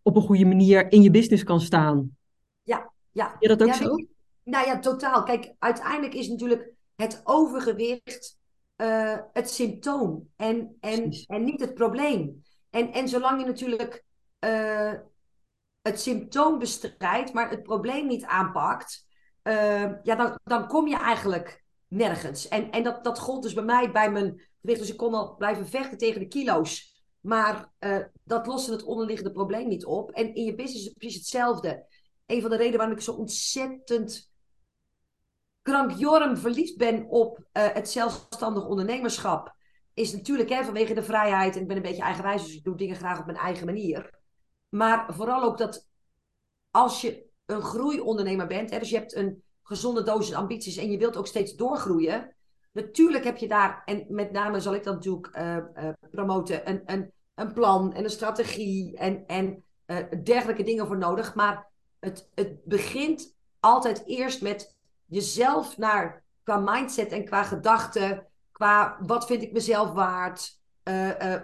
op 0.03 0.17
een 0.17 0.23
goede 0.23 0.45
manier 0.45 0.93
in 0.93 1.03
je 1.03 1.11
business 1.11 1.45
kan 1.45 1.61
staan. 1.61 2.17
Ja, 2.63 2.93
ja. 3.11 3.37
je 3.39 3.49
dat 3.49 3.63
ook 3.63 3.69
ja, 3.69 3.75
zo? 3.75 3.97
nou 4.43 4.67
ja, 4.67 4.79
totaal. 4.79 5.23
Kijk, 5.23 5.55
uiteindelijk 5.59 6.15
is 6.15 6.29
natuurlijk 6.29 6.71
het 6.97 7.21
overgewicht 7.25 8.39
uh, 8.77 9.17
het 9.33 9.51
symptoom 9.51 10.29
en, 10.37 10.77
en, 10.81 11.11
en 11.27 11.45
niet 11.45 11.61
het 11.61 11.75
probleem. 11.75 12.43
En, 12.71 12.93
en 12.93 13.09
zolang 13.09 13.41
je 13.41 13.47
natuurlijk 13.47 14.05
het 15.83 16.01
symptoom 16.01 16.59
bestrijdt, 16.59 17.33
maar 17.33 17.51
het 17.51 17.63
probleem 17.63 18.07
niet 18.07 18.25
aanpakt, 18.25 19.07
uh, 19.45 20.03
ja, 20.03 20.15
dan, 20.15 20.39
dan 20.45 20.67
kom 20.67 20.89
je 20.89 20.97
eigenlijk 20.97 21.65
nergens. 21.89 22.49
En, 22.49 22.71
en 22.71 22.83
dat, 22.83 23.05
dat 23.05 23.19
gold 23.19 23.43
dus 23.43 23.55
bij 23.55 23.65
mij, 23.65 23.93
bij 23.93 24.11
mijn 24.11 24.43
gewicht. 24.61 24.81
Dus 24.81 24.91
ik 24.91 24.97
kon 24.97 25.15
al 25.15 25.35
blijven 25.37 25.67
vechten 25.67 25.99
tegen 25.99 26.21
de 26.21 26.29
kilo's. 26.29 27.03
Maar 27.21 27.73
uh, 27.81 27.99
dat 28.25 28.47
loste 28.47 28.73
het 28.73 28.83
onderliggende 28.83 29.33
probleem 29.33 29.69
niet 29.69 29.85
op. 29.85 30.11
En 30.11 30.35
in 30.35 30.45
je 30.45 30.55
business 30.55 30.81
is 30.81 30.85
het 30.85 30.99
precies 30.99 31.19
hetzelfde. 31.19 31.87
Een 32.27 32.41
van 32.41 32.51
de 32.51 32.57
redenen 32.57 32.79
waarom 32.79 32.97
ik 32.97 33.03
zo 33.03 33.13
ontzettend 33.13 34.33
krankjorm 35.63 36.37
verliefd 36.37 36.77
ben 36.77 37.07
op 37.09 37.39
uh, 37.39 37.45
het 37.53 37.91
zelfstandig 37.91 38.67
ondernemerschap. 38.67 39.55
Is 39.95 40.13
natuurlijk 40.13 40.49
hè, 40.49 40.65
vanwege 40.65 40.95
de 40.95 41.03
vrijheid. 41.03 41.55
En 41.55 41.61
ik 41.61 41.69
ben 41.69 41.77
een 41.77 41.83
beetje 41.83 42.03
eigenwijs, 42.03 42.43
dus 42.43 42.57
ik 42.57 42.65
doe 42.65 42.77
dingen 42.77 42.97
graag 42.97 43.19
op 43.19 43.27
mijn 43.27 43.39
eigen 43.39 43.67
manier. 43.67 44.19
Maar 44.69 45.15
vooral 45.15 45.43
ook 45.43 45.59
dat 45.59 45.89
als 46.71 47.01
je 47.01 47.27
een 47.47 47.63
groeiondernemer 47.63 48.47
bent, 48.47 48.71
hè, 48.71 48.79
dus 48.79 48.91
je 48.91 48.97
hebt 48.97 49.15
een 49.15 49.43
gezonde 49.63 50.03
dosis 50.03 50.35
ambities 50.35 50.77
en 50.77 50.91
je 50.91 50.99
wilt 50.99 51.17
ook 51.17 51.27
steeds 51.27 51.57
doorgroeien. 51.57 52.35
Natuurlijk 52.73 53.25
heb 53.25 53.37
je 53.37 53.49
daar, 53.49 53.83
en 53.85 54.05
met 54.09 54.33
name 54.33 54.61
zal 54.61 54.75
ik 54.75 54.85
dat 54.85 54.95
natuurlijk 54.95 55.37
uh, 55.37 55.57
uh, 55.57 55.89
promoten, 56.11 56.69
een, 56.71 56.83
een, 56.87 57.13
een 57.35 57.53
plan 57.53 57.93
en 57.93 58.05
een 58.05 58.11
strategie 58.11 58.97
en, 58.97 59.27
en 59.27 59.65
uh, 59.87 59.97
dergelijke 60.25 60.63
dingen 60.63 60.87
voor 60.87 60.99
nodig. 60.99 61.35
Maar 61.35 61.71
het, 62.01 62.29
het 62.35 62.65
begint 62.65 63.35
altijd 63.61 64.03
eerst 64.07 64.43
met 64.43 64.77
jezelf 65.05 65.79
naar 65.79 66.23
qua 66.43 66.57
mindset 66.57 67.13
en 67.13 67.25
qua 67.25 67.43
gedachten, 67.43 68.27
qua 68.53 68.97
wat 69.01 69.27
vind 69.27 69.43
ik 69.43 69.53
mezelf 69.53 69.93
waard, 69.93 70.61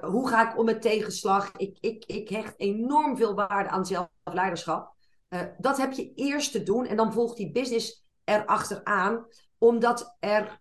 hoe 0.00 0.28
ga 0.28 0.50
ik 0.50 0.58
om 0.58 0.64
met 0.64 0.82
tegenslag. 0.82 1.52
Ik, 1.56 1.78
ik, 1.80 2.04
ik 2.04 2.28
hecht 2.28 2.54
enorm 2.56 3.16
veel 3.16 3.34
waarde 3.34 3.68
aan 3.68 3.86
zelfleiderschap. 3.86 4.94
Uh, 5.30 5.42
dat 5.58 5.76
heb 5.76 5.92
je 5.92 6.14
eerst 6.14 6.52
te 6.52 6.62
doen 6.62 6.86
en 6.86 6.96
dan 6.96 7.12
volgt 7.12 7.36
die 7.36 7.52
business 7.52 8.06
erachteraan, 8.24 9.26
omdat 9.58 10.16
er 10.20 10.60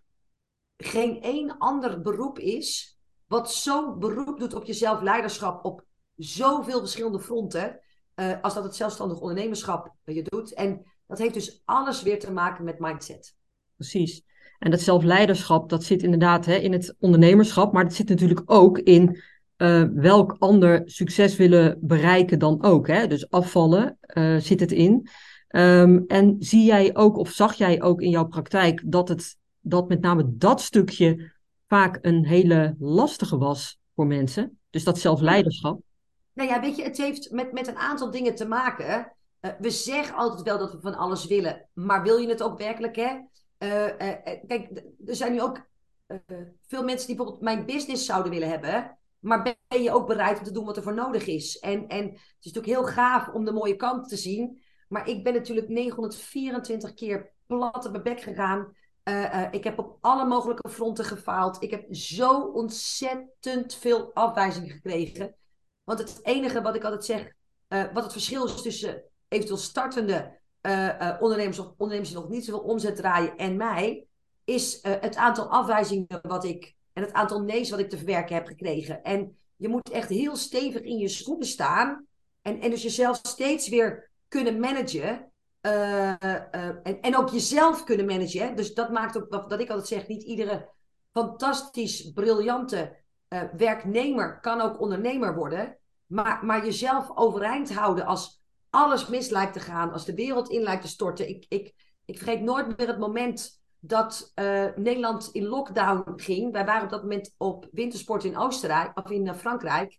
geen 0.76 1.22
één 1.22 1.58
ander 1.58 2.00
beroep 2.00 2.38
is 2.38 2.98
wat 3.26 3.52
zo 3.52 3.96
beroep 3.96 4.38
doet 4.38 4.54
op 4.54 4.64
je 4.64 4.72
zelfleiderschap 4.72 5.64
op 5.64 5.84
zoveel 6.16 6.78
verschillende 6.78 7.20
fronten, 7.20 7.80
uh, 8.16 8.40
als 8.42 8.54
dat 8.54 8.64
het 8.64 8.74
zelfstandig 8.74 9.20
ondernemerschap 9.20 9.94
je 10.04 10.22
doet. 10.22 10.54
En 10.54 10.82
dat 11.06 11.18
heeft 11.18 11.34
dus 11.34 11.62
alles 11.64 12.02
weer 12.02 12.18
te 12.18 12.32
maken 12.32 12.64
met 12.64 12.78
mindset. 12.78 13.36
Precies. 13.76 14.22
En 14.58 14.70
dat 14.70 14.80
zelfleiderschap, 14.80 15.68
dat 15.68 15.84
zit 15.84 16.02
inderdaad 16.02 16.46
hè, 16.46 16.54
in 16.54 16.72
het 16.72 16.96
ondernemerschap, 16.98 17.72
maar 17.72 17.84
dat 17.84 17.94
zit 17.94 18.08
natuurlijk 18.08 18.42
ook 18.44 18.78
in 18.78 19.22
uh, 19.60 19.84
welk 19.94 20.36
ander 20.38 20.82
succes 20.84 21.36
willen 21.36 21.78
bereiken 21.80 22.38
dan 22.38 22.62
ook. 22.62 22.86
Hè? 22.86 23.06
Dus 23.06 23.30
afvallen 23.30 23.98
uh, 24.02 24.36
zit 24.36 24.60
het 24.60 24.72
in. 24.72 25.08
Um, 25.48 26.04
en 26.06 26.36
zie 26.38 26.64
jij 26.64 26.96
ook, 26.96 27.16
of 27.16 27.30
zag 27.30 27.54
jij 27.54 27.82
ook 27.82 28.00
in 28.00 28.10
jouw 28.10 28.26
praktijk, 28.26 28.82
dat, 28.84 29.08
het, 29.08 29.36
dat 29.60 29.88
met 29.88 30.00
name 30.00 30.24
dat 30.36 30.60
stukje 30.60 31.32
vaak 31.68 31.98
een 32.02 32.26
hele 32.26 32.74
lastige 32.78 33.38
was 33.38 33.78
voor 33.94 34.06
mensen? 34.06 34.58
Dus 34.70 34.84
dat 34.84 34.98
zelfleiderschap? 34.98 35.80
Nou 36.32 36.48
ja, 36.48 36.60
weet 36.60 36.76
je, 36.76 36.82
het 36.82 36.96
heeft 36.96 37.30
met, 37.30 37.52
met 37.52 37.68
een 37.68 37.78
aantal 37.78 38.10
dingen 38.10 38.34
te 38.34 38.46
maken. 38.46 39.12
Uh, 39.40 39.50
we 39.58 39.70
zeggen 39.70 40.14
altijd 40.14 40.42
wel 40.42 40.58
dat 40.58 40.72
we 40.72 40.80
van 40.80 40.94
alles 40.94 41.26
willen, 41.26 41.68
maar 41.72 42.02
wil 42.02 42.16
je 42.16 42.28
het 42.28 42.42
ook 42.42 42.58
werkelijk, 42.58 42.96
hè? 42.96 43.18
kijk, 44.46 44.82
er 45.06 45.16
zijn 45.16 45.32
nu 45.32 45.40
ook 45.40 45.68
veel 46.66 46.84
mensen 46.84 47.06
die 47.06 47.16
bijvoorbeeld 47.16 47.44
mijn 47.44 47.66
business 47.66 48.06
zouden 48.06 48.32
willen 48.32 48.48
hebben. 48.48 48.98
Maar 49.20 49.42
ben 49.42 49.82
je 49.82 49.92
ook 49.92 50.06
bereid 50.06 50.38
om 50.38 50.44
te 50.44 50.52
doen 50.52 50.64
wat 50.64 50.76
er 50.76 50.82
voor 50.82 50.94
nodig 50.94 51.26
is? 51.26 51.58
En, 51.58 51.88
en 51.88 52.04
het 52.04 52.14
is 52.40 52.52
natuurlijk 52.52 52.74
heel 52.74 52.92
gaaf 52.92 53.28
om 53.28 53.44
de 53.44 53.52
mooie 53.52 53.76
kant 53.76 54.08
te 54.08 54.16
zien. 54.16 54.62
Maar 54.88 55.08
ik 55.08 55.24
ben 55.24 55.34
natuurlijk 55.34 55.68
924 55.68 56.94
keer 56.94 57.32
plat 57.46 57.86
op 57.86 57.90
mijn 57.90 58.02
bek 58.02 58.20
gegaan. 58.20 58.76
Uh, 59.04 59.34
uh, 59.34 59.46
ik 59.50 59.64
heb 59.64 59.78
op 59.78 59.98
alle 60.00 60.24
mogelijke 60.24 60.68
fronten 60.68 61.04
gefaald. 61.04 61.62
Ik 61.62 61.70
heb 61.70 61.94
zo 61.94 62.40
ontzettend 62.40 63.74
veel 63.74 64.10
afwijzingen 64.14 64.70
gekregen. 64.70 65.34
Want 65.84 65.98
het 65.98 66.20
enige 66.22 66.62
wat 66.62 66.74
ik 66.74 66.84
altijd 66.84 67.04
zeg, 67.04 67.32
uh, 67.68 67.84
wat 67.92 68.02
het 68.02 68.12
verschil 68.12 68.44
is 68.44 68.62
tussen 68.62 69.02
eventueel 69.28 69.58
startende 69.58 70.38
ondernemers 71.20 71.58
of 71.58 71.72
ondernemers 71.76 72.10
die 72.10 72.18
nog 72.18 72.28
niet 72.28 72.44
zoveel 72.44 72.64
omzet 72.64 72.96
draaien 72.96 73.36
en 73.36 73.56
mij, 73.56 74.06
is 74.44 74.78
het 74.82 75.16
aantal 75.16 75.48
afwijzingen 75.50 76.18
wat 76.22 76.44
ik 76.44 76.74
en 76.92 77.02
het 77.02 77.12
aantal 77.12 77.42
nee's 77.42 77.70
wat 77.70 77.78
ik 77.78 77.90
te 77.90 77.96
verwerken 77.96 78.34
heb 78.34 78.46
gekregen. 78.46 79.02
En 79.02 79.36
je 79.56 79.68
moet 79.68 79.90
echt 79.90 80.08
heel 80.08 80.36
stevig 80.36 80.82
in 80.82 80.98
je 80.98 81.08
schoenen 81.08 81.46
staan. 81.46 82.06
En, 82.42 82.60
en 82.60 82.70
dus 82.70 82.82
jezelf 82.82 83.20
steeds 83.22 83.68
weer 83.68 84.10
kunnen 84.28 84.60
managen. 84.60 85.32
Uh, 85.62 85.72
uh, 85.72 86.46
en, 86.82 87.00
en 87.00 87.16
ook 87.16 87.28
jezelf 87.28 87.84
kunnen 87.84 88.06
managen. 88.06 88.56
Dus 88.56 88.74
dat 88.74 88.90
maakt 88.90 89.16
ook 89.16 89.48
dat 89.48 89.60
ik 89.60 89.70
altijd 89.70 89.88
zeg: 89.88 90.06
niet 90.06 90.22
iedere 90.22 90.68
fantastisch 91.12 92.12
briljante 92.12 92.96
uh, 93.28 93.42
werknemer 93.56 94.40
kan 94.40 94.60
ook 94.60 94.80
ondernemer 94.80 95.34
worden. 95.34 95.78
Maar, 96.06 96.44
maar 96.44 96.64
jezelf 96.64 97.10
overeind 97.14 97.74
houden 97.74 98.06
als 98.06 98.42
alles 98.70 99.06
mis 99.06 99.30
lijkt 99.30 99.52
te 99.52 99.60
gaan, 99.60 99.92
als 99.92 100.04
de 100.04 100.14
wereld 100.14 100.48
in 100.48 100.62
lijkt 100.62 100.82
te 100.82 100.88
storten. 100.88 101.28
Ik, 101.28 101.46
ik, 101.48 101.74
ik 102.04 102.18
vergeet 102.18 102.40
nooit 102.40 102.76
meer 102.76 102.86
het 102.86 102.98
moment 102.98 103.59
dat 103.80 104.32
uh, 104.34 104.64
Nederland 104.76 105.28
in 105.32 105.46
lockdown 105.46 106.12
ging. 106.16 106.52
Wij 106.52 106.64
waren 106.64 106.82
op 106.82 106.90
dat 106.90 107.02
moment 107.02 107.34
op 107.36 107.68
wintersport 107.72 108.24
in 108.24 108.36
Oostenrijk, 108.36 108.98
of 108.98 109.10
in 109.10 109.26
uh, 109.26 109.34
Frankrijk. 109.34 109.98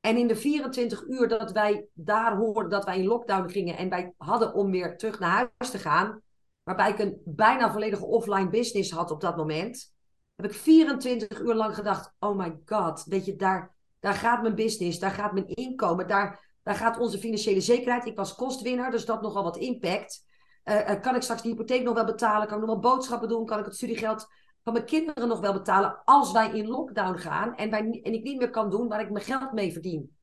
En 0.00 0.16
in 0.16 0.26
de 0.26 0.36
24 0.36 1.02
uur 1.06 1.28
dat 1.28 1.52
wij 1.52 1.86
daar 1.92 2.36
hoorden 2.36 2.70
dat 2.70 2.84
wij 2.84 2.98
in 2.98 3.06
lockdown 3.06 3.48
gingen 3.50 3.76
en 3.76 3.88
wij 3.88 4.14
hadden 4.16 4.54
om 4.54 4.70
weer 4.70 4.96
terug 4.96 5.18
naar 5.18 5.30
huis 5.30 5.70
te 5.70 5.78
gaan, 5.78 6.22
waarbij 6.62 6.90
ik 6.90 6.98
een 6.98 7.20
bijna 7.24 7.72
volledige 7.72 8.06
offline 8.06 8.48
business 8.48 8.90
had 8.90 9.10
op 9.10 9.20
dat 9.20 9.36
moment, 9.36 9.92
heb 10.34 10.50
ik 10.50 10.56
24 10.56 11.40
uur 11.40 11.54
lang 11.54 11.74
gedacht: 11.74 12.12
oh 12.18 12.36
my 12.36 12.58
god, 12.64 13.04
weet 13.04 13.24
je, 13.24 13.36
daar, 13.36 13.74
daar 14.00 14.14
gaat 14.14 14.42
mijn 14.42 14.54
business, 14.54 14.98
daar 14.98 15.10
gaat 15.10 15.32
mijn 15.32 15.48
inkomen, 15.48 16.06
daar, 16.06 16.56
daar 16.62 16.74
gaat 16.74 16.98
onze 16.98 17.18
financiële 17.18 17.60
zekerheid. 17.60 18.06
Ik 18.06 18.16
was 18.16 18.34
kostwinner, 18.34 18.90
dus 18.90 19.04
dat 19.04 19.22
nogal 19.22 19.42
wat 19.42 19.56
impact. 19.56 20.26
Uh, 20.68 21.00
kan 21.00 21.14
ik 21.14 21.22
straks 21.22 21.42
de 21.42 21.48
hypotheek 21.48 21.82
nog 21.82 21.94
wel 21.94 22.04
betalen? 22.04 22.46
Kan 22.46 22.60
ik 22.60 22.66
nog 22.66 22.80
wel 22.80 22.92
boodschappen 22.92 23.28
doen? 23.28 23.46
Kan 23.46 23.58
ik 23.58 23.64
het 23.64 23.74
studiegeld 23.74 24.26
van 24.62 24.72
mijn 24.72 24.84
kinderen 24.84 25.28
nog 25.28 25.40
wel 25.40 25.52
betalen? 25.52 26.00
Als 26.04 26.32
wij 26.32 26.50
in 26.50 26.66
lockdown 26.66 27.18
gaan 27.18 27.54
en, 27.54 27.70
wij, 27.70 27.80
en 27.80 28.12
ik 28.12 28.22
niet 28.22 28.38
meer 28.38 28.50
kan 28.50 28.70
doen 28.70 28.88
waar 28.88 29.00
ik 29.00 29.10
mijn 29.10 29.24
geld 29.24 29.52
mee 29.52 29.72
verdien. 29.72 30.16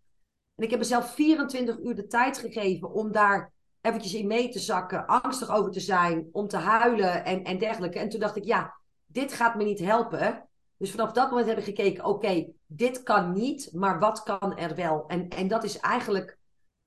En 0.56 0.64
ik 0.64 0.70
heb 0.70 0.80
mezelf 0.80 1.14
24 1.14 1.80
uur 1.80 1.96
de 1.96 2.08
tijd 2.08 2.38
gegeven 2.38 2.92
om 2.92 3.12
daar 3.12 3.54
eventjes 3.82 4.14
in 4.14 4.28
mee 4.28 4.50
te 4.50 4.60
zakken, 4.60 5.06
angstig 5.06 5.50
over 5.56 5.72
te 5.72 5.80
zijn, 5.80 6.30
om 6.32 6.48
te 6.48 6.58
huilen 6.58 7.26
en, 7.26 7.44
en 7.44 7.58
dergelijke. 7.58 8.00
En 8.00 8.10
toen 8.10 8.20
dacht 8.20 8.36
ik, 8.36 8.44
ja, 8.44 8.76
dit 9.06 9.34
gaat 9.34 9.56
me 9.56 9.64
niet 9.64 9.80
helpen. 9.80 10.48
Dus 10.78 10.92
vanaf 10.92 11.12
dat 11.12 11.30
moment 11.30 11.48
heb 11.48 11.58
ik 11.58 11.64
gekeken, 11.64 12.06
oké, 12.06 12.48
dit 12.66 13.04
kan 13.04 13.32
niet, 13.32 13.70
maar 13.74 14.00
wat 14.00 14.24
kan 14.24 14.58
er 14.58 14.76
wel? 14.76 15.04
En, 15.08 15.30
en 15.30 15.48
dat 15.48 15.64
is 15.64 15.80
eigenlijk 15.80 16.38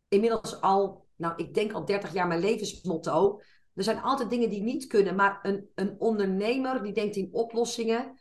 inmiddels 0.08 0.60
al 0.60 1.06
nou, 1.18 1.32
ik 1.36 1.54
denk 1.54 1.72
al 1.72 1.84
30 1.84 2.12
jaar 2.12 2.26
mijn 2.26 2.40
levensmotto. 2.40 3.40
Er 3.74 3.82
zijn 3.82 4.02
altijd 4.02 4.30
dingen 4.30 4.50
die 4.50 4.62
niet 4.62 4.86
kunnen, 4.86 5.14
maar 5.14 5.38
een, 5.42 5.68
een 5.74 5.94
ondernemer 5.98 6.82
die 6.82 6.92
denkt 6.92 7.16
in 7.16 7.28
oplossingen. 7.32 8.18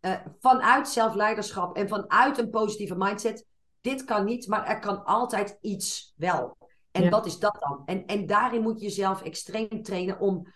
Uh, 0.00 0.14
vanuit 0.40 0.88
zelfleiderschap 0.88 1.76
en 1.76 1.88
vanuit 1.88 2.38
een 2.38 2.50
positieve 2.50 2.94
mindset. 2.96 3.46
Dit 3.80 4.04
kan 4.04 4.24
niet, 4.24 4.46
maar 4.46 4.66
er 4.66 4.78
kan 4.78 5.04
altijd 5.04 5.58
iets 5.60 6.14
wel. 6.16 6.56
En 6.90 7.10
dat 7.10 7.26
is 7.26 7.38
dat 7.38 7.56
dan. 7.60 7.82
En, 7.84 8.06
en 8.06 8.26
daarin 8.26 8.62
moet 8.62 8.80
je 8.80 8.86
jezelf 8.86 9.22
extreem 9.22 9.82
trainen 9.82 10.20
om, 10.20 10.46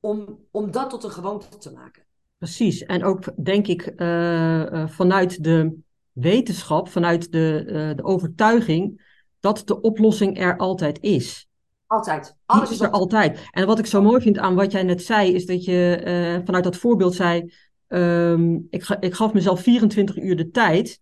om, 0.00 0.38
om 0.50 0.70
dat 0.70 0.90
tot 0.90 1.04
een 1.04 1.10
gewoonte 1.10 1.58
te 1.58 1.72
maken. 1.72 2.06
Precies. 2.38 2.82
En 2.82 3.04
ook 3.04 3.44
denk 3.44 3.66
ik 3.66 3.92
uh, 3.96 4.64
uh, 4.64 4.88
vanuit 4.88 5.44
de 5.44 5.78
wetenschap, 6.12 6.88
vanuit 6.88 7.32
de, 7.32 7.92
de 7.96 8.04
overtuiging 8.04 9.07
dat 9.56 9.66
de 9.66 9.80
oplossing 9.80 10.40
er 10.40 10.56
altijd 10.56 11.00
is. 11.00 11.48
Altijd. 11.86 12.36
Alles 12.46 12.70
is 12.70 12.80
er 12.80 12.90
altijd. 12.90 13.48
En 13.50 13.66
wat 13.66 13.78
ik 13.78 13.86
zo 13.86 14.02
mooi 14.02 14.22
vind 14.22 14.38
aan 14.38 14.54
wat 14.54 14.72
jij 14.72 14.82
net 14.82 15.02
zei, 15.02 15.34
is 15.34 15.46
dat 15.46 15.64
je 15.64 16.02
uh, 16.04 16.44
vanuit 16.44 16.64
dat 16.64 16.76
voorbeeld 16.76 17.14
zei: 17.14 17.52
um, 17.88 18.66
ik, 18.70 18.82
ga, 18.82 19.00
ik 19.00 19.14
gaf 19.14 19.32
mezelf 19.32 19.60
24 19.60 20.16
uur 20.16 20.36
de 20.36 20.50
tijd. 20.50 21.00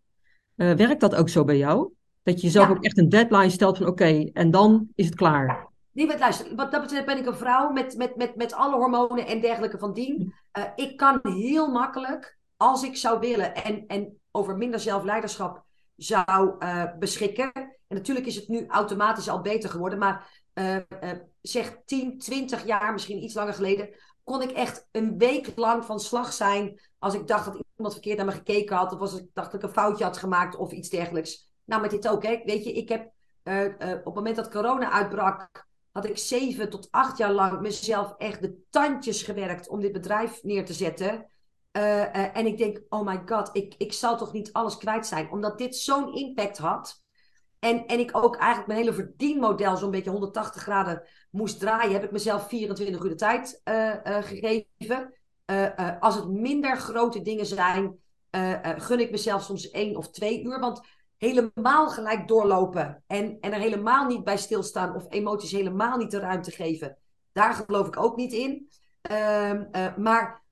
Uh, 0.56 0.72
werkt 0.72 1.00
dat 1.00 1.14
ook 1.14 1.28
zo 1.28 1.44
bij 1.44 1.56
jou? 1.56 1.92
Dat 2.22 2.40
je 2.40 2.46
jezelf 2.46 2.68
ja. 2.68 2.72
ook 2.72 2.85
echt 2.85 2.98
een 2.98 3.09
deadline 3.09 3.50
stelt 3.50 3.76
van 3.76 3.87
oké, 3.87 4.02
okay, 4.02 4.30
en 4.32 4.50
dan 4.50 4.88
is 4.94 5.06
het 5.06 5.14
klaar. 5.14 5.68
Nee, 5.92 6.06
maar 6.06 6.18
luister, 6.18 6.54
wat 6.56 6.72
dat 6.72 6.80
betreft 6.80 7.06
ben 7.06 7.18
ik 7.18 7.26
een 7.26 7.37
vrouw 7.37 7.70
met, 7.70 7.96
met, 7.96 8.16
met, 8.16 8.37
met 8.37 8.54
alle 8.54 8.76
hormonen 8.76 9.26
en 9.26 9.40
dergelijke 9.40 9.78
van 9.78 9.92
dien. 9.92 10.35
Uh, 10.59 10.64
ik 10.74 10.96
kan 10.96 11.20
heel 11.22 11.70
makkelijk, 11.70 12.38
als 12.56 12.82
ik 12.82 12.96
zou 12.96 13.20
willen 13.20 13.54
en, 13.54 13.85
en 13.87 14.18
over 14.30 14.56
minder 14.56 14.80
zelfleiderschap 14.80 15.65
zou 15.96 16.56
beschikken, 16.98 17.52
en 17.88 17.96
natuurlijk 17.96 18.26
is 18.26 18.37
het 18.37 18.48
nu 18.48 18.66
automatisch 18.66 19.28
al 19.28 19.40
beter 19.40 19.70
geworden, 19.70 19.98
maar 19.98 20.44
uh, 20.54 20.76
zeg 21.40 21.78
10, 21.85 22.18
20 22.18 22.66
jaar, 22.66 22.92
misschien 22.92 23.22
iets 23.22 23.35
langer 23.35 23.54
geleden, 23.54 23.88
kon 24.24 24.42
ik 24.42 24.50
echt 24.50 24.88
een 24.92 25.18
week 25.18 25.52
lang 25.56 25.85
van 25.85 26.00
slag 26.00 26.32
zijn 26.32 26.80
als 26.98 27.14
ik 27.14 27.26
dacht 27.26 27.44
dat 27.44 27.62
iemand 27.76 27.94
verkeerd 27.94 28.16
naar 28.16 28.26
me 28.26 28.32
gekeken 28.32 28.76
had, 28.76 28.92
of 28.92 29.00
als 29.00 29.18
ik 29.18 29.26
dacht 29.32 29.52
dat 29.52 29.62
ik 29.62 29.66
een 29.68 29.74
foutje 29.74 30.04
had 30.04 30.16
gemaakt 30.16 30.56
of 30.56 30.72
iets 30.72 30.88
dergelijks. 30.88 31.50
Nou, 31.64 31.82
met 31.82 31.90
dit 31.90 32.09
ook, 32.09 32.22
hè. 32.22 32.40
Weet 32.44 32.64
je, 32.64 32.72
ik 32.72 32.88
heb 32.88 33.04
op 33.98 34.04
het 34.04 34.14
moment 34.14 34.37
dat 34.37 34.50
corona 34.50 34.90
uitbrak, 34.90 35.66
had 35.92 36.09
ik 36.09 36.18
zeven 36.18 36.70
tot 36.70 36.88
acht 36.90 37.18
jaar 37.18 37.32
lang 37.32 37.61
mezelf 37.61 38.14
echt 38.18 38.42
de 38.42 38.56
tandjes 38.70 39.22
gewerkt 39.22 39.68
om 39.68 39.80
dit 39.80 39.92
bedrijf 39.92 40.42
neer 40.42 40.64
te 40.64 40.72
zetten. 40.72 41.26
En 42.32 42.46
ik 42.46 42.58
denk, 42.58 42.80
oh 42.88 43.06
my 43.06 43.22
god, 43.26 43.50
ik, 43.52 43.74
ik 43.78 43.92
zal 43.92 44.16
toch 44.16 44.32
niet 44.32 44.52
alles 44.52 44.76
kwijt 44.76 45.06
zijn. 45.06 45.30
Omdat 45.30 45.58
dit 45.58 45.76
zo'n 45.76 46.14
impact 46.14 46.58
had. 46.58 47.04
En, 47.58 47.86
en 47.86 47.98
ik 47.98 48.16
ook 48.16 48.36
eigenlijk 48.36 48.66
mijn 48.66 48.78
hele 48.78 48.92
verdienmodel 48.92 49.76
zo'n 49.76 49.90
beetje 49.90 50.10
180 50.10 50.62
graden 50.62 51.02
moest 51.30 51.58
draaien, 51.58 51.92
heb 51.92 52.04
ik 52.04 52.10
mezelf 52.10 52.48
24 52.48 53.02
uur 53.02 53.08
de 53.08 53.14
tijd 53.14 53.60
uh, 53.64 53.94
gegeven. 54.22 55.14
Als 56.00 56.14
het 56.14 56.28
minder 56.28 56.76
grote 56.76 57.22
dingen 57.22 57.46
zijn, 57.46 57.98
gun 58.60 59.00
ik 59.00 59.10
mezelf 59.10 59.42
soms 59.42 59.70
één 59.70 59.96
of 59.96 60.10
twee 60.10 60.42
uur. 60.44 60.60
Want 60.60 60.80
helemaal 61.16 61.88
gelijk 61.88 62.28
doorlopen 62.28 63.02
en, 63.06 63.38
en 63.40 63.52
er 63.52 63.60
helemaal 63.60 64.06
niet 64.06 64.24
bij 64.24 64.36
stilstaan 64.36 64.94
of 64.94 65.06
emoties 65.08 65.52
helemaal 65.52 65.96
niet 65.96 66.10
de 66.10 66.18
ruimte 66.18 66.50
geven, 66.50 66.98
daar 67.32 67.54
geloof 67.54 67.86
ik 67.86 67.96
ook 67.96 68.16
niet 68.16 68.32
in. 68.32 68.68
Ehm, 69.02 69.64
maar 69.96 70.44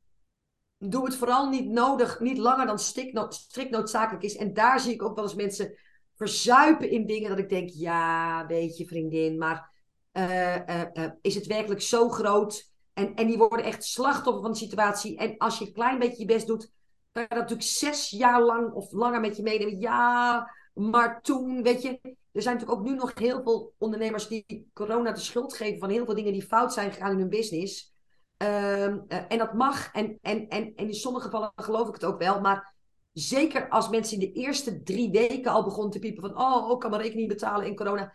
doe 0.91 1.05
het 1.05 1.17
vooral 1.17 1.49
niet 1.49 1.69
nodig, 1.69 2.21
niet 2.21 2.39
langer 2.39 2.67
dan 2.67 2.79
strikt 2.79 3.71
noodzakelijk 3.71 4.25
is. 4.25 4.37
En 4.37 4.55
daar 4.55 4.81
zie 4.81 4.93
ik 4.93 5.03
ook 5.03 5.15
wel 5.15 5.25
eens 5.25 5.35
mensen 5.35 5.79
verzuipen 6.17 6.91
in 6.91 7.07
dingen 7.07 7.29
dat 7.29 7.39
ik 7.39 7.49
denk, 7.49 7.69
ja, 7.69 8.47
weet 8.47 8.77
je 8.77 8.87
vriendin, 8.87 9.39
maar 9.39 9.71
uh, 10.13 10.57
uh, 10.57 10.83
uh, 10.95 11.11
is 11.21 11.35
het 11.35 11.47
werkelijk 11.47 11.83
zo 11.83 12.09
groot? 12.09 12.73
En, 12.93 13.15
en 13.15 13.27
die 13.27 13.39
worden 13.39 13.67
echt 13.67 13.85
slachtoffer 13.85 14.43
van 14.43 14.53
de 14.53 14.59
situatie. 14.59 15.17
En 15.17 15.39
als 15.39 15.59
je 15.59 15.67
een 15.67 15.73
klein 15.73 15.99
beetje 15.99 16.19
je 16.19 16.25
best 16.25 16.47
doet, 16.47 16.71
kan 17.13 17.23
je 17.23 17.29
dat 17.29 17.39
natuurlijk 17.39 17.69
zes 17.69 18.11
jaar 18.11 18.43
lang 18.43 18.73
of 18.73 18.93
langer 18.93 19.21
met 19.21 19.37
je 19.37 19.43
meenemen. 19.43 19.81
Ja, 19.81 20.51
maar 20.75 21.23
toen, 21.23 21.63
weet 21.63 21.83
je, 21.83 21.99
er 22.33 22.43
zijn 22.43 22.55
natuurlijk 22.55 22.81
ook 22.81 22.87
nu 22.87 22.95
nog 22.95 23.19
heel 23.19 23.43
veel 23.43 23.75
ondernemers 23.79 24.29
die 24.29 24.71
corona 24.73 25.13
de 25.13 25.21
schuld 25.21 25.55
geven 25.55 25.79
van 25.79 25.91
heel 25.91 26.05
veel 26.05 26.15
dingen 26.15 26.33
die 26.33 26.47
fout 26.47 26.73
zijn 26.73 26.93
gegaan 26.93 27.13
in 27.13 27.19
hun 27.19 27.29
business. 27.29 27.94
Ehm, 28.37 28.99
en 29.29 29.39
dat 29.39 29.55
mag. 29.55 29.93
En, 29.93 30.19
en, 30.23 30.49
en, 30.49 30.75
en 30.77 30.87
in 30.87 30.95
sommige 30.95 31.25
gevallen 31.25 31.53
geloof 31.57 31.89
ik 31.89 31.95
het 31.95 32.05
ook 32.05 32.19
wel. 32.19 32.41
Maar 32.41 32.75
zeker 33.13 33.69
als 33.69 33.89
mensen 33.89 34.21
in 34.21 34.33
de 34.33 34.41
eerste 34.41 34.83
drie 34.83 35.11
weken 35.11 35.53
al 35.53 35.65
begonnen 35.65 35.93
te 35.93 35.99
piepen 35.99 36.23
van... 36.23 36.39
oh, 36.39 36.71
ik 36.73 36.79
kan 36.79 36.91
mijn 36.91 37.03
rekening 37.03 37.29
betalen 37.29 37.67
in 37.67 37.77
corona 37.77 38.13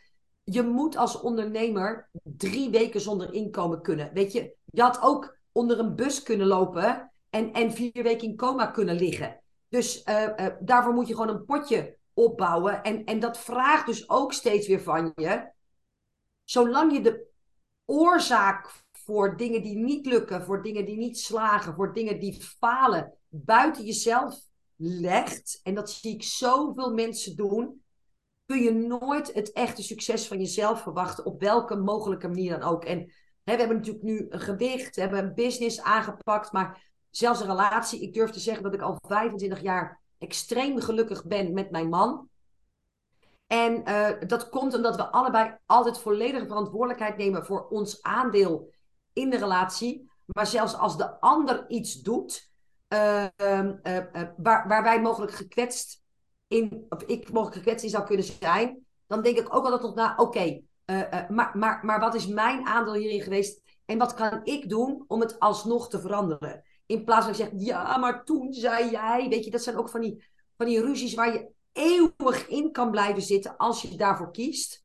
je 0.52 0.62
moet 0.62 0.98
als 0.98 1.20
ondernemer 1.22 2.10
drie 2.24 2.70
weken 2.70 3.02
zonder 3.02 3.34
inkomen 3.34 3.82
kunnen. 3.82 4.14
Weet 4.14 4.32
je, 4.32 4.56
je 4.66 4.82
had 4.82 5.02
ook 5.02 5.38
onder 5.52 5.80
een 5.80 5.96
bus 5.96 6.24
kunnen 6.24 6.48
lopen 6.48 7.12
en, 7.30 7.54
en 7.54 7.72
vier 7.72 8.04
weken 8.04 8.28
in 8.28 8.36
coma 8.36 8.66
kunnen 8.66 8.96
liggen. 8.96 9.40
Dus 9.68 10.04
uh, 10.06 10.48
daarvoor 10.60 10.94
moet 10.94 11.08
je 11.08 11.14
gewoon 11.16 11.30
een 11.30 11.46
potje 11.46 11.98
opbouwen. 12.14 12.84
En, 12.84 13.06
en 13.06 13.20
dat 13.20 13.38
vraagt 13.38 13.86
dus 13.86 14.10
ook 14.10 14.34
steeds 14.34 14.68
weer 14.68 14.82
van 14.82 15.12
je. 15.16 15.52
Zolang 16.44 16.94
je 16.94 17.02
de 17.02 17.28
oorzaak 17.86 18.79
voor 19.10 19.38
dingen 19.38 19.63
die 19.63 19.78
niet 19.78 20.06
lukken, 20.06 20.43
voor 20.43 20.63
dingen 20.63 20.86
die 20.86 20.98
niet 20.98 21.19
slagen, 21.19 21.74
voor 21.74 21.93
dingen 21.93 22.19
die 22.19 22.41
falen, 22.41 23.13
buiten 23.30 23.86
jezelf 23.86 24.39
legt. 24.76 25.60
En 25.63 25.74
dat 25.74 25.91
zie 25.91 26.13
ik 26.13 26.24
zoveel 26.24 26.93
mensen 26.93 27.36
doen 27.36 27.82
kun 28.45 28.62
je 28.62 28.74
nooit 28.74 29.34
het 29.34 29.52
echte 29.52 29.84
succes 29.84 30.28
van 30.28 30.38
jezelf 30.38 30.82
verwachten, 30.82 31.26
op 31.26 31.41
welke 31.41 31.76
mogelijke 31.76 32.28
manier 32.28 32.60
dan 32.60 32.69
ook. 32.69 32.86
En 32.86 33.00
hè, 33.43 33.54
we 33.54 33.60
hebben 33.60 33.78
natuurlijk 33.78 34.04
nu 34.04 34.26
een 34.30 34.39
gewicht, 34.39 34.95
we 34.95 35.02
hebben 35.02 35.24
een 35.24 35.34
business 35.34 35.82
aangepakt, 35.82 36.52
maar 36.52 36.91
zelfs 37.10 37.39
een 37.39 37.48
relatie. 37.48 38.02
Ik 38.02 38.13
durf 38.13 38.30
te 38.30 38.39
zeggen 38.39 38.63
dat 38.63 38.74
ik 38.74 38.82
al 38.82 38.98
25 39.08 39.62
jaar 39.62 40.02
extreem 40.17 40.80
gelukkig 40.80 41.26
ben 41.26 41.54
met 41.54 41.72
mijn 41.72 41.89
man. 41.89 42.30
En 43.48 43.89
uh, 43.89 44.10
dat 44.28 44.50
komt 44.50 44.74
omdat 44.74 44.95
we 44.95 45.12
allebei 45.12 45.56
altijd 45.65 46.00
volledige 46.00 46.48
verantwoordelijkheid 46.48 47.17
nemen 47.17 47.45
voor 47.45 47.67
ons 47.67 48.02
aandeel 48.02 48.72
in 49.20 49.30
de 49.30 49.38
relatie. 49.38 50.12
Maar 50.26 50.48
zelfs 50.48 50.76
als 50.76 50.98
de 50.98 51.20
ander 51.20 51.70
iets 51.70 52.02
doet 52.02 52.50
uh, 52.94 53.26
waar, 54.38 54.84
wij 54.84 55.02
mogelijk 55.02 55.32
gekwetst 55.32 56.02
in, 56.48 56.86
of 56.90 57.04
ik 57.04 57.32
mogelijk 57.32 57.58
gekwetst 57.58 57.84
in 57.84 57.90
zou 57.90 58.06
kunnen 58.06 58.26
zijn, 58.26 58.86
dan 59.08 59.22
denk 59.22 59.38
ik 59.38 59.56
ook 59.56 59.64
altijd 59.64 59.82
nog 59.82 59.96
na, 59.96 60.16
oké, 60.16 60.62
maar, 61.30 61.52
maar, 61.58 61.86
maar 61.86 62.00
wat 62.00 62.16
is 62.16 62.28
mijn 62.28 62.66
aandeel 62.66 62.94
hierin 62.94 63.22
geweest 63.22 63.62
en 63.86 63.98
wat 63.98 64.14
kan 64.14 64.40
ik 64.44 64.70
doen 64.70 65.04
om 65.08 65.20
het 65.20 65.40
alsnog 65.40 65.90
te 65.90 66.00
veranderen? 66.00 66.64
In 66.86 67.04
plaats 67.04 67.26
van 67.26 67.34
ik 67.34 67.40
zeg, 67.40 67.50
ja, 67.56 67.98
maar 67.98 68.24
toen 68.24 68.54
zei 68.54 68.90
jij, 68.90 69.28
weet 69.30 69.46
je, 69.46 69.52
dat 69.52 69.64
zijn 69.64 69.78
ook 69.78 69.90
van 69.90 70.02
die, 70.02 70.24
van 70.58 70.66
die 70.66 70.82
ruzies 70.82 71.14
waar 71.14 71.34
je 71.34 71.50
eeuwig 71.72 72.48
in 72.48 72.72
kan 72.72 72.92
blijven 72.92 73.22
zitten 73.22 73.58
als 73.58 73.82
je 73.82 73.96
daarvoor 73.96 74.32
kiest. 74.32 74.84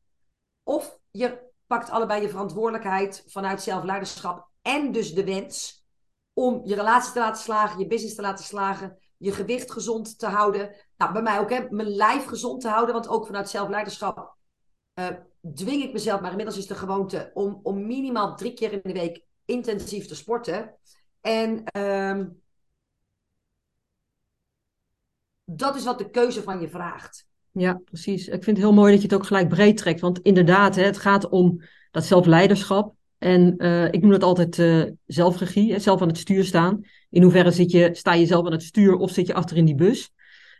Of 0.63 0.99
je 1.11 1.53
pakt 1.67 1.91
allebei 1.91 2.23
je 2.23 2.29
verantwoordelijkheid 2.29 3.25
vanuit 3.27 3.63
zelfleiderschap 3.63 4.49
en 4.63 4.93
dus 4.93 5.15
de 5.15 5.25
wens 5.25 5.85
om 6.33 6.61
je 6.65 6.75
relatie 6.75 7.13
te 7.13 7.19
laten 7.19 7.43
slagen, 7.43 7.79
je 7.79 7.87
business 7.87 8.15
te 8.15 8.23
laten 8.23 8.45
slagen, 8.45 8.99
je 9.17 9.33
gewicht 9.33 9.73
gezond 9.73 10.19
te 10.19 10.27
houden. 10.27 10.75
Nou, 10.97 11.13
bij 11.13 11.23
mij 11.23 11.39
ook, 11.39 11.51
hè, 11.51 11.67
mijn 11.71 11.89
lijf 11.89 12.25
gezond 12.25 12.61
te 12.61 12.69
houden. 12.69 12.95
Want 12.95 13.09
ook 13.09 13.27
vanuit 13.27 13.49
zelfleiderschap 13.49 14.37
uh, 14.95 15.09
dwing 15.55 15.83
ik 15.83 15.93
mezelf, 15.93 16.21
maar 16.21 16.31
inmiddels 16.31 16.59
is 16.59 16.67
de 16.67 16.75
gewoonte 16.75 17.31
om, 17.35 17.61
om 17.63 17.87
minimaal 17.87 18.37
drie 18.37 18.55
keer 18.55 18.73
in 18.73 18.81
de 18.83 18.93
week 18.93 19.25
intensief 19.45 20.07
te 20.07 20.15
sporten. 20.15 20.75
En 21.21 21.79
um, 21.79 22.43
dat 25.45 25.77
is 25.77 25.85
wat 25.85 25.99
de 25.99 26.11
keuze 26.11 26.43
van 26.43 26.61
je 26.61 26.69
vraagt. 26.69 27.29
Ja, 27.57 27.81
precies. 27.85 28.27
Ik 28.27 28.45
vind 28.45 28.57
het 28.57 28.67
heel 28.67 28.73
mooi 28.73 28.93
dat 28.93 29.03
je 29.03 29.09
het 29.09 29.17
ook 29.17 29.27
gelijk 29.27 29.49
breed 29.49 29.77
trekt. 29.77 30.01
Want 30.01 30.19
inderdaad, 30.19 30.75
hè, 30.77 30.83
het 30.83 30.99
gaat 30.99 31.29
om 31.29 31.63
dat 31.91 32.05
zelfleiderschap. 32.05 32.95
En 33.19 33.55
uh, 33.59 33.85
ik 33.85 34.01
noem 34.01 34.11
dat 34.11 34.23
altijd 34.23 34.59
uh, 34.59 34.85
zelfregie, 35.07 35.73
hè, 35.73 35.79
zelf 35.79 36.03
aan 36.03 36.09
het 36.09 36.19
stuur 36.19 36.45
staan. 36.45 36.81
In 37.11 37.23
hoeverre 37.23 37.51
zit 37.51 37.71
je, 37.71 37.91
sta 37.93 38.15
je 38.15 38.27
zelf 38.27 38.47
aan 38.47 38.53
het 38.53 38.63
stuur 38.63 38.97
of 38.97 39.11
zit 39.11 39.27
je 39.27 39.35
achter 39.35 39.57
in 39.57 39.65
die 39.65 39.75
bus? 39.75 40.13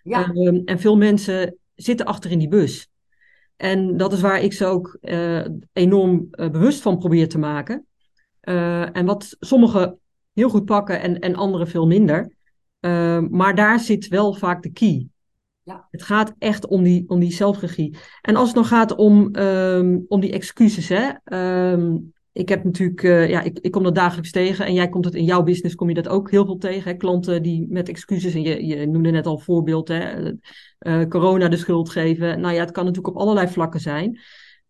Ja. 0.03 0.31
Uh, 0.33 0.61
en 0.65 0.79
veel 0.79 0.97
mensen 0.97 1.57
zitten 1.75 2.07
achter 2.07 2.31
in 2.31 2.39
die 2.39 2.49
bus. 2.49 2.89
En 3.57 3.97
dat 3.97 4.13
is 4.13 4.21
waar 4.21 4.41
ik 4.41 4.53
ze 4.53 4.67
ook 4.67 4.99
uh, 5.01 5.45
enorm 5.73 6.29
bewust 6.31 6.81
van 6.81 6.99
probeer 6.99 7.29
te 7.29 7.39
maken. 7.39 7.87
en 8.41 9.05
wat 9.05 9.37
sommigen 9.41 9.99
heel 10.33 10.49
goed 10.49 10.65
pakken 10.65 11.01
en, 11.01 11.19
en 11.19 11.35
anderen 11.35 11.69
veel 11.69 11.87
minder. 11.87 12.33
maar 13.31 13.55
daar 13.55 13.81
zit 13.81 14.09
wel 14.09 14.33
vaak 14.33 14.63
de 14.63 14.73
key. 14.73 15.09
Ja. 15.65 15.89
Het 15.91 16.03
gaat 16.03 16.35
echt 16.39 16.67
om 16.67 16.83
die, 16.83 17.05
om 17.09 17.21
die 17.21 17.33
zelfregie. 17.33 17.97
En 18.23 18.37
als 18.37 18.49
het 18.49 18.57
nog 18.57 18.69
gaat 18.69 18.95
om, 18.95 19.37
um, 19.37 20.05
om 20.09 20.21
die 20.21 20.33
excuses, 20.33 20.89
hè, 20.89 21.11
um, 21.73 22.13
ik 22.33 22.49
heb 22.49 22.65
natuurlijk, 22.65 23.03
uh, 23.03 23.29
ja, 23.29 23.41
ik, 23.41 23.59
ik 23.59 23.71
kom 23.71 23.83
dat 23.83 23.95
dagelijks 23.95 24.31
tegen. 24.31 24.67
En 24.67 24.75
jij 24.75 24.89
komt 24.89 25.05
het 25.05 25.15
in 25.15 25.25
jouw 25.25 25.43
business, 25.43 25.75
kom 25.75 25.89
je 25.89 25.95
dat 25.95 26.09
ook 26.09 26.31
heel 26.31 26.45
veel 26.45 26.59
tegen. 26.59 26.91
Hè? 26.91 26.97
Klanten 26.97 27.43
die 27.43 27.67
met 27.69 27.89
excuses, 27.89 28.35
en 28.35 28.43
je, 28.43 28.67
je 28.67 28.87
noemde 28.87 29.11
net 29.11 29.27
al 29.27 29.39
voorbeeld, 29.39 29.89
hè? 29.89 30.33
Uh, 30.81 31.07
corona 31.09 31.49
de 31.49 31.57
schuld 31.57 31.91
geven. 31.91 32.41
Nou 32.41 32.55
ja, 32.55 32.61
het 32.61 32.71
kan 32.71 32.85
natuurlijk 32.85 33.15
op 33.15 33.21
allerlei 33.21 33.49
vlakken 33.49 33.81
zijn. 33.81 34.21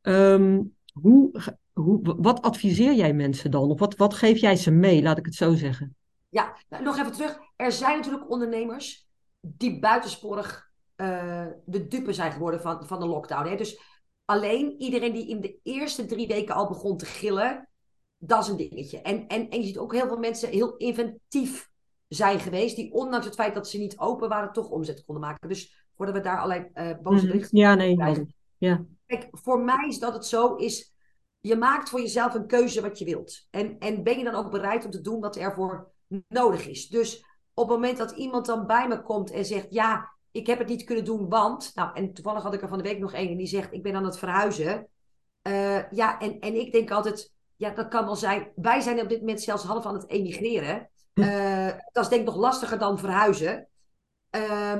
Um, 0.02 0.74
hoe, 0.92 1.42
hoe, 1.72 2.14
wat 2.18 2.42
adviseer 2.42 2.94
jij 2.94 3.12
mensen 3.12 3.50
dan? 3.50 3.70
Of 3.70 3.78
wat, 3.78 3.96
wat 3.96 4.14
geef 4.14 4.38
jij 4.38 4.57
ze 4.57 4.70
mee, 4.70 5.02
laat 5.02 5.18
ik 5.18 5.24
het 5.24 5.35
zo 5.35 5.54
zeggen? 5.54 5.96
Ja, 6.28 6.57
nou, 6.68 6.83
nog 6.83 6.98
even 6.98 7.12
terug. 7.12 7.38
Er 7.57 7.72
zijn 7.72 7.96
natuurlijk 7.96 8.30
ondernemers 8.30 9.07
die 9.40 9.78
buitensporig 9.80 10.72
uh, 10.96 11.46
de 11.64 11.87
dupe 11.87 12.12
zijn 12.12 12.33
geworden 12.33 12.61
van, 12.61 12.87
van 12.87 13.00
de 13.00 13.07
lockdown. 13.07 13.48
Hè? 13.48 13.57
Dus 13.57 13.92
Alleen 14.24 14.80
iedereen 14.80 15.12
die 15.12 15.28
in 15.28 15.40
de 15.40 15.59
eerste 15.62 16.07
drie 16.07 16.26
weken 16.26 16.54
al 16.54 16.68
begon 16.68 16.96
te 16.96 17.07
gillen, 17.07 17.68
dat 18.18 18.42
is 18.42 18.48
een 18.48 18.57
dingetje. 18.57 19.02
En, 19.02 19.26
en, 19.26 19.50
en 19.50 19.61
je 19.61 19.66
ziet 19.66 19.78
ook 19.78 19.92
heel 19.92 20.07
veel 20.07 20.18
mensen 20.18 20.48
heel 20.48 20.76
inventief 20.76 21.70
zijn 22.09 22.40
geweest, 22.40 22.76
die 22.76 22.92
ondanks 22.92 23.26
het 23.26 23.35
feit 23.35 23.54
dat 23.54 23.68
ze 23.68 23.78
niet 23.78 23.98
open 23.98 24.28
waren, 24.28 24.52
toch 24.52 24.70
omzet 24.70 25.04
konden 25.04 25.24
maken. 25.24 25.48
Dus 25.48 25.87
voordat 25.96 26.14
we 26.14 26.20
daar 26.20 26.38
allerlei 26.38 26.70
uh, 26.74 27.02
boze 27.02 27.26
berichten 27.26 27.59
mm, 27.59 27.62
Ja, 27.62 27.74
nee. 27.74 28.26
Ja. 28.59 28.85
Kijk, 29.07 29.28
voor 29.30 29.61
mij 29.61 29.88
is 29.88 29.98
dat 29.98 30.14
het 30.14 30.26
zo 30.26 30.54
is, 30.54 30.94
je 31.40 31.57
maakt 31.57 31.88
voor 31.88 32.00
jezelf 32.00 32.35
een 32.35 32.46
keuze 32.46 32.80
wat 32.80 32.98
je 32.98 33.04
wilt. 33.04 33.46
En, 33.50 33.78
en 33.78 34.02
ben 34.02 34.18
je 34.18 34.24
dan 34.24 34.35
ook 34.35 34.50
bereid 34.50 34.85
om 34.85 34.90
te 34.90 35.00
doen 35.00 35.20
wat 35.20 35.37
er 35.37 35.54
voor 35.54 35.92
nodig 36.28 36.66
is. 36.66 36.88
Dus 36.88 37.24
op 37.54 37.68
het 37.68 37.76
moment 37.76 37.98
dat 37.98 38.11
iemand 38.11 38.46
dan 38.46 38.66
bij 38.66 38.88
me 38.88 39.02
komt 39.02 39.30
en 39.30 39.44
zegt, 39.44 39.66
ja, 39.70 40.13
ik 40.35 40.47
heb 40.47 40.59
het 40.59 40.68
niet 40.68 40.85
kunnen 40.85 41.05
doen, 41.05 41.29
want. 41.29 41.73
Nou, 41.75 41.94
en 41.94 42.12
toevallig 42.12 42.42
had 42.42 42.55
ik 42.55 42.62
er 42.62 42.68
van 42.68 42.79
de 42.79 42.85
week 42.85 42.99
nog 42.99 43.12
een 43.12 43.29
en 43.29 43.37
die 43.37 43.47
zegt: 43.47 43.73
Ik 43.73 43.83
ben 43.83 43.94
aan 43.94 44.05
het 44.05 44.18
verhuizen. 44.18 44.88
Uh, 45.42 45.90
ja, 45.90 46.18
en, 46.20 46.40
en 46.40 46.55
ik 46.55 46.73
denk 46.73 46.90
altijd: 46.90 47.33
Ja, 47.57 47.70
dat 47.70 47.88
kan 47.88 48.05
wel 48.05 48.16
zijn. 48.16 48.53
Wij 48.55 48.81
zijn 48.81 49.01
op 49.01 49.09
dit 49.09 49.20
moment 49.20 49.42
zelfs 49.42 49.64
half 49.64 49.87
aan 49.87 49.94
het 49.94 50.09
emigreren. 50.09 50.90
Uh, 51.14 51.70
dat 51.92 52.05
is 52.05 52.09
denk 52.09 52.20
ik 52.20 52.27
nog 52.27 52.37
lastiger 52.37 52.79
dan 52.79 52.99
verhuizen. 52.99 53.68
Uh, 54.37 54.73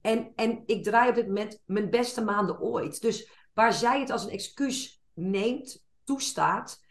en, 0.00 0.32
en 0.34 0.62
ik 0.66 0.84
draai 0.84 1.08
op 1.08 1.14
dit 1.14 1.26
moment 1.26 1.62
mijn 1.64 1.90
beste 1.90 2.24
maanden 2.24 2.60
ooit. 2.60 3.00
Dus 3.00 3.30
waar 3.54 3.72
zij 3.72 4.00
het 4.00 4.10
als 4.10 4.24
een 4.24 4.30
excuus 4.30 5.02
neemt, 5.14 5.84
toestaat, 6.04 6.84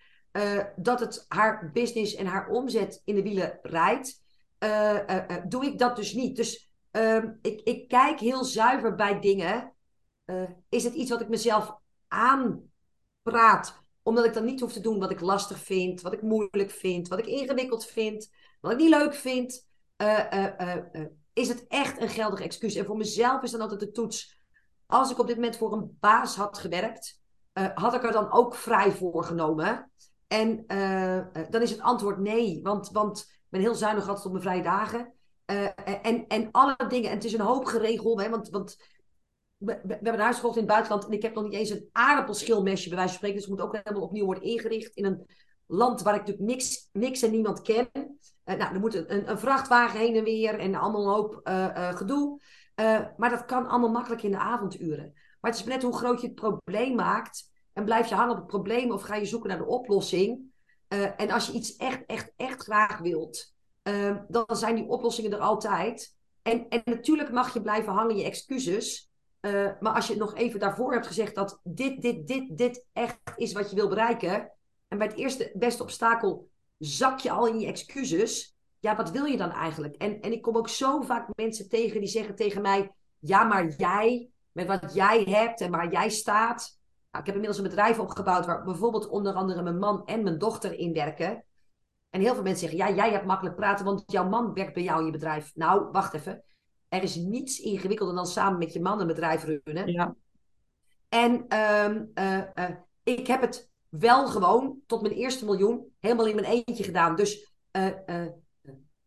dat 0.75 0.99
het 0.99 1.25
haar 1.27 1.71
business 1.73 2.15
en 2.15 2.25
haar 2.25 2.49
omzet 2.49 3.01
in 3.05 3.15
de 3.15 3.21
wielen 3.21 3.59
rijdt, 3.61 4.23
doe 5.47 5.65
ik 5.65 5.79
dat 5.79 5.95
dus 5.95 6.13
niet. 6.13 6.35
Dus 6.35 6.65
Ehm, 6.95 7.31
ik, 7.41 7.61
ik 7.61 7.87
kijk 7.87 8.19
heel 8.19 8.43
zuiver 8.43 8.95
bij 8.95 9.19
dingen. 9.19 9.73
Uh, 10.25 10.49
is 10.69 10.83
het 10.83 10.93
iets 10.93 11.09
wat 11.09 11.21
ik 11.21 11.29
mezelf 11.29 11.77
aanpraat, 12.07 13.83
omdat 14.03 14.25
ik 14.25 14.33
dan 14.33 14.45
niet 14.45 14.59
hoef 14.59 14.73
te 14.73 14.79
doen 14.79 14.99
wat 14.99 15.11
ik 15.11 15.19
lastig 15.19 15.57
vind, 15.57 16.01
wat 16.01 16.13
ik 16.13 16.21
moeilijk 16.21 16.71
vind, 16.71 17.07
wat 17.07 17.19
ik 17.19 17.25
ingewikkeld 17.25 17.85
vind, 17.85 18.29
wat 18.61 18.71
ik 18.71 18.77
niet 18.77 18.89
leuk 18.89 19.13
vind? 19.13 19.67
Uh, 19.97 20.51
uh, 20.59 20.75
is 21.33 21.47
het 21.47 21.65
echt 21.67 22.01
een 22.01 22.09
geldig 22.09 22.41
excuus? 22.41 22.75
En 22.75 22.85
voor 22.85 22.97
mezelf 22.97 23.41
is 23.41 23.51
dan 23.51 23.61
altijd 23.61 23.79
de 23.79 23.91
toets. 23.91 24.41
Als 24.85 25.11
ik 25.11 25.19
op 25.19 25.27
dit 25.27 25.35
moment 25.35 25.57
voor 25.57 25.73
een 25.73 25.97
baas 25.99 26.35
had 26.35 26.57
gewerkt, 26.57 27.21
had 27.73 27.93
ik 27.93 28.03
er 28.03 28.11
dan 28.11 28.31
ook 28.31 28.55
vrij 28.55 28.91
voor 28.91 29.23
genomen? 29.23 29.91
En 30.27 30.65
dan 31.49 31.61
is 31.61 31.71
het 31.71 31.81
antwoord 31.81 32.19
nee, 32.19 32.59
want, 32.63 32.89
want 32.91 33.19
ik 33.19 33.47
ben 33.49 33.61
heel 33.61 33.75
zuinig 33.75 34.07
altijd 34.07 34.25
op 34.25 34.31
mijn 34.31 34.43
vrije 34.43 34.63
dagen. 34.63 35.13
Uh, 35.51 35.67
en, 36.01 36.27
en 36.27 36.51
alle 36.51 36.75
dingen. 36.87 37.09
En 37.09 37.15
het 37.15 37.25
is 37.25 37.33
een 37.33 37.39
hoop 37.39 37.65
geregeld. 37.65 38.21
Hè, 38.21 38.29
want, 38.29 38.49
want 38.49 38.77
we, 39.57 39.71
hebben 39.87 40.13
een 40.13 40.19
huis 40.19 40.41
in 40.41 40.49
het 40.49 40.65
buitenland. 40.65 41.05
En 41.05 41.11
ik 41.11 41.21
heb 41.21 41.33
nog 41.33 41.43
niet 41.43 41.53
eens 41.53 41.69
een 41.69 41.89
aardappelschilmesje 41.91 42.89
bij 42.89 42.97
wijze 42.97 43.13
van 43.13 43.17
spreken. 43.17 43.37
Dus 43.37 43.49
het 43.49 43.57
moet 43.57 43.65
ook 43.65 43.79
helemaal 43.83 44.07
opnieuw 44.07 44.25
worden 44.25 44.43
ingericht. 44.43 44.95
In 44.95 45.05
een 45.05 45.25
land 45.65 46.01
waar 46.01 46.13
ik 46.13 46.19
natuurlijk 46.19 46.47
niks, 46.47 46.89
niks 46.91 47.21
en 47.21 47.31
niemand 47.31 47.61
ken. 47.61 47.89
Uh, 47.93 48.55
nou, 48.55 48.73
er 48.73 48.79
moet 48.79 48.93
een, 48.93 49.29
een, 49.29 49.39
vrachtwagen 49.39 49.99
heen 49.99 50.15
en 50.15 50.23
weer. 50.23 50.59
En 50.59 50.75
allemaal 50.75 51.01
een 51.01 51.13
hoop 51.13 51.41
uh, 51.47 51.95
gedoe. 51.95 52.41
maar 53.17 53.29
dat 53.29 53.45
kan 53.45 53.67
allemaal 53.67 53.91
makkelijk 53.91 54.23
in 54.23 54.31
de 54.31 54.37
avonduren. 54.37 55.11
Maar 55.41 55.51
het 55.51 55.59
is 55.59 55.65
net 55.65 55.83
hoe 55.83 55.97
groot 55.97 56.21
je 56.21 56.27
het 56.27 56.35
probleem 56.35 56.95
maakt. 56.95 57.53
En 57.73 57.85
blijf 57.85 58.07
je 58.07 58.15
hangen 58.15 58.31
op 58.31 58.37
het 58.37 58.47
probleem 58.47 58.91
of 58.91 59.01
ga 59.01 59.15
je 59.15 59.25
zoeken 59.25 59.49
naar 59.49 59.57
de 59.57 59.65
oplossing. 59.65 60.39
en 61.17 61.29
als 61.31 61.47
je 61.47 61.53
iets 61.53 61.75
echt, 61.75 62.03
echt, 62.05 62.31
echt 62.35 62.63
graag 62.63 62.97
wilt. 62.97 63.54
Ehm, 63.85 64.17
dan 64.27 64.45
zijn 64.49 64.75
die 64.75 64.87
oplossingen 64.87 65.31
er 65.31 65.39
altijd. 65.39 66.15
En, 66.41 66.69
en 66.69 66.81
natuurlijk 66.85 67.31
mag 67.31 67.53
je 67.53 67.61
blijven 67.61 67.93
hangen 67.93 68.15
je 68.15 68.23
excuses. 68.23 69.11
Uh, 69.41 69.69
maar 69.79 69.93
als 69.93 70.07
je 70.07 70.15
nog 70.15 70.35
even 70.35 70.59
daarvoor 70.59 70.93
hebt 70.93 71.07
gezegd 71.07 71.35
dat 71.35 71.59
dit, 71.63 72.01
dit, 72.01 72.27
dit, 72.27 72.57
dit 72.57 72.85
echt 72.93 73.19
is 73.35 73.53
wat 73.53 73.69
je 73.69 73.75
wil 73.75 73.87
bereiken. 73.87 74.51
En 74.87 74.97
bij 74.97 75.07
het 75.07 75.15
eerste 75.15 75.51
beste 75.53 75.83
obstakel 75.83 76.49
zak 76.77 77.19
je 77.19 77.31
al 77.31 77.47
in 77.47 77.59
je 77.59 77.67
excuses. 77.67 78.55
Ja, 78.79 78.95
wat 78.95 79.11
wil 79.11 79.25
je 79.25 79.37
dan 79.37 79.51
eigenlijk? 79.51 79.95
En, 79.95 80.21
en 80.21 80.31
ik 80.31 80.41
kom 80.41 80.57
ook 80.57 80.69
zo 80.69 81.01
vaak 81.01 81.27
mensen 81.35 81.69
tegen 81.69 81.99
die 81.99 82.09
zeggen 82.09 82.35
tegen 82.35 82.61
mij: 82.61 82.91
Ja, 83.19 83.43
maar 83.43 83.67
jij, 83.67 84.29
met 84.51 84.67
wat 84.67 84.93
jij 84.93 85.23
hebt 85.23 85.61
en 85.61 85.71
waar 85.71 85.91
jij 85.91 86.09
staat. 86.09 86.79
Nou, 87.11 87.23
ik 87.23 87.25
heb 87.25 87.35
inmiddels 87.35 87.57
een 87.57 87.69
bedrijf 87.69 87.99
opgebouwd 87.99 88.45
waar 88.45 88.63
bijvoorbeeld 88.63 89.09
onder 89.09 89.33
andere 89.33 89.61
mijn 89.61 89.79
man 89.79 90.05
en 90.05 90.23
mijn 90.23 90.37
dochter 90.37 90.79
in 90.79 90.93
werken. 90.93 91.43
En 92.15 92.21
heel 92.21 92.33
veel 92.33 92.43
mensen 92.43 92.69
zeggen: 92.69 92.87
Ja, 92.87 92.95
jij 92.95 93.11
hebt 93.11 93.25
makkelijk 93.25 93.55
praten, 93.55 93.85
want 93.85 94.03
jouw 94.05 94.29
man 94.29 94.53
werkt 94.53 94.73
bij 94.73 94.83
jou 94.83 94.99
in 94.99 95.05
je 95.05 95.11
bedrijf. 95.11 95.51
Nou, 95.55 95.91
wacht 95.91 96.13
even. 96.13 96.43
Er 96.87 97.03
is 97.03 97.15
niets 97.15 97.59
ingewikkelder 97.59 98.15
dan 98.15 98.25
samen 98.25 98.59
met 98.59 98.73
je 98.73 98.81
man 98.81 98.99
een 98.99 99.07
bedrijf 99.07 99.43
runnen. 99.43 99.91
Ja. 99.91 100.15
En 101.09 101.47
ehm, 101.47 102.05
eh, 102.13 102.39
eh, 102.53 102.75
ik 103.03 103.27
heb 103.27 103.41
het 103.41 103.69
wel 103.89 104.27
gewoon 104.27 104.79
tot 104.85 105.01
mijn 105.01 105.13
eerste 105.13 105.45
miljoen 105.45 105.93
helemaal 105.99 106.27
in 106.27 106.35
mijn 106.35 106.63
eentje 106.65 106.83
gedaan. 106.83 107.15
Dus 107.15 107.53
uh, 107.71 108.25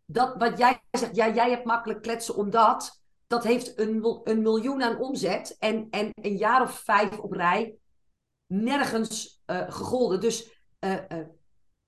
dat 0.04 0.34
wat 0.38 0.58
jij 0.58 0.82
zegt, 0.90 1.16
ja, 1.16 1.34
jij 1.34 1.50
hebt 1.50 1.64
makkelijk 1.64 2.02
kletsen 2.02 2.34
omdat, 2.34 3.02
dat 3.26 3.44
heeft 3.44 3.78
een, 3.78 4.20
een 4.24 4.42
miljoen 4.42 4.82
aan 4.82 4.98
omzet 4.98 5.56
en, 5.58 5.86
en 5.90 6.10
een 6.14 6.36
jaar 6.36 6.62
of 6.62 6.78
vijf 6.78 7.18
op 7.18 7.32
rij 7.32 7.76
nergens 8.46 9.42
gegolden. 9.46 10.20
Dus 10.20 10.62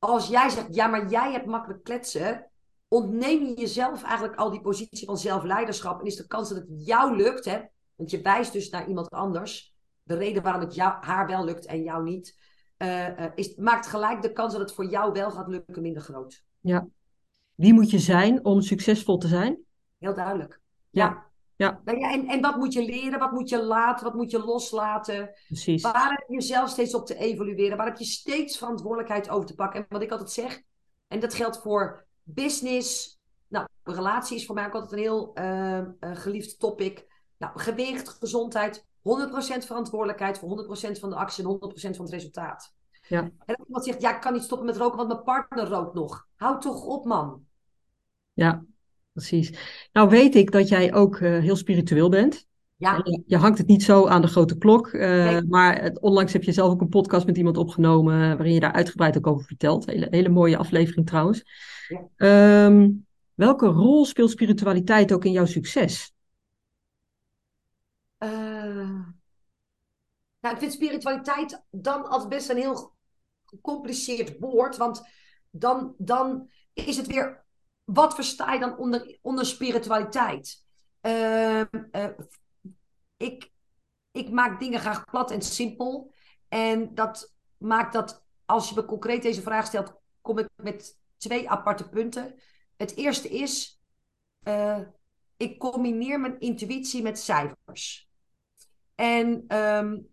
als 0.00 0.28
jij 0.28 0.48
zegt, 0.48 0.74
ja, 0.74 0.86
maar 0.86 1.08
jij 1.08 1.32
hebt 1.32 1.46
makkelijk 1.46 1.84
kletsen, 1.84 2.50
ontneem 2.88 3.44
je 3.44 3.54
jezelf 3.54 4.02
eigenlijk 4.02 4.38
al 4.38 4.50
die 4.50 4.60
positie 4.60 5.06
van 5.06 5.18
zelfleiderschap 5.18 6.00
en 6.00 6.06
is 6.06 6.16
de 6.16 6.26
kans 6.26 6.48
dat 6.48 6.58
het 6.58 6.86
jou 6.86 7.16
lukt, 7.16 7.44
hè, 7.44 7.60
want 7.94 8.10
je 8.10 8.20
wijst 8.20 8.52
dus 8.52 8.70
naar 8.70 8.88
iemand 8.88 9.08
anders, 9.08 9.74
de 10.02 10.14
reden 10.14 10.42
waarom 10.42 10.60
het 10.60 10.74
jou, 10.74 11.04
haar 11.04 11.26
wel 11.26 11.44
lukt 11.44 11.66
en 11.66 11.82
jou 11.82 12.02
niet, 12.02 12.38
uh, 12.78 13.24
is, 13.34 13.54
maakt 13.54 13.86
gelijk 13.86 14.22
de 14.22 14.32
kans 14.32 14.52
dat 14.52 14.60
het 14.60 14.72
voor 14.72 14.86
jou 14.86 15.12
wel 15.12 15.30
gaat 15.30 15.48
lukken 15.48 15.82
minder 15.82 16.02
groot. 16.02 16.44
Ja. 16.60 16.86
Wie 17.54 17.72
moet 17.72 17.90
je 17.90 17.98
zijn 17.98 18.44
om 18.44 18.60
succesvol 18.60 19.18
te 19.18 19.28
zijn? 19.28 19.58
Heel 19.98 20.14
duidelijk. 20.14 20.60
Ja. 20.90 21.04
ja. 21.04 21.29
Nou 21.68 21.98
ja 21.98 22.12
en, 22.12 22.26
en 22.26 22.40
wat 22.40 22.56
moet 22.56 22.72
je 22.72 22.84
leren? 22.84 23.18
Wat 23.18 23.32
moet 23.32 23.48
je 23.48 23.62
laten? 23.62 24.04
Wat 24.04 24.14
moet 24.14 24.30
je 24.30 24.44
loslaten? 24.44 25.30
Precies. 25.46 25.82
Waar 25.82 26.10
heb 26.10 26.24
je 26.28 26.34
jezelf 26.34 26.68
steeds 26.68 26.94
op 26.94 27.06
te 27.06 27.16
evalueren? 27.16 27.76
Waar 27.76 27.86
heb 27.86 27.98
je 27.98 28.04
steeds 28.04 28.58
verantwoordelijkheid 28.58 29.28
over 29.30 29.46
te 29.46 29.54
pakken? 29.54 29.80
En 29.80 29.86
wat 29.88 30.02
ik 30.02 30.10
altijd 30.10 30.30
zeg, 30.30 30.62
en 31.08 31.20
dat 31.20 31.34
geldt 31.34 31.58
voor 31.58 32.06
business. 32.22 33.18
Nou, 33.48 33.66
relatie 33.82 34.36
is 34.36 34.46
voor 34.46 34.54
mij 34.54 34.66
ook 34.66 34.74
altijd 34.74 34.92
een 34.92 34.98
heel 34.98 35.32
uh, 35.34 35.86
geliefd 36.00 36.58
topic. 36.58 37.06
Nou, 37.38 37.58
gewicht, 37.58 38.08
gezondheid, 38.08 38.84
100% 38.84 38.90
verantwoordelijkheid 39.66 40.38
voor 40.38 40.64
100% 40.94 40.98
van 41.00 41.10
de 41.10 41.16
actie 41.16 41.44
en 41.44 41.50
100% 41.50 41.96
van 41.96 42.04
het 42.04 42.14
resultaat. 42.14 42.74
Ja. 43.08 43.18
En 43.20 43.56
als 43.56 43.66
iemand 43.66 43.84
zegt, 43.84 44.00
ja, 44.00 44.14
ik 44.14 44.20
kan 44.20 44.32
niet 44.32 44.42
stoppen 44.42 44.66
met 44.66 44.76
roken, 44.76 44.96
want 44.96 45.08
mijn 45.08 45.22
partner 45.22 45.66
rookt 45.66 45.94
nog. 45.94 46.28
Houd 46.36 46.62
toch 46.62 46.84
op, 46.84 47.04
man. 47.04 47.44
Ja, 48.32 48.64
precies. 49.12 49.52
Nou 49.92 50.08
weet 50.08 50.34
ik 50.34 50.50
dat 50.50 50.68
jij 50.68 50.94
ook 50.94 51.18
uh, 51.18 51.38
heel 51.38 51.56
spiritueel 51.56 52.08
bent. 52.08 52.48
Ja. 52.76 53.00
Je, 53.04 53.22
je, 53.26 53.36
hangt 53.36 53.58
het 53.58 53.66
niet 53.66 53.82
zo 53.82 54.06
aan 54.06 54.22
de 54.22 54.28
grote 54.28 54.58
klok, 54.58 54.92
uh, 54.92 55.00
nee. 55.00 55.42
maar 55.42 55.82
het, 55.82 56.00
onlangs 56.00 56.32
heb 56.32 56.42
je 56.42 56.52
zelf 56.52 56.72
ook 56.72 56.80
een 56.80 56.88
podcast 56.88 57.26
met 57.26 57.36
iemand 57.36 57.56
opgenomen 57.56 58.18
waarin 58.36 58.54
je 58.54 58.60
daar 58.60 58.72
uitgebreid 58.72 59.16
ook 59.16 59.26
over 59.26 59.46
vertelt. 59.46 59.86
Hele, 59.86 60.06
hele 60.10 60.28
mooie 60.28 60.56
aflevering 60.56 61.06
trouwens. 61.06 61.44
Ja. 62.16 62.64
Um, 62.64 63.06
welke 63.34 63.66
rol 63.66 64.04
speelt 64.04 64.30
spiritualiteit 64.30 65.12
ook 65.12 65.24
in 65.24 65.32
jouw 65.32 65.44
succes? 65.44 66.12
Uh, 68.18 68.30
nou, 70.40 70.54
ik 70.54 70.58
vind 70.58 70.72
spiritualiteit 70.72 71.62
dan 71.70 72.08
altijd 72.08 72.28
best 72.28 72.48
een 72.48 72.56
heel 72.56 72.92
gecompliceerd 73.44 74.38
woord. 74.38 74.76
Want 74.76 75.02
dan, 75.50 75.94
dan 75.98 76.50
is 76.72 76.96
het 76.96 77.06
weer. 77.06 77.44
Wat 77.92 78.14
versta 78.14 78.53
je 78.53 78.61
dan 78.61 78.76
onder, 78.76 79.18
onder 79.22 79.46
spiritualiteit? 79.46 80.64
Uh, 81.03 81.61
uh, 81.92 82.09
ik, 83.16 83.50
ik 84.11 84.31
maak 84.31 84.61
dingen 84.61 84.81
graag 84.81 85.05
plat 85.05 85.31
en 85.31 85.42
simpel. 85.42 86.12
En 86.48 86.94
dat 86.94 87.35
maakt 87.57 87.92
dat 87.92 88.24
als 88.44 88.68
je 88.68 88.74
me 88.74 88.85
concreet 88.85 89.22
deze 89.22 89.42
vraag 89.42 89.66
stelt, 89.66 89.94
kom 90.20 90.38
ik 90.38 90.48
met 90.57 90.98
twee 91.16 91.50
aparte 91.50 91.88
punten. 91.88 92.35
Het 92.76 92.96
eerste 92.96 93.29
is, 93.29 93.81
uh, 94.42 94.81
ik 95.37 95.59
combineer 95.59 96.20
mijn 96.20 96.40
intuïtie 96.40 97.03
met 97.03 97.18
cijfers. 97.18 98.11
En 98.94 99.57
um, 99.57 100.09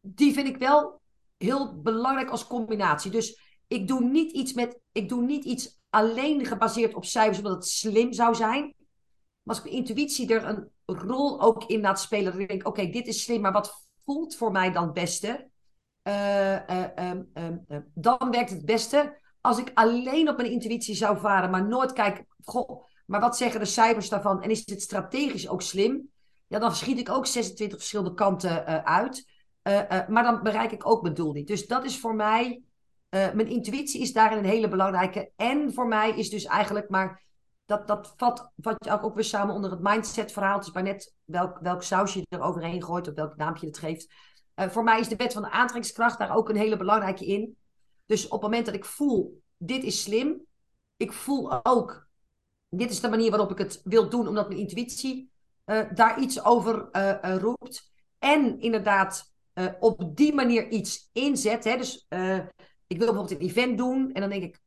die 0.00 0.32
vind 0.32 0.48
ik 0.48 0.56
wel 0.56 1.00
heel 1.36 1.80
belangrijk 1.80 2.30
als 2.30 2.46
combinatie. 2.46 3.10
Dus 3.10 3.45
ik 3.66 3.88
doe 3.88 4.00
niet 4.04 4.32
iets 4.32 4.52
met, 4.52 4.80
ik 4.92 5.08
doe 5.08 5.22
niet 5.22 5.44
iets 5.44 5.78
alleen 5.90 6.46
gebaseerd 6.46 6.94
op 6.94 7.04
cijfers, 7.04 7.38
omdat 7.38 7.54
het 7.54 7.66
slim 7.66 8.12
zou 8.12 8.34
zijn. 8.34 8.62
Maar 9.42 9.56
als 9.56 9.58
ik 9.58 9.64
mijn 9.64 9.76
intuïtie 9.76 10.34
er 10.34 10.44
een 10.44 10.70
rol 10.84 11.40
ook 11.40 11.64
in 11.64 11.80
laat 11.80 12.00
spelen, 12.00 12.36
dan 12.36 12.46
denk 12.46 12.50
ik, 12.50 12.66
oké, 12.66 12.88
dit 12.88 13.06
is 13.06 13.22
slim, 13.22 13.40
maar 13.40 13.52
wat 13.52 13.88
voelt 14.04 14.36
voor 14.36 14.52
mij 14.52 14.72
dan 14.72 14.84
het 14.84 14.92
beste? 14.92 15.50
Uh, 16.02 16.68
uh, 16.68 17.10
um, 17.10 17.30
um, 17.34 17.90
dan 17.94 18.30
werkt 18.30 18.50
het 18.50 18.64
beste 18.64 19.20
als 19.40 19.58
ik 19.58 19.70
alleen 19.74 20.28
op 20.28 20.36
mijn 20.36 20.50
intuïtie 20.50 20.94
zou 20.94 21.18
varen, 21.18 21.50
maar 21.50 21.66
nooit 21.66 21.92
kijk, 21.92 22.24
goh, 22.44 22.84
maar 23.06 23.20
wat 23.20 23.36
zeggen 23.36 23.60
de 23.60 23.66
cijfers 23.66 24.08
daarvan? 24.08 24.42
En 24.42 24.50
is 24.50 24.62
het 24.64 24.82
strategisch 24.82 25.48
ook 25.48 25.62
slim? 25.62 26.10
Ja, 26.46 26.58
dan 26.58 26.74
schiet 26.74 26.98
ik 26.98 27.10
ook 27.10 27.26
26 27.26 27.78
verschillende 27.78 28.14
kanten 28.14 28.50
uh, 28.50 28.84
uit. 28.84 29.26
maar 30.08 30.22
dan 30.22 30.42
bereik 30.42 30.72
ik 30.72 30.86
ook 30.86 31.02
mijn 31.02 31.14
doel 31.14 31.32
niet. 31.32 31.46
Dus 31.46 31.66
dat 31.66 31.84
is 31.84 32.00
voor 32.00 32.14
mij, 32.14 32.62
mijn 33.08 33.48
intuïtie 33.48 34.00
is 34.00 34.12
daarin 34.12 34.38
een 34.38 34.44
hele 34.44 34.68
belangrijke. 34.68 35.30
En 35.36 35.72
voor 35.72 35.86
mij 35.86 36.10
is 36.10 36.30
dus 36.30 36.44
eigenlijk, 36.44 36.88
maar 36.88 37.24
dat, 37.64 37.86
dat 37.86 38.14
vat, 38.16 38.52
vat 38.56 38.76
je 38.78 39.00
ook 39.00 39.14
weer 39.14 39.24
samen 39.24 39.54
onder 39.54 39.70
het 39.70 39.80
mindset 39.80 40.32
verhaal. 40.32 40.56
Het 40.56 40.66
is 40.66 40.72
maar 40.72 40.82
net 40.82 41.14
welk, 41.24 41.58
welk 41.58 41.82
sausje 41.82 42.18
je 42.18 42.26
er 42.28 42.40
overheen 42.40 42.82
gooit 42.82 43.08
of 43.08 43.14
welk 43.14 43.36
naampje 43.36 43.60
je 43.60 43.72
het 43.72 43.80
geeft. 43.80 44.12
Uh, 44.54 44.68
voor 44.68 44.84
mij 44.84 45.00
is 45.00 45.08
de 45.08 45.16
wet 45.16 45.32
van 45.32 45.42
de 45.42 45.50
aantrekkingskracht 45.50 46.18
daar 46.18 46.36
ook 46.36 46.48
een 46.48 46.56
hele 46.56 46.76
belangrijke 46.76 47.26
in. 47.26 47.56
Dus 48.06 48.24
op 48.24 48.32
het 48.32 48.40
moment 48.40 48.66
dat 48.66 48.74
ik 48.74 48.84
voel, 48.84 49.42
dit 49.56 49.82
is 49.82 50.02
slim. 50.02 50.44
Ik 50.96 51.12
voel 51.12 51.64
ook, 51.64 52.08
dit 52.68 52.90
is 52.90 53.00
de 53.00 53.08
manier 53.08 53.30
waarop 53.30 53.50
ik 53.50 53.58
het 53.58 53.80
wil 53.84 54.08
doen, 54.08 54.28
omdat 54.28 54.48
mijn 54.48 54.60
intuïtie 54.60 55.30
uh, 55.66 55.80
daar 55.94 56.20
iets 56.20 56.44
over 56.44 56.88
roept. 57.38 57.90
En 58.18 58.60
inderdaad 58.60 59.32
op 59.80 60.16
die 60.16 60.34
manier 60.34 60.68
iets 60.68 61.10
inzet. 61.12 61.64
Hè? 61.64 61.76
Dus 61.76 62.06
ik 62.86 62.98
wil 62.98 63.06
bijvoorbeeld 63.06 63.40
een 63.40 63.46
event 63.46 63.78
doen. 63.78 64.12
En 64.12 64.20
dan 64.20 64.30
denk 64.30 64.42
ik, 64.42 64.60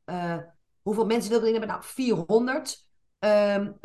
hoeveel 0.81 1.05
mensen 1.05 1.29
wil 1.29 1.39
ik 1.39 1.45
erin 1.45 1.59
hebben? 1.59 1.75
Nou, 1.75 1.83
400. 1.83 2.87
Um, 3.19 3.77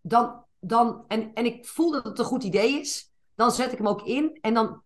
dan, 0.00 0.44
dan, 0.60 1.04
en, 1.08 1.34
en 1.34 1.44
ik 1.44 1.66
voel 1.66 1.90
dat 1.90 2.04
het 2.04 2.18
een 2.18 2.24
goed 2.24 2.44
idee 2.44 2.80
is. 2.80 3.12
Dan 3.34 3.50
zet 3.50 3.72
ik 3.72 3.78
hem 3.78 3.88
ook 3.88 4.02
in. 4.02 4.38
En 4.40 4.54
dan 4.54 4.82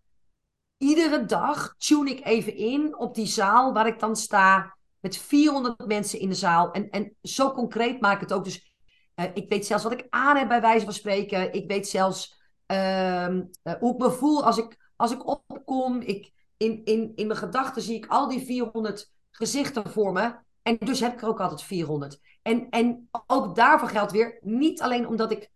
iedere 0.77 1.25
dag 1.25 1.75
tune 1.77 2.09
ik 2.09 2.25
even 2.25 2.55
in 2.55 2.97
op 2.97 3.15
die 3.15 3.25
zaal 3.25 3.73
waar 3.73 3.87
ik 3.87 3.99
dan 3.99 4.15
sta. 4.15 4.77
Met 4.99 5.17
400 5.17 5.87
mensen 5.87 6.19
in 6.19 6.29
de 6.29 6.35
zaal. 6.35 6.71
En, 6.71 6.89
en 6.89 7.15
zo 7.21 7.51
concreet 7.51 8.01
maak 8.01 8.15
ik 8.15 8.21
het 8.21 8.33
ook. 8.33 8.43
Dus 8.43 8.73
uh, 9.15 9.25
ik 9.33 9.49
weet 9.49 9.65
zelfs 9.65 9.83
wat 9.83 9.93
ik 9.93 10.07
aan 10.09 10.37
heb 10.37 10.47
bij 10.47 10.61
wijze 10.61 10.85
van 10.85 10.93
spreken. 10.93 11.53
Ik 11.53 11.67
weet 11.67 11.87
zelfs 11.87 12.41
uh, 12.67 13.39
hoe 13.79 13.93
ik 13.93 13.97
me 13.97 14.11
voel 14.11 14.45
als 14.45 14.57
ik, 14.57 14.91
als 14.95 15.11
ik 15.11 15.27
opkom. 15.27 16.01
Ik, 16.01 16.31
in, 16.63 16.81
in, 16.83 17.11
in 17.15 17.27
mijn 17.27 17.39
gedachten 17.39 17.81
zie 17.81 17.95
ik 17.95 18.05
al 18.05 18.27
die 18.27 18.45
400 18.45 19.11
gezichten 19.31 19.89
voor 19.89 20.11
me. 20.11 20.35
En 20.61 20.77
dus 20.79 20.99
heb 20.99 21.13
ik 21.13 21.21
er 21.21 21.27
ook 21.27 21.39
altijd 21.39 21.61
400. 21.61 22.19
En, 22.41 22.69
en 22.69 23.09
ook 23.27 23.55
daarvoor 23.55 23.89
geldt 23.89 24.11
weer, 24.11 24.37
niet 24.41 24.81
alleen 24.81 25.07
omdat 25.07 25.31
ik 25.31 25.51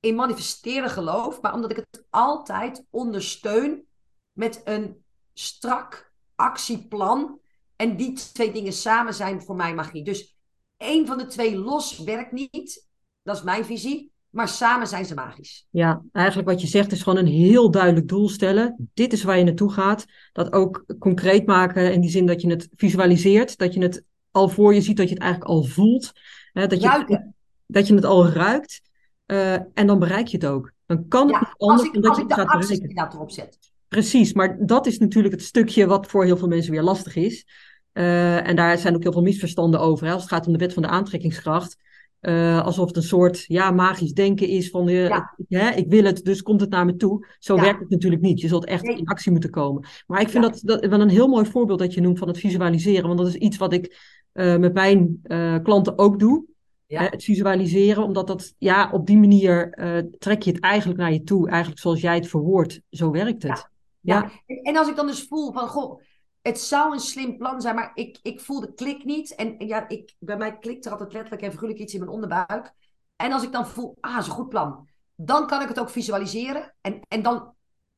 in 0.00 0.14
manifesteren 0.14 0.90
geloof, 0.90 1.40
maar 1.40 1.54
omdat 1.54 1.70
ik 1.70 1.76
het 1.76 2.04
altijd 2.10 2.84
ondersteun 2.90 3.86
met 4.32 4.60
een 4.64 5.04
strak 5.34 6.12
actieplan. 6.34 7.40
En 7.76 7.96
die 7.96 8.12
twee 8.12 8.52
dingen 8.52 8.72
samen 8.72 9.14
zijn 9.14 9.42
voor 9.42 9.56
mij 9.56 9.74
magie. 9.74 10.04
Dus 10.04 10.36
één 10.76 11.06
van 11.06 11.18
de 11.18 11.26
twee 11.26 11.56
los 11.56 11.98
werkt 11.98 12.32
niet. 12.32 12.88
Dat 13.22 13.36
is 13.36 13.42
mijn 13.42 13.64
visie. 13.64 14.11
Maar 14.32 14.48
samen 14.48 14.86
zijn 14.86 15.04
ze 15.04 15.14
magisch. 15.14 15.66
Ja, 15.70 16.02
eigenlijk 16.12 16.48
wat 16.48 16.60
je 16.60 16.66
zegt 16.66 16.92
is 16.92 17.02
gewoon 17.02 17.18
een 17.18 17.32
heel 17.32 17.70
duidelijk 17.70 18.08
doel 18.08 18.28
stellen. 18.28 18.90
Dit 18.94 19.12
is 19.12 19.22
waar 19.22 19.38
je 19.38 19.44
naartoe 19.44 19.72
gaat. 19.72 20.04
Dat 20.32 20.52
ook 20.52 20.84
concreet 20.98 21.46
maken 21.46 21.92
in 21.92 22.00
die 22.00 22.10
zin 22.10 22.26
dat 22.26 22.42
je 22.42 22.50
het 22.50 22.68
visualiseert. 22.76 23.58
Dat 23.58 23.74
je 23.74 23.82
het 23.82 24.04
al 24.30 24.48
voor 24.48 24.74
je 24.74 24.80
ziet, 24.80 24.96
dat 24.96 25.08
je 25.08 25.14
het 25.14 25.22
eigenlijk 25.22 25.52
al 25.52 25.62
voelt. 25.62 26.12
Hè, 26.52 26.66
dat, 26.66 26.82
je, 26.82 27.32
dat 27.66 27.86
je 27.86 27.94
het 27.94 28.04
al 28.04 28.28
ruikt. 28.28 28.80
Uh, 29.26 29.52
en 29.52 29.86
dan 29.86 29.98
bereik 29.98 30.26
je 30.26 30.36
het 30.36 30.46
ook. 30.46 30.72
Dan 30.86 31.08
kan 31.08 31.26
het 31.26 31.34
ja, 31.34 31.38
niet 31.40 31.54
anders 31.56 31.92
dan 31.92 32.02
dat 32.02 32.16
je 32.16 32.22
het 32.22 32.32
gaat 32.32 32.60
bereiken. 32.60 32.94
dat 32.94 33.14
erop 33.14 33.30
zet. 33.30 33.58
Precies, 33.88 34.32
maar 34.32 34.66
dat 34.66 34.86
is 34.86 34.98
natuurlijk 34.98 35.34
het 35.34 35.42
stukje 35.42 35.86
wat 35.86 36.06
voor 36.06 36.24
heel 36.24 36.36
veel 36.36 36.48
mensen 36.48 36.72
weer 36.72 36.82
lastig 36.82 37.16
is. 37.16 37.46
Uh, 37.92 38.48
en 38.48 38.56
daar 38.56 38.78
zijn 38.78 38.94
ook 38.94 39.02
heel 39.02 39.12
veel 39.12 39.22
misverstanden 39.22 39.80
over. 39.80 40.06
Hè. 40.06 40.12
Als 40.12 40.22
het 40.22 40.30
gaat 40.30 40.46
om 40.46 40.52
de 40.52 40.58
wet 40.58 40.72
van 40.72 40.82
de 40.82 40.88
aantrekkingskracht. 40.88 41.76
Uh, 42.22 42.64
alsof 42.64 42.86
het 42.86 42.96
een 42.96 43.02
soort 43.02 43.44
ja, 43.46 43.70
magisch 43.70 44.12
denken 44.12 44.48
is 44.48 44.70
van 44.70 44.86
ja. 44.86 45.34
hè, 45.48 45.70
ik 45.70 45.88
wil 45.88 46.04
het, 46.04 46.24
dus 46.24 46.42
komt 46.42 46.60
het 46.60 46.70
naar 46.70 46.84
me 46.84 46.96
toe. 46.96 47.26
Zo 47.38 47.56
werkt 47.56 47.80
het 47.80 47.90
natuurlijk 47.90 48.22
niet. 48.22 48.40
Je 48.40 48.48
zult 48.48 48.64
echt 48.64 48.84
in 48.84 49.06
actie 49.06 49.32
moeten 49.32 49.50
komen. 49.50 49.84
Maar 50.06 50.20
ik 50.20 50.28
vind 50.28 50.44
dat, 50.44 50.60
dat 50.62 50.86
wel 50.86 51.00
een 51.00 51.08
heel 51.08 51.28
mooi 51.28 51.46
voorbeeld 51.46 51.78
dat 51.78 51.94
je 51.94 52.00
noemt 52.00 52.18
van 52.18 52.28
het 52.28 52.38
visualiseren. 52.38 53.06
Want 53.06 53.18
dat 53.18 53.28
is 53.28 53.34
iets 53.34 53.56
wat 53.56 53.72
ik 53.72 54.00
uh, 54.34 54.56
met 54.56 54.74
mijn 54.74 55.20
klanten 55.62 55.98
ook 55.98 56.18
doe. 56.18 56.44
Hè, 56.86 57.04
het 57.04 57.24
visualiseren, 57.24 58.02
omdat 58.02 58.26
dat 58.26 58.54
ja, 58.58 58.90
op 58.92 59.06
die 59.06 59.18
manier 59.18 59.70
trek 60.18 60.42
je 60.42 60.52
het 60.52 60.60
eigenlijk 60.60 61.00
naar 61.00 61.12
je 61.12 61.22
toe. 61.22 61.48
Eigenlijk 61.48 61.80
zoals 61.80 62.00
jij 62.00 62.14
het 62.14 62.28
verwoordt, 62.28 62.80
zo 62.90 63.10
werkt 63.10 63.42
het. 63.42 63.70
Ja. 64.00 64.30
En 64.62 64.76
als 64.76 64.88
ik 64.88 64.96
dan 64.96 65.06
dus 65.06 65.26
voel 65.28 65.52
van, 65.52 65.68
goh, 65.68 66.00
het 66.42 66.60
zou 66.60 66.92
een 66.92 67.00
slim 67.00 67.36
plan 67.36 67.60
zijn, 67.60 67.74
maar 67.74 67.90
ik, 67.94 68.18
ik 68.22 68.40
voel 68.40 68.60
de 68.60 68.74
klik 68.74 69.04
niet. 69.04 69.34
En, 69.34 69.66
ja, 69.66 69.88
ik, 69.88 70.14
bij 70.18 70.36
mij 70.36 70.58
klikt 70.58 70.84
er 70.84 70.92
altijd 70.92 71.12
letterlijk 71.12 71.42
en 71.42 71.52
figuurlijk 71.52 71.80
iets 71.80 71.92
in 71.92 72.00
mijn 72.00 72.12
onderbuik. 72.12 72.72
En 73.16 73.32
als 73.32 73.42
ik 73.42 73.52
dan 73.52 73.66
voel, 73.66 73.96
ah, 74.00 74.18
is 74.18 74.26
een 74.26 74.32
goed 74.32 74.48
plan. 74.48 74.88
Dan 75.14 75.46
kan 75.46 75.62
ik 75.62 75.68
het 75.68 75.80
ook 75.80 75.90
visualiseren. 75.90 76.74
En, 76.80 77.00
en 77.08 77.22
dan 77.22 77.54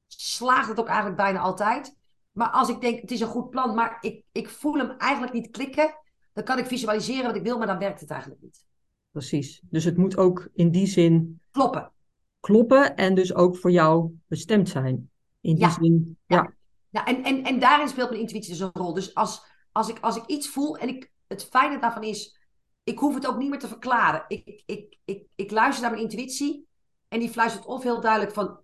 slaagt 0.07 0.69
het 0.69 0.81
ook 0.81 0.87
eigenlijk 0.87 1.17
bijna 1.17 1.39
altijd. 1.39 1.97
Maar 2.33 2.49
als 2.49 2.69
ik 2.69 2.81
denk, 2.81 3.01
het 3.01 3.11
is 3.11 3.21
een 3.21 3.27
goed 3.27 3.51
plan, 3.51 3.75
maar 3.75 3.99
ik, 4.01 4.25
ik 4.33 4.49
voel 4.49 4.75
hem 4.75 4.91
eigenlijk 4.91 5.33
niet 5.33 5.51
klikken. 5.51 5.95
Dan 6.33 6.45
kan 6.45 6.59
ik 6.59 6.67
visualiseren 6.67 7.27
wat 7.27 7.37
ik 7.37 7.43
wil, 7.43 7.59
maar 7.59 7.67
dan 7.67 7.79
werkt 7.79 8.01
het 8.01 8.11
eigenlijk 8.11 8.43
niet. 8.43 8.65
Precies. 9.11 9.63
Dus 9.65 9.85
het 9.85 9.97
moet 9.97 10.17
ook 10.17 10.49
in 10.55 10.71
die 10.71 10.87
zin... 10.87 11.41
Kloppen. 11.51 11.93
Kloppen 12.41 12.97
en 12.97 13.15
dus 13.15 13.35
ook 13.35 13.57
voor 13.57 13.71
jou 13.71 14.11
bestemd 14.27 14.69
zijn. 14.69 15.11
In 15.41 15.55
die 15.55 15.71
zin, 15.71 16.19
ja. 16.27 16.37
ja. 16.37 16.54
En, 17.03 17.25
en, 17.25 17.45
en 17.45 17.59
daarin 17.59 17.89
speelt 17.89 18.09
mijn 18.09 18.21
intuïtie 18.21 18.51
dus 18.51 18.61
een 18.61 18.71
rol. 18.73 18.95
Dus 18.95 19.15
als, 19.15 19.45
als, 19.73 19.89
ik, 19.89 19.99
als 20.01 20.17
ik 20.17 20.27
iets 20.27 20.49
voel 20.49 20.77
en 20.77 20.89
ik, 20.89 21.13
het 21.27 21.45
fijne 21.45 21.79
daarvan 21.79 22.03
is, 22.03 22.39
ik 22.85 22.99
hoef 22.99 23.15
het 23.15 23.27
ook 23.27 23.37
niet 23.37 23.51
meer 23.51 23.59
te 23.59 23.69
verklaren. 23.69 24.25
Ik, 24.29 24.63
ik, 24.67 24.99
ik, 25.05 25.27
ik 25.35 25.51
luister 25.51 25.83
naar 25.83 25.91
mijn 25.91 26.03
intuïtie 26.03 26.69
en 27.09 27.21
die 27.21 27.31
fluistert 27.31 27.67
of 27.67 27.83
heel 27.83 28.01
duidelijk 28.01 28.33
van, 28.33 28.61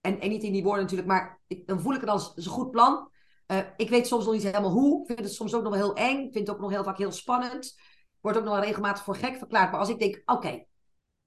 en, 0.00 0.20
en 0.20 0.28
niet 0.28 0.42
in 0.42 0.52
die 0.52 0.62
woorden 0.62 0.82
natuurlijk, 0.82 1.08
maar 1.08 1.40
ik, 1.46 1.66
dan 1.66 1.80
voel 1.80 1.94
ik 1.94 2.00
het 2.00 2.10
als 2.10 2.32
een 2.34 2.44
goed 2.44 2.70
plan. 2.70 3.10
Uh, 3.46 3.58
ik 3.76 3.88
weet 3.88 4.06
soms 4.06 4.24
nog 4.24 4.34
niet 4.34 4.42
helemaal 4.42 4.70
hoe. 4.70 5.00
Ik 5.00 5.06
vind 5.06 5.18
het 5.18 5.32
soms 5.32 5.54
ook 5.54 5.62
nog 5.62 5.72
wel 5.72 5.82
heel 5.82 5.94
eng. 5.94 6.26
Ik 6.26 6.32
vind 6.32 6.46
het 6.46 6.56
ook 6.56 6.62
nog 6.62 6.70
heel 6.70 6.84
vaak 6.84 6.98
heel 6.98 7.12
spannend. 7.12 7.80
Wordt 8.20 8.38
ook 8.38 8.44
nog 8.44 8.54
wel 8.54 8.62
regelmatig 8.62 9.04
voor 9.04 9.16
gek 9.16 9.36
verklaard. 9.36 9.70
Maar 9.70 9.80
als 9.80 9.88
ik 9.88 9.98
denk, 9.98 10.22
oké, 10.24 10.64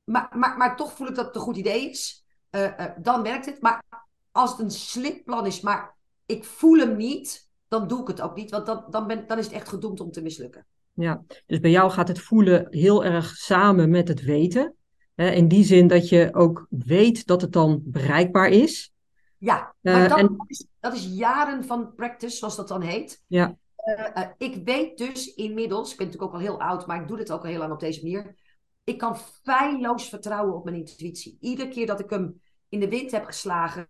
maar, 0.03 0.29
maar, 0.37 0.57
maar 0.57 0.75
toch 0.75 0.93
voel 0.93 1.07
ik 1.07 1.15
dat 1.15 1.25
het 1.25 1.35
een 1.35 1.41
goed 1.41 1.57
idee 1.57 1.89
is, 1.89 2.25
uh, 2.51 2.61
uh, 2.61 2.85
dan 2.97 3.23
werkt 3.23 3.45
het. 3.45 3.61
Maar 3.61 3.83
als 4.31 4.51
het 4.51 4.59
een 4.59 4.71
slim 4.71 5.23
plan 5.23 5.45
is, 5.45 5.61
maar 5.61 5.95
ik 6.33 6.43
voel 6.43 6.77
hem 6.77 6.95
niet, 6.95 7.49
dan 7.67 7.87
doe 7.87 8.01
ik 8.01 8.07
het 8.07 8.21
ook 8.21 8.35
niet. 8.35 8.51
Want 8.51 8.65
dan, 8.65 8.85
dan, 8.89 9.07
ben, 9.07 9.27
dan 9.27 9.37
is 9.37 9.45
het 9.45 9.53
echt 9.53 9.69
gedoemd 9.69 9.99
om 9.99 10.11
te 10.11 10.21
mislukken. 10.21 10.65
Ja, 10.93 11.23
dus 11.45 11.59
bij 11.59 11.71
jou 11.71 11.91
gaat 11.91 12.07
het 12.07 12.19
voelen 12.19 12.67
heel 12.69 13.05
erg 13.05 13.35
samen 13.35 13.89
met 13.89 14.07
het 14.07 14.21
weten. 14.21 14.75
Hè, 15.15 15.29
in 15.29 15.47
die 15.47 15.63
zin 15.63 15.87
dat 15.87 16.09
je 16.09 16.29
ook 16.33 16.67
weet 16.69 17.27
dat 17.27 17.41
het 17.41 17.51
dan 17.51 17.81
bereikbaar 17.83 18.49
is. 18.49 18.93
Ja, 19.37 19.75
maar 19.81 20.03
uh, 20.03 20.09
dat, 20.09 20.17
en... 20.17 20.35
is, 20.47 20.65
dat 20.79 20.93
is 20.93 21.05
jaren 21.05 21.63
van 21.63 21.93
practice, 21.95 22.37
zoals 22.37 22.55
dat 22.55 22.67
dan 22.67 22.81
heet. 22.81 23.23
Ja. 23.27 23.57
Uh, 23.85 24.07
uh, 24.15 24.27
ik 24.37 24.61
weet 24.65 24.97
dus 24.97 25.33
inmiddels, 25.33 25.91
ik 25.91 25.97
ben 25.97 26.05
natuurlijk 26.05 26.33
ook 26.33 26.39
al 26.39 26.45
heel 26.45 26.61
oud, 26.61 26.87
maar 26.87 27.01
ik 27.01 27.07
doe 27.07 27.17
dit 27.17 27.31
ook 27.31 27.43
al 27.43 27.49
heel 27.49 27.59
lang 27.59 27.73
op 27.73 27.79
deze 27.79 28.01
manier. 28.01 28.35
Ik 28.83 28.97
kan 28.97 29.17
feilloos 29.43 30.09
vertrouwen 30.09 30.55
op 30.55 30.63
mijn 30.63 30.75
intuïtie. 30.75 31.37
Iedere 31.39 31.69
keer 31.69 31.85
dat 31.85 31.99
ik 31.99 32.09
hem 32.09 32.41
in 32.69 32.79
de 32.79 32.89
wind 32.89 33.11
heb 33.11 33.25
geslagen, 33.25 33.87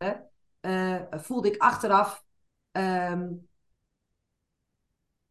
voelde 1.10 1.48
ik 1.48 1.62
achteraf. 1.62 2.23
Um, 2.78 3.48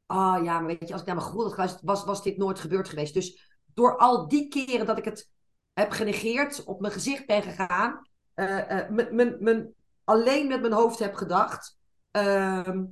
oh 0.06 0.38
ja, 0.44 0.58
maar 0.58 0.66
weet 0.66 0.88
je, 0.88 0.92
als 0.92 1.00
ik 1.00 1.06
naar 1.06 1.16
mijn 1.16 1.28
gevoel 1.28 1.42
had 1.42 1.52
geluisterd, 1.52 1.84
was, 1.84 2.04
was 2.04 2.22
dit 2.22 2.36
nooit 2.36 2.58
gebeurd 2.58 2.88
geweest. 2.88 3.14
Dus 3.14 3.56
door 3.74 3.98
al 3.98 4.28
die 4.28 4.48
keren 4.48 4.86
dat 4.86 4.98
ik 4.98 5.04
het 5.04 5.30
heb 5.72 5.90
genegeerd, 5.90 6.64
op 6.64 6.80
mijn 6.80 6.92
gezicht 6.92 7.26
ben 7.26 7.42
gegaan, 7.42 8.06
uh, 8.34 8.80
uh, 8.90 9.64
alleen 10.04 10.48
met 10.48 10.60
mijn 10.60 10.72
hoofd 10.72 10.98
heb 10.98 11.14
gedacht, 11.14 11.78
ehm, 12.10 12.84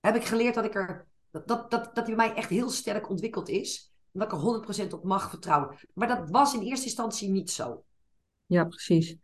heb 0.00 0.16
ik 0.16 0.24
geleerd 0.24 0.54
dat 0.54 0.64
ik 0.64 0.74
er. 0.74 1.06
Dat, 1.30 1.48
dat, 1.48 1.70
dat, 1.70 1.94
dat 1.94 2.06
die 2.06 2.14
bij 2.14 2.26
mij 2.26 2.36
echt 2.36 2.50
heel 2.50 2.70
sterk 2.70 3.08
ontwikkeld 3.08 3.48
is. 3.48 3.92
En 4.12 4.20
dat 4.20 4.32
ik 4.32 4.38
er 4.38 4.86
100% 4.86 4.92
op 4.92 5.04
mag 5.04 5.30
vertrouwen. 5.30 5.78
Maar 5.94 6.08
dat 6.08 6.30
was 6.30 6.54
in 6.54 6.60
eerste 6.60 6.86
instantie 6.86 7.30
niet 7.30 7.50
zo. 7.50 7.84
Ja, 8.46 8.64
precies. 8.64 9.16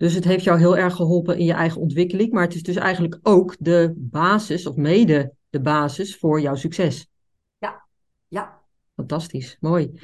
Dus 0.00 0.14
het 0.14 0.24
heeft 0.24 0.44
jou 0.44 0.58
heel 0.58 0.76
erg 0.76 0.94
geholpen 0.94 1.38
in 1.38 1.44
je 1.44 1.52
eigen 1.52 1.80
ontwikkeling, 1.80 2.32
maar 2.32 2.42
het 2.42 2.54
is 2.54 2.62
dus 2.62 2.76
eigenlijk 2.76 3.18
ook 3.22 3.56
de 3.58 3.92
basis, 3.96 4.66
of 4.66 4.76
mede 4.76 5.32
de 5.50 5.60
basis 5.60 6.16
voor 6.16 6.40
jouw 6.40 6.54
succes. 6.54 7.06
Ja, 7.58 7.86
ja. 8.28 8.60
Fantastisch, 8.96 9.56
mooi. 9.60 10.00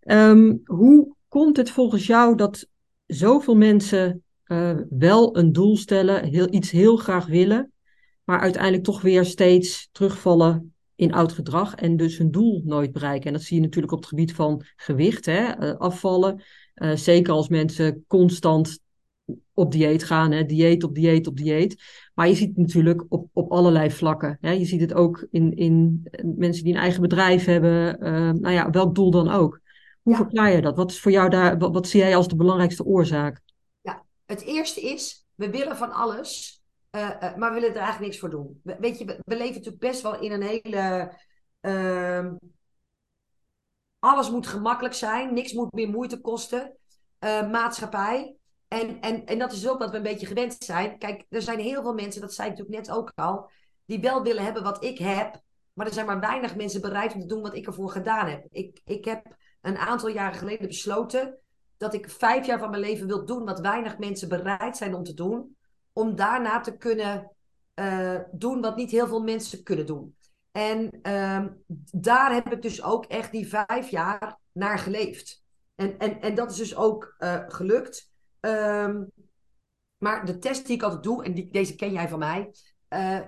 Ehm, 0.00 0.56
hoe 0.64 1.14
komt 1.28 1.56
het 1.56 1.70
volgens 1.70 2.06
jou 2.06 2.36
dat 2.36 2.66
zoveel 3.06 3.56
mensen 3.56 4.22
uh, 4.46 4.76
wel 4.90 5.36
een 5.36 5.52
doel 5.52 5.76
stellen, 5.76 6.24
heel, 6.24 6.52
iets 6.54 6.70
heel 6.70 6.96
graag 6.96 7.26
willen, 7.26 7.72
maar 8.24 8.40
uiteindelijk 8.40 8.84
toch 8.84 9.02
weer 9.02 9.24
steeds 9.24 9.88
terugvallen 9.92 10.74
in 10.94 11.12
oud 11.12 11.32
gedrag 11.32 11.74
en 11.74 11.96
dus 11.96 12.18
hun 12.18 12.30
doel 12.30 12.62
nooit 12.64 12.92
bereiken? 12.92 13.26
En 13.26 13.32
dat 13.32 13.42
zie 13.42 13.56
je 13.56 13.62
natuurlijk 13.62 13.92
op 13.92 13.98
het 13.98 14.08
gebied 14.08 14.34
van 14.34 14.64
gewicht, 14.76 15.26
hè, 15.26 15.60
uh, 15.60 15.76
afvallen. 15.76 16.42
Uh, 16.74 16.96
zeker 16.96 17.32
als 17.32 17.48
mensen 17.48 18.04
constant 18.06 18.86
op 19.54 19.72
dieet 19.72 20.04
gaan, 20.04 20.32
hè? 20.32 20.44
dieet 20.44 20.84
op 20.84 20.94
dieet 20.94 21.26
op 21.26 21.36
dieet. 21.36 21.82
Maar 22.14 22.28
je 22.28 22.34
ziet 22.34 22.48
het 22.48 22.56
natuurlijk 22.56 23.04
op, 23.08 23.28
op 23.32 23.50
allerlei 23.52 23.90
vlakken. 23.90 24.38
Hè? 24.40 24.50
Je 24.50 24.64
ziet 24.64 24.80
het 24.80 24.94
ook 24.94 25.26
in, 25.30 25.56
in 25.56 26.08
mensen 26.36 26.64
die 26.64 26.74
een 26.74 26.80
eigen 26.80 27.00
bedrijf 27.00 27.44
hebben, 27.44 27.96
uh, 28.02 28.30
nou 28.30 28.50
ja, 28.50 28.70
welk 28.70 28.94
doel 28.94 29.10
dan 29.10 29.28
ook. 29.28 29.60
Hoe 30.02 30.12
ja. 30.12 30.18
verklaar 30.18 30.50
je 30.50 30.60
dat? 30.60 30.76
Wat 30.76 30.90
is 30.90 31.00
voor 31.00 31.10
jou 31.10 31.30
daar, 31.30 31.58
wat, 31.58 31.72
wat, 31.72 31.88
zie 31.88 32.00
jij 32.00 32.16
als 32.16 32.28
de 32.28 32.36
belangrijkste 32.36 32.84
oorzaak? 32.84 33.40
Ja, 33.80 34.04
het 34.26 34.42
eerste 34.42 34.80
is, 34.80 35.26
we 35.34 35.50
willen 35.50 35.76
van 35.76 35.92
alles, 35.92 36.62
uh, 36.90 37.00
uh, 37.00 37.36
maar 37.36 37.54
we 37.54 37.60
willen 37.60 37.74
er 37.74 37.82
eigenlijk 37.82 38.00
niks 38.00 38.18
voor 38.18 38.30
doen. 38.30 38.60
We, 38.62 38.76
weet 38.80 38.98
je, 38.98 39.04
we, 39.04 39.18
we, 39.24 39.36
leven 39.36 39.54
natuurlijk 39.54 39.82
best 39.82 40.02
wel 40.02 40.20
in 40.20 40.32
een 40.32 40.42
hele. 40.42 41.12
Ehm, 41.60 42.34
alles 43.98 44.30
moet 44.30 44.46
gemakkelijk 44.46 44.94
zijn, 44.94 45.34
niks 45.34 45.52
moet 45.52 45.72
meer 45.72 45.88
moeite 45.88 46.20
kosten. 46.20 46.76
maatschappij. 47.50 48.37
En, 48.68 49.00
en, 49.00 49.26
en 49.26 49.38
dat 49.38 49.52
is 49.52 49.68
ook 49.68 49.78
wat 49.78 49.90
we 49.90 49.96
een 49.96 50.02
beetje 50.02 50.26
gewend 50.26 50.56
zijn. 50.58 50.98
Kijk, 50.98 51.24
er 51.28 51.42
zijn 51.42 51.58
heel 51.58 51.82
veel 51.82 51.94
mensen, 51.94 52.20
dat 52.20 52.34
zei 52.34 52.50
ik 52.50 52.56
natuurlijk 52.56 52.86
net 52.86 52.96
ook 52.96 53.12
al, 53.14 53.50
die 53.84 54.00
wel 54.00 54.22
willen 54.22 54.44
hebben 54.44 54.62
wat 54.62 54.84
ik 54.84 54.98
heb. 54.98 55.40
Maar 55.72 55.86
er 55.86 55.92
zijn 55.92 56.06
maar 56.06 56.20
weinig 56.20 56.56
mensen 56.56 56.80
bereid 56.80 57.14
om 57.14 57.20
te 57.20 57.26
doen 57.26 57.42
wat 57.42 57.54
ik 57.54 57.66
ervoor 57.66 57.90
gedaan 57.90 58.28
heb. 58.28 58.46
Ik, 58.50 58.80
ik 58.84 59.04
heb 59.04 59.36
een 59.60 59.76
aantal 59.76 60.08
jaren 60.08 60.38
geleden 60.38 60.66
besloten 60.66 61.38
dat 61.76 61.94
ik 61.94 62.10
vijf 62.10 62.46
jaar 62.46 62.58
van 62.58 62.70
mijn 62.70 62.82
leven 62.82 63.06
wil 63.06 63.24
doen 63.24 63.44
wat 63.44 63.60
weinig 63.60 63.98
mensen 63.98 64.28
bereid 64.28 64.76
zijn 64.76 64.94
om 64.94 65.02
te 65.02 65.14
doen. 65.14 65.56
Om 65.92 66.16
daarna 66.16 66.60
te 66.60 66.76
kunnen 66.76 67.30
uh, 67.74 68.20
doen 68.32 68.60
wat 68.60 68.76
niet 68.76 68.90
heel 68.90 69.06
veel 69.06 69.22
mensen 69.22 69.62
kunnen 69.62 69.86
doen. 69.86 70.16
En 70.52 70.98
uh, 71.02 71.44
daar 71.92 72.34
heb 72.34 72.52
ik 72.52 72.62
dus 72.62 72.82
ook 72.82 73.04
echt 73.04 73.32
die 73.32 73.48
vijf 73.48 73.88
jaar 73.88 74.38
naar 74.52 74.78
geleefd. 74.78 75.42
En, 75.74 75.98
en, 75.98 76.20
en 76.20 76.34
dat 76.34 76.50
is 76.50 76.56
dus 76.56 76.76
ook 76.76 77.14
uh, 77.18 77.44
gelukt. 77.46 78.07
Um, 78.48 79.12
maar 79.98 80.26
de 80.26 80.38
test 80.38 80.66
die 80.66 80.76
ik 80.76 80.82
altijd 80.82 81.02
doe, 81.02 81.24
en 81.24 81.34
die, 81.34 81.52
deze 81.52 81.74
ken 81.74 81.92
jij 81.92 82.08
van 82.08 82.18
mij, 82.18 82.54
uh, 82.88 83.20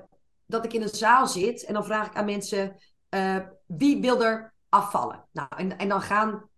dat 0.46 0.64
ik 0.64 0.72
in 0.72 0.82
een 0.82 0.88
zaal 0.88 1.26
zit 1.26 1.64
en 1.64 1.74
dan 1.74 1.84
vraag 1.84 2.06
ik 2.06 2.16
aan 2.16 2.24
mensen, 2.24 2.76
uh, 3.10 3.36
wie 3.66 4.00
wil 4.00 4.24
er 4.24 4.54
afvallen? 4.68 5.28
Nou, 5.32 5.48
en, 5.56 5.78
en 5.78 5.88
dan 5.88 6.02
gaan, 6.02 6.48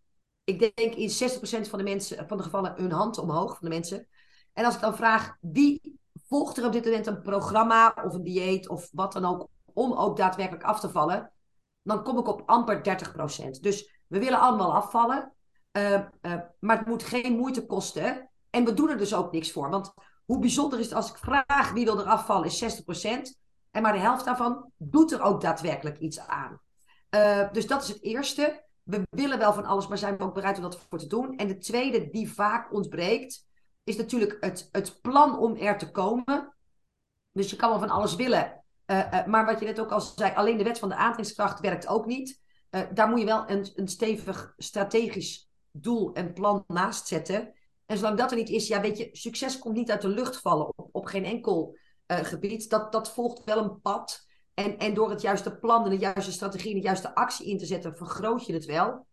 ik 0.45 0.59
denk 0.59 0.95
in 0.95 1.11
60% 1.11 1.69
van 1.69 1.79
de, 1.79 1.85
mensen, 1.85 2.29
van 2.29 2.37
de 2.37 2.43
gevallen 2.43 2.75
hun 2.77 2.93
hand 2.93 3.19
omhoog, 3.19 3.59
van 3.59 3.69
de 3.69 3.75
mensen. 3.75 4.09
En 4.53 4.65
als 4.65 4.75
ik 4.75 4.81
dan 4.81 4.97
vraag, 4.97 5.37
wie 5.41 6.01
volgt 6.27 6.57
er 6.57 6.67
op 6.67 6.73
dit 6.73 6.85
moment 6.85 7.07
een 7.07 7.23
programma 7.23 7.95
of 8.05 8.15
een 8.15 8.23
dieet 8.23 8.69
of 8.69 8.89
wat 8.93 9.13
dan 9.13 9.25
ook, 9.25 9.49
om 9.73 9.93
ook 9.93 10.17
daadwerkelijk 10.17 10.65
af 10.65 10.81
te 10.81 10.91
vallen, 10.91 11.33
dan 11.83 12.03
kom 12.03 12.19
ik 12.19 12.27
op 12.27 12.43
amper 12.47 12.83
30%. 13.57 13.61
Dus 13.61 14.01
we 14.07 14.19
willen 14.19 14.41
allemaal 14.41 14.75
afvallen, 14.75 15.33
uh, 15.73 16.01
maar 16.59 16.79
het 16.79 16.87
moet 16.87 17.03
geen 17.03 17.37
moeite 17.37 17.67
kosten. 17.67 18.31
En 18.53 18.65
we 18.65 18.75
doen 18.75 18.89
er 18.89 18.99
dus 18.99 19.15
ook 19.15 19.33
niks 19.33 19.53
voor. 19.53 19.71
Want 19.71 19.95
hoe 20.25 20.39
bijzonder 20.39 20.79
is 20.79 20.85
het 20.85 20.95
als 20.95 21.11
ik 21.11 21.17
vraag 21.17 21.73
wie 21.73 21.85
wil 21.85 22.01
er 22.01 22.07
afvallen, 22.07 22.47
is 22.47 22.83
60%. 22.83 23.41
En 23.71 23.83
maar 23.83 23.93
de 23.93 23.99
helft 23.99 24.25
daarvan 24.25 24.71
doet 24.77 25.13
er 25.13 25.23
ook 25.23 25.41
daadwerkelijk 25.41 25.99
iets 25.99 26.19
aan. 26.19 26.61
Uh, 27.11 27.53
dus 27.53 27.67
dat 27.67 27.83
is 27.83 27.89
het 27.89 28.03
eerste. 28.03 28.65
We 28.83 29.03
willen 29.11 29.39
wel 29.39 29.53
van 29.53 29.65
alles, 29.65 29.87
maar 29.89 29.99
zijn 29.99 30.17
we 30.17 30.25
ook 30.25 30.35
bereid 30.35 30.57
om 30.57 30.63
dat 30.63 30.87
voor 30.89 30.99
te 30.99 31.07
doen. 31.07 31.37
En 31.37 31.49
de 31.49 31.59
tweede 31.59 32.11
die 32.11 32.33
vaak 32.33 32.73
ontbreekt, 32.73 33.47
is 33.85 33.97
natuurlijk 33.97 34.37
het, 34.41 34.69
het 34.73 35.01
plan 35.01 35.39
om 35.39 35.57
er 35.57 35.79
te 35.79 35.91
komen. 35.91 36.55
Dus 37.33 37.51
je 37.51 37.57
kan 37.57 37.71
wel 37.71 37.79
van 37.79 37.91
alles 37.91 38.15
willen. 38.15 38.65
Uh, 38.87 38.99
uh, 38.99 39.27
maar 39.27 39.45
wat 39.45 39.59
je 39.59 39.65
net 39.65 39.81
ook 39.81 39.91
al 39.91 40.01
zei, 40.01 40.35
alleen 40.35 40.57
de 40.57 40.65
wet 40.65 40.79
van 40.79 40.89
de 40.89 40.95
aantrekkingskracht 40.95 41.61
werkt 41.61 41.87
ook 41.87 42.07
niet. 42.07 42.41
daar 42.93 43.09
moet 43.09 43.19
je 43.19 43.25
wel 43.25 43.51
een, 43.51 43.71
een 43.75 43.89
stevig 43.89 44.55
strategisch 44.57 45.51
doel 45.71 46.15
en 46.15 46.33
plan 46.33 46.65
naast 46.67 47.07
zetten. 47.07 47.53
En 47.87 47.97
zolang 47.97 48.19
dat 48.19 48.31
er 48.31 48.37
niet 48.37 48.49
is, 48.49 48.69
ja, 48.69 48.81
weet 48.81 48.99
je, 48.99 49.09
succes 49.13 49.59
komt 49.59 49.77
niet 49.77 49.91
uit 49.91 50.01
de 50.03 50.09
lucht 50.09 50.37
vallen 50.37 50.67
op, 50.67 50.89
op 50.93 51.07
geen 51.07 51.25
enkel 51.25 51.77
uh, 52.07 52.19
gebied. 52.19 52.71
Dat, 52.71 52.93
dat 52.93 53.13
volgt 53.13 53.45
wel 53.45 53.59
een 53.59 53.81
pad. 53.81 54.27
En, 54.55 54.79
en 54.79 54.95
door 54.95 55.11
het 55.11 55.21
juiste 55.21 55.57
plan 55.57 55.85
en 55.85 55.91
de 55.91 55.99
juiste 55.99 56.33
strategie 56.33 56.71
en 56.71 56.77
de 56.77 56.83
juiste 56.85 57.15
actie 57.15 57.47
in 57.47 57.59
te 57.59 57.67
zetten, 57.67 57.97
vergroot 57.97 58.47
je 58.47 58.53
het 58.53 58.65
wel. 58.65 59.07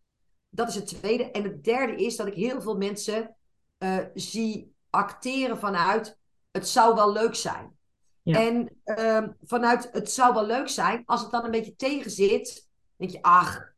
dat 0.50 0.70
is 0.70 0.76
het 0.76 0.88
tweede. 0.88 1.32
En 1.32 1.44
het 1.44 1.64
derde 1.64 1.96
is 1.96 2.16
dat 2.16 2.28
ik 2.28 2.34
heel 2.34 2.62
veel 2.62 2.78
mensen 2.78 3.36
uh, 3.80 3.98
zie 4.14 4.74
acteren 4.90 5.58
vanuit 5.58 6.18
het 6.52 6.68
zou 6.68 6.96
wel 6.96 7.12
leuk 7.12 7.36
zijn. 7.36 7.78
Ja. 8.24 8.46
En 8.46 8.82
uh, 8.86 9.28
vanuit 9.44 9.90
het 9.92 10.12
zou 10.12 10.34
wel 10.34 10.46
leuk 10.46 10.70
zijn, 10.70 11.02
als 11.06 11.22
het 11.22 11.32
dan 11.32 11.46
een 11.46 11.52
beetje 11.52 11.76
tegen 11.76 12.12
zit, 12.12 12.68
denk 12.96 13.12
je, 13.12 13.22
ach, 13.22 13.74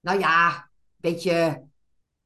nou 0.00 0.18
ja, 0.18 0.70
beetje, 0.96 1.62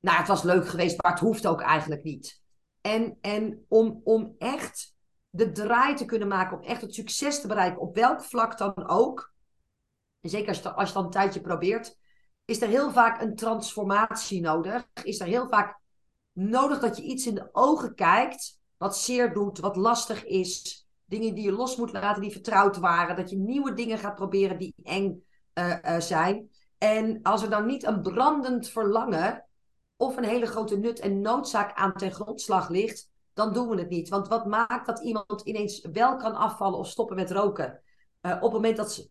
nou 0.00 0.18
het 0.18 0.28
was 0.28 0.42
leuk 0.42 0.68
geweest, 0.68 1.02
maar 1.02 1.12
het 1.12 1.20
hoeft 1.20 1.46
ook 1.46 1.60
eigenlijk 1.60 2.02
niet. 2.02 2.40
En, 2.80 3.18
en 3.20 3.64
om, 3.68 4.00
om 4.04 4.34
echt 4.38 4.94
de 5.30 5.52
draai 5.52 5.94
te 5.94 6.04
kunnen 6.04 6.28
maken, 6.28 6.58
om 6.58 6.64
echt 6.64 6.80
het 6.80 6.94
succes 6.94 7.40
te 7.40 7.46
bereiken, 7.46 7.80
op 7.80 7.94
welk 7.94 8.22
vlak 8.22 8.58
dan 8.58 8.88
ook, 8.88 9.32
en 10.20 10.30
zeker 10.30 10.48
als 10.48 10.58
je, 10.58 10.72
als 10.72 10.88
je 10.88 10.94
dan 10.94 11.04
een 11.04 11.10
tijdje 11.10 11.40
probeert, 11.40 11.98
is 12.44 12.62
er 12.62 12.68
heel 12.68 12.90
vaak 12.90 13.22
een 13.22 13.36
transformatie 13.36 14.40
nodig. 14.40 14.86
Is 15.02 15.20
er 15.20 15.26
heel 15.26 15.48
vaak 15.48 15.78
nodig 16.32 16.80
dat 16.80 16.96
je 16.96 17.02
iets 17.02 17.26
in 17.26 17.34
de 17.34 17.48
ogen 17.52 17.94
kijkt 17.94 18.58
wat 18.76 18.96
zeer 18.96 19.32
doet, 19.32 19.58
wat 19.58 19.76
lastig 19.76 20.24
is. 20.24 20.86
Dingen 21.04 21.34
die 21.34 21.44
je 21.44 21.52
los 21.52 21.76
moet 21.76 21.92
laten, 21.92 22.22
die 22.22 22.30
vertrouwd 22.30 22.76
waren. 22.76 23.16
Dat 23.16 23.30
je 23.30 23.36
nieuwe 23.36 23.74
dingen 23.74 23.98
gaat 23.98 24.14
proberen 24.14 24.58
die 24.58 24.74
eng 24.82 25.24
uh, 25.54 25.98
zijn. 25.98 26.50
En 26.78 27.22
als 27.22 27.42
er 27.42 27.50
dan 27.50 27.66
niet 27.66 27.84
een 27.84 28.02
brandend 28.02 28.68
verlangen 28.68 29.44
of 30.00 30.16
een 30.16 30.24
hele 30.24 30.46
grote 30.46 30.78
nut 30.78 31.00
en 31.00 31.20
noodzaak 31.20 31.76
aan 31.76 31.92
ten 31.92 32.12
grondslag 32.12 32.68
ligt, 32.68 33.10
dan 33.32 33.52
doen 33.52 33.68
we 33.68 33.76
het 33.76 33.88
niet. 33.88 34.08
Want 34.08 34.28
wat 34.28 34.46
maakt 34.46 34.86
dat 34.86 35.00
iemand 35.00 35.40
ineens 35.44 35.86
wel 35.92 36.16
kan 36.16 36.34
afvallen 36.34 36.78
of 36.78 36.86
stoppen 36.86 37.16
met 37.16 37.30
roken? 37.30 37.80
Uh, 38.22 38.32
op 38.32 38.42
het 38.42 38.52
moment 38.52 38.76
dat 38.76 38.92
ze, 38.92 39.10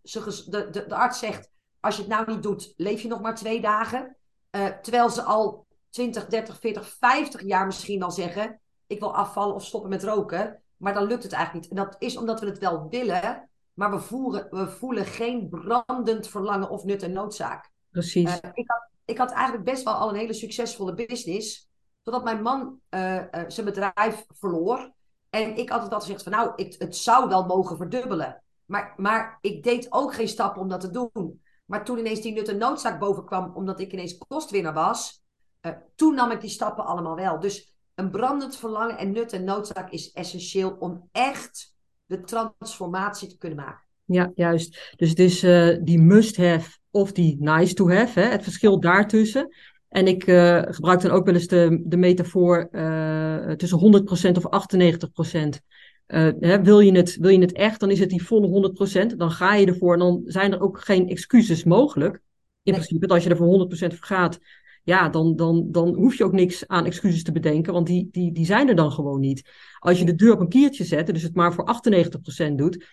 de, 0.50 0.70
de, 0.70 0.88
de, 0.88 0.96
arts 0.96 1.20
zegt, 1.20 1.52
als 1.80 1.96
je 1.96 2.02
het 2.02 2.12
nou 2.12 2.32
niet 2.32 2.44
doet, 2.44 2.74
leef 2.78 3.02
je 3.02 3.08
nog 3.08 3.22
maar 3.22 3.36
twee 3.36 3.62
dagen. 3.62 4.18
Uh, 4.52 4.66
terwijl 4.66 5.10
ze 5.10 5.22
al 5.22 5.66
20, 5.90 6.26
30, 6.26 6.60
40, 6.60 6.90
50 6.90 7.42
jaar 7.42 7.66
misschien 7.66 8.04
al 8.04 8.12
zeggen, 8.12 8.62
ik 8.88 9.00
wil 9.00 9.16
afvallen 9.16 9.56
of 9.56 9.66
stoppen 9.66 9.90
met 9.90 10.04
roken. 10.04 10.62
Maar 10.78 10.94
dan 10.94 11.08
lukt 11.08 11.24
het 11.24 11.32
eigenlijk 11.32 11.64
niet. 11.64 11.78
En 11.78 11.86
dat 11.86 11.96
is 12.00 12.18
omdat 12.18 12.40
we 12.40 12.46
het 12.46 12.60
wel 12.60 12.90
willen, 12.90 13.50
maar 13.74 13.92
we, 13.92 14.00
voeren, 14.00 14.48
we 14.50 14.68
voelen 14.68 15.06
geen 15.06 15.50
brandend 15.50 16.28
verlangen 16.28 16.70
of 16.70 16.84
nut 16.84 17.04
en 17.04 17.12
noodzaak. 17.12 17.72
Precies. 17.92 18.30
Uh, 18.30 18.50
ik, 18.54 18.68
had, 18.68 18.90
ik 19.06 19.18
had 19.18 19.32
eigenlijk 19.32 19.64
best 19.64 19.84
wel 19.84 19.94
al 19.94 20.10
een 20.10 20.16
hele 20.16 20.34
succesvolle 20.34 20.94
business. 20.94 21.70
Totdat 22.04 22.24
mijn 22.24 22.42
man 22.42 22.80
uh, 22.90 23.16
uh, 23.16 23.24
zijn 23.48 23.66
bedrijf 23.66 24.26
verloor. 24.28 24.92
En 25.30 25.58
ik 25.58 25.70
altijd 25.70 25.94
al 25.94 26.00
gezegd 26.00 26.24
van 26.24 26.32
nou, 26.32 26.52
ik, 26.56 26.76
het 26.78 26.96
zou 26.96 27.30
wel 27.30 27.46
mogen 27.46 27.78
verdubbelen. 27.78 28.44
Maar, 28.66 28.94
maar 28.98 29.38
ik 29.42 29.64
deed 29.64 29.88
ook 29.90 30.14
geen 30.14 30.28
stappen 30.28 30.62
om 30.62 30.70
dat 30.70 30.82
te 30.82 30.92
doen. 30.92 31.42
Maar 31.66 31.86
toen 31.86 31.98
ineens 31.98 32.22
die 32.22 32.34
nut 32.34 32.48
en 32.48 32.58
noodzaak 32.58 33.00
bovenkwam, 33.00 33.56
omdat 33.56 33.80
ik 33.80 33.94
ineens 33.94 34.18
kostwinner 34.18 34.74
was, 34.74 35.24
toen 35.96 36.16
nam 36.16 36.32
ik 36.32 36.42
die 36.42 36.50
stappen 36.50 36.86
allemaal 36.86 37.16
wel. 37.16 37.40
Dus 37.40 37.76
een 37.96 38.12
brandend 38.12 38.56
verlangen 38.56 38.98
en 38.98 39.12
nut 39.12 39.34
en 39.34 39.44
noodzaak 39.44 39.92
is 39.92 40.12
essentieel 40.12 40.76
om 40.80 41.10
echt 41.12 41.74
de 42.06 42.22
transformatie 42.22 43.28
te 43.28 43.38
kunnen 43.38 43.58
maken. 43.58 43.88
Ja, 44.06 44.32
juist. 44.36 44.94
Dus 44.96 45.10
het 45.10 45.20
is 45.20 45.44
uh, 45.44 45.78
die 45.82 46.00
must-have 46.00 46.79
of 46.92 47.12
die 47.12 47.38
nice-to-have, 47.40 48.20
het 48.20 48.44
verschil 48.44 48.80
daartussen. 48.80 49.56
En 49.90 50.08
ik 50.08 50.28
uh, 50.28 50.62
gebruik 50.62 51.02
dan 51.02 51.12
ook 51.12 51.26
wel 51.26 51.34
eens 51.34 51.48
de, 51.48 51.82
de 51.86 51.98
metafoor 51.98 52.68
uh, 52.72 53.52
tussen 53.52 53.80
100% 53.80 54.44
of 54.44 54.68
98%. 55.58 55.68
Hè, 56.06 56.62
wil, 56.62 56.80
je 56.80 56.92
het, 56.92 57.18
wil 57.18 57.30
je 57.30 57.40
het 57.40 57.52
echt, 57.52 57.80
dan 57.80 57.92
is 57.92 58.00
het 58.00 58.10
die 58.10 58.24
volle 58.24 58.74
100%. 59.12 59.16
Dan 59.16 59.32
ga 59.32 59.56
je 59.56 59.66
ervoor 59.66 59.94
en 59.94 60.00
dan 60.00 60.22
zijn 60.26 60.52
er 60.52 60.62
ook 60.62 60.80
geen 60.80 61.10
excuses 61.10 61.64
mogelijk. 61.64 62.14
In 62.14 62.72
nee. 62.72 62.74
principe, 62.74 63.14
als 63.14 63.24
je 63.24 63.30
er 63.30 63.38
voor 63.38 63.68
100% 63.68 63.78
voor 63.78 64.06
gaat, 64.06 64.40
ja, 64.84 65.10
dan, 65.10 65.36
dan, 65.36 65.68
dan 65.72 65.96
hoef 65.96 66.18
je 66.18 66.24
ook 66.24 66.32
niks 66.32 66.68
aan 66.68 66.86
excuses 66.86 67.24
te 67.24 67.32
bedenken, 67.32 67.74
want 67.74 67.88
die, 67.88 68.08
die, 68.12 68.32
die 68.32 68.46
zijn 68.46 68.70
er 68.70 68.76
dan 68.76 68.92
gewoon 68.92 69.20
niet. 69.20 69.50
Als 69.80 70.00
je 70.00 70.06
de 70.06 70.16
deur 70.16 70.34
op 70.34 70.40
een 70.40 70.50
kiertje 70.50 70.84
zet, 70.84 71.08
dus 71.08 71.24
het 71.24 71.36
maar 71.36 71.54
voor 71.54 71.80
98% 72.50 72.52
doet, 72.56 72.86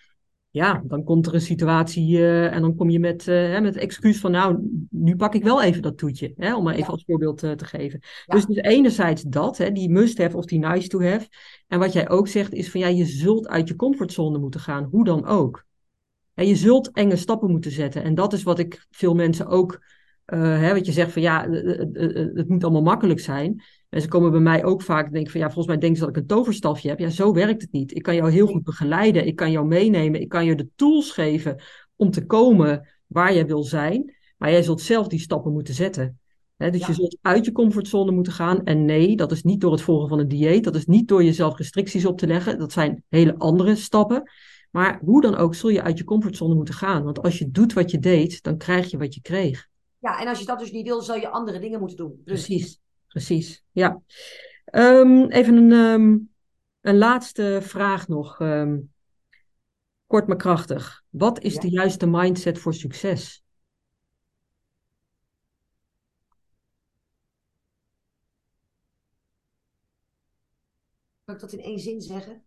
ja, 0.57 0.83
dan 0.85 1.03
komt 1.03 1.27
er 1.27 1.33
een 1.33 1.41
situatie 1.41 2.17
uh, 2.17 2.53
en 2.53 2.61
dan 2.61 2.75
kom 2.75 2.89
je 2.89 2.99
met, 2.99 3.27
uh, 3.27 3.51
met 3.51 3.73
het 3.73 3.83
excuus 3.83 4.19
van, 4.19 4.31
nou, 4.31 4.57
nu 4.89 5.15
pak 5.15 5.35
ik 5.35 5.43
wel 5.43 5.63
even 5.63 5.81
dat 5.81 5.97
toetje, 5.97 6.33
hè, 6.37 6.55
om 6.55 6.63
maar 6.63 6.73
even 6.73 6.85
ja. 6.85 6.91
als 6.91 7.03
voorbeeld 7.07 7.43
uh, 7.43 7.51
te 7.51 7.65
geven. 7.65 7.99
Ja. 8.25 8.35
Dus, 8.35 8.45
dus 8.45 8.57
enerzijds 8.57 9.21
dat, 9.21 9.57
hè, 9.57 9.71
die 9.71 9.89
must-have 9.89 10.37
of 10.37 10.45
die 10.45 10.59
nice-to-have. 10.59 11.27
En 11.67 11.79
wat 11.79 11.93
jij 11.93 12.09
ook 12.09 12.27
zegt 12.27 12.53
is 12.53 12.71
van, 12.71 12.79
ja, 12.79 12.87
je 12.87 13.05
zult 13.05 13.47
uit 13.47 13.67
je 13.67 13.75
comfortzone 13.75 14.37
moeten 14.37 14.59
gaan, 14.59 14.87
hoe 14.91 15.03
dan 15.03 15.25
ook. 15.25 15.65
En 16.33 16.47
je 16.47 16.55
zult 16.55 16.91
enge 16.91 17.15
stappen 17.15 17.51
moeten 17.51 17.71
zetten. 17.71 18.03
En 18.03 18.15
dat 18.15 18.33
is 18.33 18.43
wat 18.43 18.59
ik 18.59 18.85
veel 18.91 19.15
mensen 19.15 19.47
ook 19.47 19.85
hè, 20.25 20.73
wat 20.73 20.85
je 20.85 20.91
zegt 20.91 21.11
van 21.11 21.21
ja, 21.21 21.49
het 21.49 22.47
moet 22.47 22.63
allemaal 22.63 22.81
makkelijk 22.81 23.19
zijn. 23.19 23.63
En 23.97 24.03
ze 24.03 24.09
komen 24.09 24.31
bij 24.31 24.39
mij 24.39 24.63
ook 24.63 24.81
vaak 24.81 25.11
denken 25.11 25.31
van 25.31 25.39
ja, 25.39 25.45
volgens 25.45 25.67
mij 25.67 25.77
denken 25.77 25.97
ze 25.97 26.05
dat 26.05 26.15
ik 26.15 26.21
een 26.21 26.27
toverstafje 26.27 26.89
heb. 26.89 26.99
Ja, 26.99 27.09
zo 27.09 27.33
werkt 27.33 27.61
het 27.61 27.71
niet. 27.71 27.95
Ik 27.95 28.01
kan 28.01 28.15
jou 28.15 28.31
heel 28.31 28.47
goed 28.47 28.63
begeleiden. 28.63 29.27
Ik 29.27 29.35
kan 29.35 29.51
jou 29.51 29.67
meenemen. 29.67 30.21
Ik 30.21 30.29
kan 30.29 30.45
je 30.45 30.55
de 30.55 30.69
tools 30.75 31.11
geven 31.11 31.61
om 31.95 32.11
te 32.11 32.25
komen 32.25 32.87
waar 33.07 33.33
jij 33.33 33.45
wil 33.45 33.63
zijn. 33.63 34.15
Maar 34.37 34.51
jij 34.51 34.63
zult 34.63 34.81
zelf 34.81 35.07
die 35.07 35.19
stappen 35.19 35.53
moeten 35.53 35.73
zetten. 35.73 36.19
He, 36.57 36.71
dus 36.71 36.81
ja. 36.81 36.87
je 36.87 36.93
zult 36.93 37.17
uit 37.21 37.45
je 37.45 37.51
comfortzone 37.51 38.11
moeten 38.11 38.33
gaan. 38.33 38.63
En 38.63 38.85
nee, 38.85 39.15
dat 39.15 39.31
is 39.31 39.43
niet 39.43 39.61
door 39.61 39.71
het 39.71 39.81
volgen 39.81 40.09
van 40.09 40.19
een 40.19 40.27
dieet. 40.27 40.63
Dat 40.63 40.75
is 40.75 40.85
niet 40.85 41.07
door 41.07 41.23
jezelf 41.23 41.57
restricties 41.57 42.05
op 42.05 42.17
te 42.17 42.27
leggen. 42.27 42.59
Dat 42.59 42.71
zijn 42.71 43.03
hele 43.09 43.37
andere 43.37 43.75
stappen. 43.75 44.31
Maar 44.71 44.99
hoe 45.03 45.21
dan 45.21 45.35
ook 45.35 45.55
zul 45.55 45.69
je 45.69 45.81
uit 45.81 45.97
je 45.97 46.03
comfortzone 46.03 46.55
moeten 46.55 46.73
gaan. 46.73 47.03
Want 47.03 47.21
als 47.21 47.37
je 47.37 47.51
doet 47.51 47.73
wat 47.73 47.91
je 47.91 47.99
deed, 47.99 48.43
dan 48.43 48.57
krijg 48.57 48.91
je 48.91 48.97
wat 48.97 49.13
je 49.13 49.21
kreeg. 49.21 49.67
Ja, 49.99 50.19
en 50.19 50.27
als 50.27 50.39
je 50.39 50.45
dat 50.45 50.59
dus 50.59 50.71
niet 50.71 50.87
wil, 50.87 51.01
zou 51.01 51.19
je 51.19 51.29
andere 51.29 51.59
dingen 51.59 51.79
moeten 51.79 51.97
doen. 51.97 52.21
Dus... 52.23 52.45
Precies, 52.45 52.79
precies. 53.07 53.63
Ja. 53.71 54.01
Um, 54.71 55.29
even 55.29 55.55
een, 55.55 55.71
um, 55.71 56.33
een 56.81 56.97
laatste 56.97 57.59
vraag 57.61 58.07
nog. 58.07 58.39
Um, 58.39 58.93
kort 60.05 60.27
maar 60.27 60.37
krachtig. 60.37 61.03
Wat 61.09 61.39
is 61.39 61.53
ja. 61.53 61.59
de 61.59 61.69
juiste 61.69 62.07
mindset 62.07 62.59
voor 62.59 62.73
succes? 62.73 63.43
Kan 71.23 71.35
ik 71.35 71.41
dat 71.41 71.53
in 71.53 71.59
één 71.59 71.79
zin 71.79 72.01
zeggen? 72.01 72.43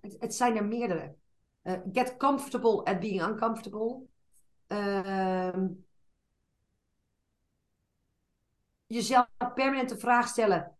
Het, 0.00 0.16
het 0.18 0.34
zijn 0.34 0.56
er 0.56 0.64
meerdere. 0.64 1.14
Uh, 1.62 1.80
get 1.92 2.16
comfortable 2.16 2.84
at 2.84 3.00
being 3.00 3.22
uncomfortable. 3.22 4.02
Uh, 4.68 5.56
jezelf 8.94 9.26
permanent 9.54 9.88
de 9.88 9.98
vraag 9.98 10.28
stellen. 10.28 10.76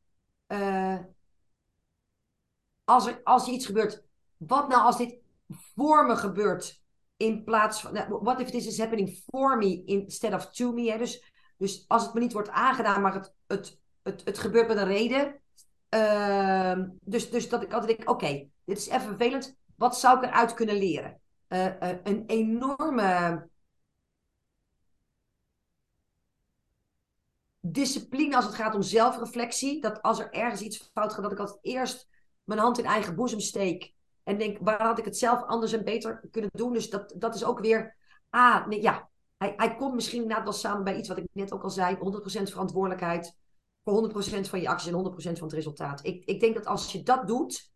Uh, 0.48 0.98
als, 2.84 3.06
er, 3.06 3.20
als 3.22 3.46
er 3.46 3.52
iets 3.52 3.66
gebeurt, 3.66 4.04
wat 4.36 4.68
nou 4.68 4.82
als 4.82 4.96
dit 4.96 5.18
voor 5.48 6.06
me 6.06 6.16
gebeurt? 6.16 6.80
In 7.16 7.44
plaats 7.44 7.80
van, 7.80 7.92
what 7.92 8.22
nou, 8.22 8.40
if 8.40 8.50
this 8.50 8.66
is 8.66 8.78
happening 8.78 9.22
for 9.30 9.58
me 9.58 9.84
instead 9.84 10.34
of 10.34 10.50
to 10.50 10.72
me? 10.72 10.90
Hè? 10.90 10.98
Dus, 10.98 11.32
dus 11.56 11.84
als 11.88 12.04
het 12.04 12.14
me 12.14 12.20
niet 12.20 12.32
wordt 12.32 12.50
aangedaan, 12.50 13.02
maar 13.02 13.14
het, 13.14 13.34
het, 13.46 13.80
het, 14.02 14.24
het 14.24 14.38
gebeurt 14.38 14.68
met 14.68 14.76
een 14.76 14.84
reden. 14.84 15.40
Uh, 15.94 16.84
dus, 17.00 17.30
dus 17.30 17.48
dat 17.48 17.62
ik 17.62 17.72
altijd 17.72 17.96
denk, 17.96 18.10
oké, 18.10 18.48
dit 18.64 18.78
is 18.78 18.88
even 18.88 19.06
vervelend. 19.06 19.56
Wat 19.76 19.98
zou 19.98 20.16
ik 20.18 20.24
eruit 20.24 20.54
kunnen 20.54 20.76
leren? 20.76 21.20
Uh, 21.48 21.66
uh, 21.66 21.72
een 22.02 22.24
enorme 22.26 23.48
discipline 27.64 28.36
als 28.36 28.44
het 28.44 28.54
gaat 28.54 28.74
om 28.74 28.82
zelfreflectie. 28.82 29.80
Dat 29.80 30.02
als 30.02 30.18
er 30.18 30.30
ergens 30.30 30.60
iets 30.60 30.90
fout 30.92 31.12
gaat, 31.12 31.22
dat 31.22 31.32
ik 31.32 31.38
altijd 31.38 31.58
eerst 31.62 32.08
mijn 32.44 32.60
hand 32.60 32.78
in 32.78 32.84
eigen 32.84 33.14
boezem 33.14 33.40
steek. 33.40 33.92
En 34.24 34.38
denk, 34.38 34.58
waar 34.60 34.82
had 34.82 34.98
ik 34.98 35.04
het 35.04 35.18
zelf 35.18 35.42
anders 35.42 35.72
en 35.72 35.84
beter 35.84 36.28
kunnen 36.30 36.50
doen? 36.52 36.72
Dus 36.72 36.90
dat, 36.90 37.14
dat 37.16 37.34
is 37.34 37.44
ook 37.44 37.60
weer. 37.60 37.96
Ah, 38.30 38.66
nee, 38.66 38.82
ja. 38.82 39.10
Hij, 39.36 39.52
hij 39.56 39.76
komt 39.76 39.94
misschien 39.94 40.22
inderdaad 40.22 40.44
wel 40.44 40.52
samen 40.52 40.84
bij 40.84 40.96
iets 40.96 41.08
wat 41.08 41.18
ik 41.18 41.26
net 41.32 41.52
ook 41.52 41.62
al 41.62 41.70
zei: 41.70 41.96
100% 41.96 41.98
verantwoordelijkheid 42.42 43.36
voor 43.84 44.10
100% 44.10 44.40
van 44.40 44.60
je 44.60 44.68
acties 44.68 44.92
en 44.92 45.12
100% 45.12 45.14
van 45.16 45.42
het 45.42 45.52
resultaat. 45.52 46.06
Ik, 46.06 46.24
ik 46.24 46.40
denk 46.40 46.54
dat 46.54 46.66
als 46.66 46.92
je 46.92 47.02
dat 47.02 47.26
doet, 47.26 47.72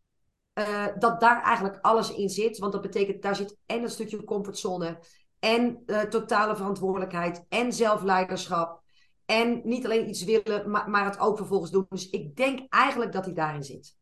uh, 0.58 0.86
dat 0.98 1.20
daar 1.20 1.42
eigenlijk 1.42 1.78
alles 1.80 2.14
in 2.14 2.28
zit. 2.28 2.58
Want 2.58 2.72
dat 2.72 2.82
betekent, 2.82 3.22
daar 3.22 3.36
zit 3.36 3.56
en 3.66 3.82
een 3.82 3.90
stukje 3.90 4.24
comfortzone, 4.24 4.98
en 5.38 5.82
uh, 5.86 6.00
totale 6.00 6.56
verantwoordelijkheid, 6.56 7.44
en 7.48 7.72
zelfleiderschap. 7.72 8.84
En 9.26 9.60
niet 9.64 9.84
alleen 9.84 10.08
iets 10.08 10.24
willen, 10.24 10.70
maar, 10.70 10.90
maar 10.90 11.04
het 11.04 11.18
ook 11.18 11.36
vervolgens 11.36 11.70
doen. 11.70 11.86
Dus 11.88 12.10
ik 12.10 12.36
denk 12.36 12.72
eigenlijk 12.72 13.12
dat 13.12 13.24
hij 13.24 13.34
daarin 13.34 13.64
zit. 13.64 13.96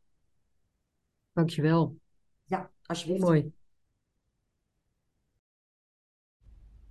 Dankjewel. 1.32 1.96
Ja, 2.44 2.70
alsjeblieft. 2.86 3.22
Mooi. 3.22 3.52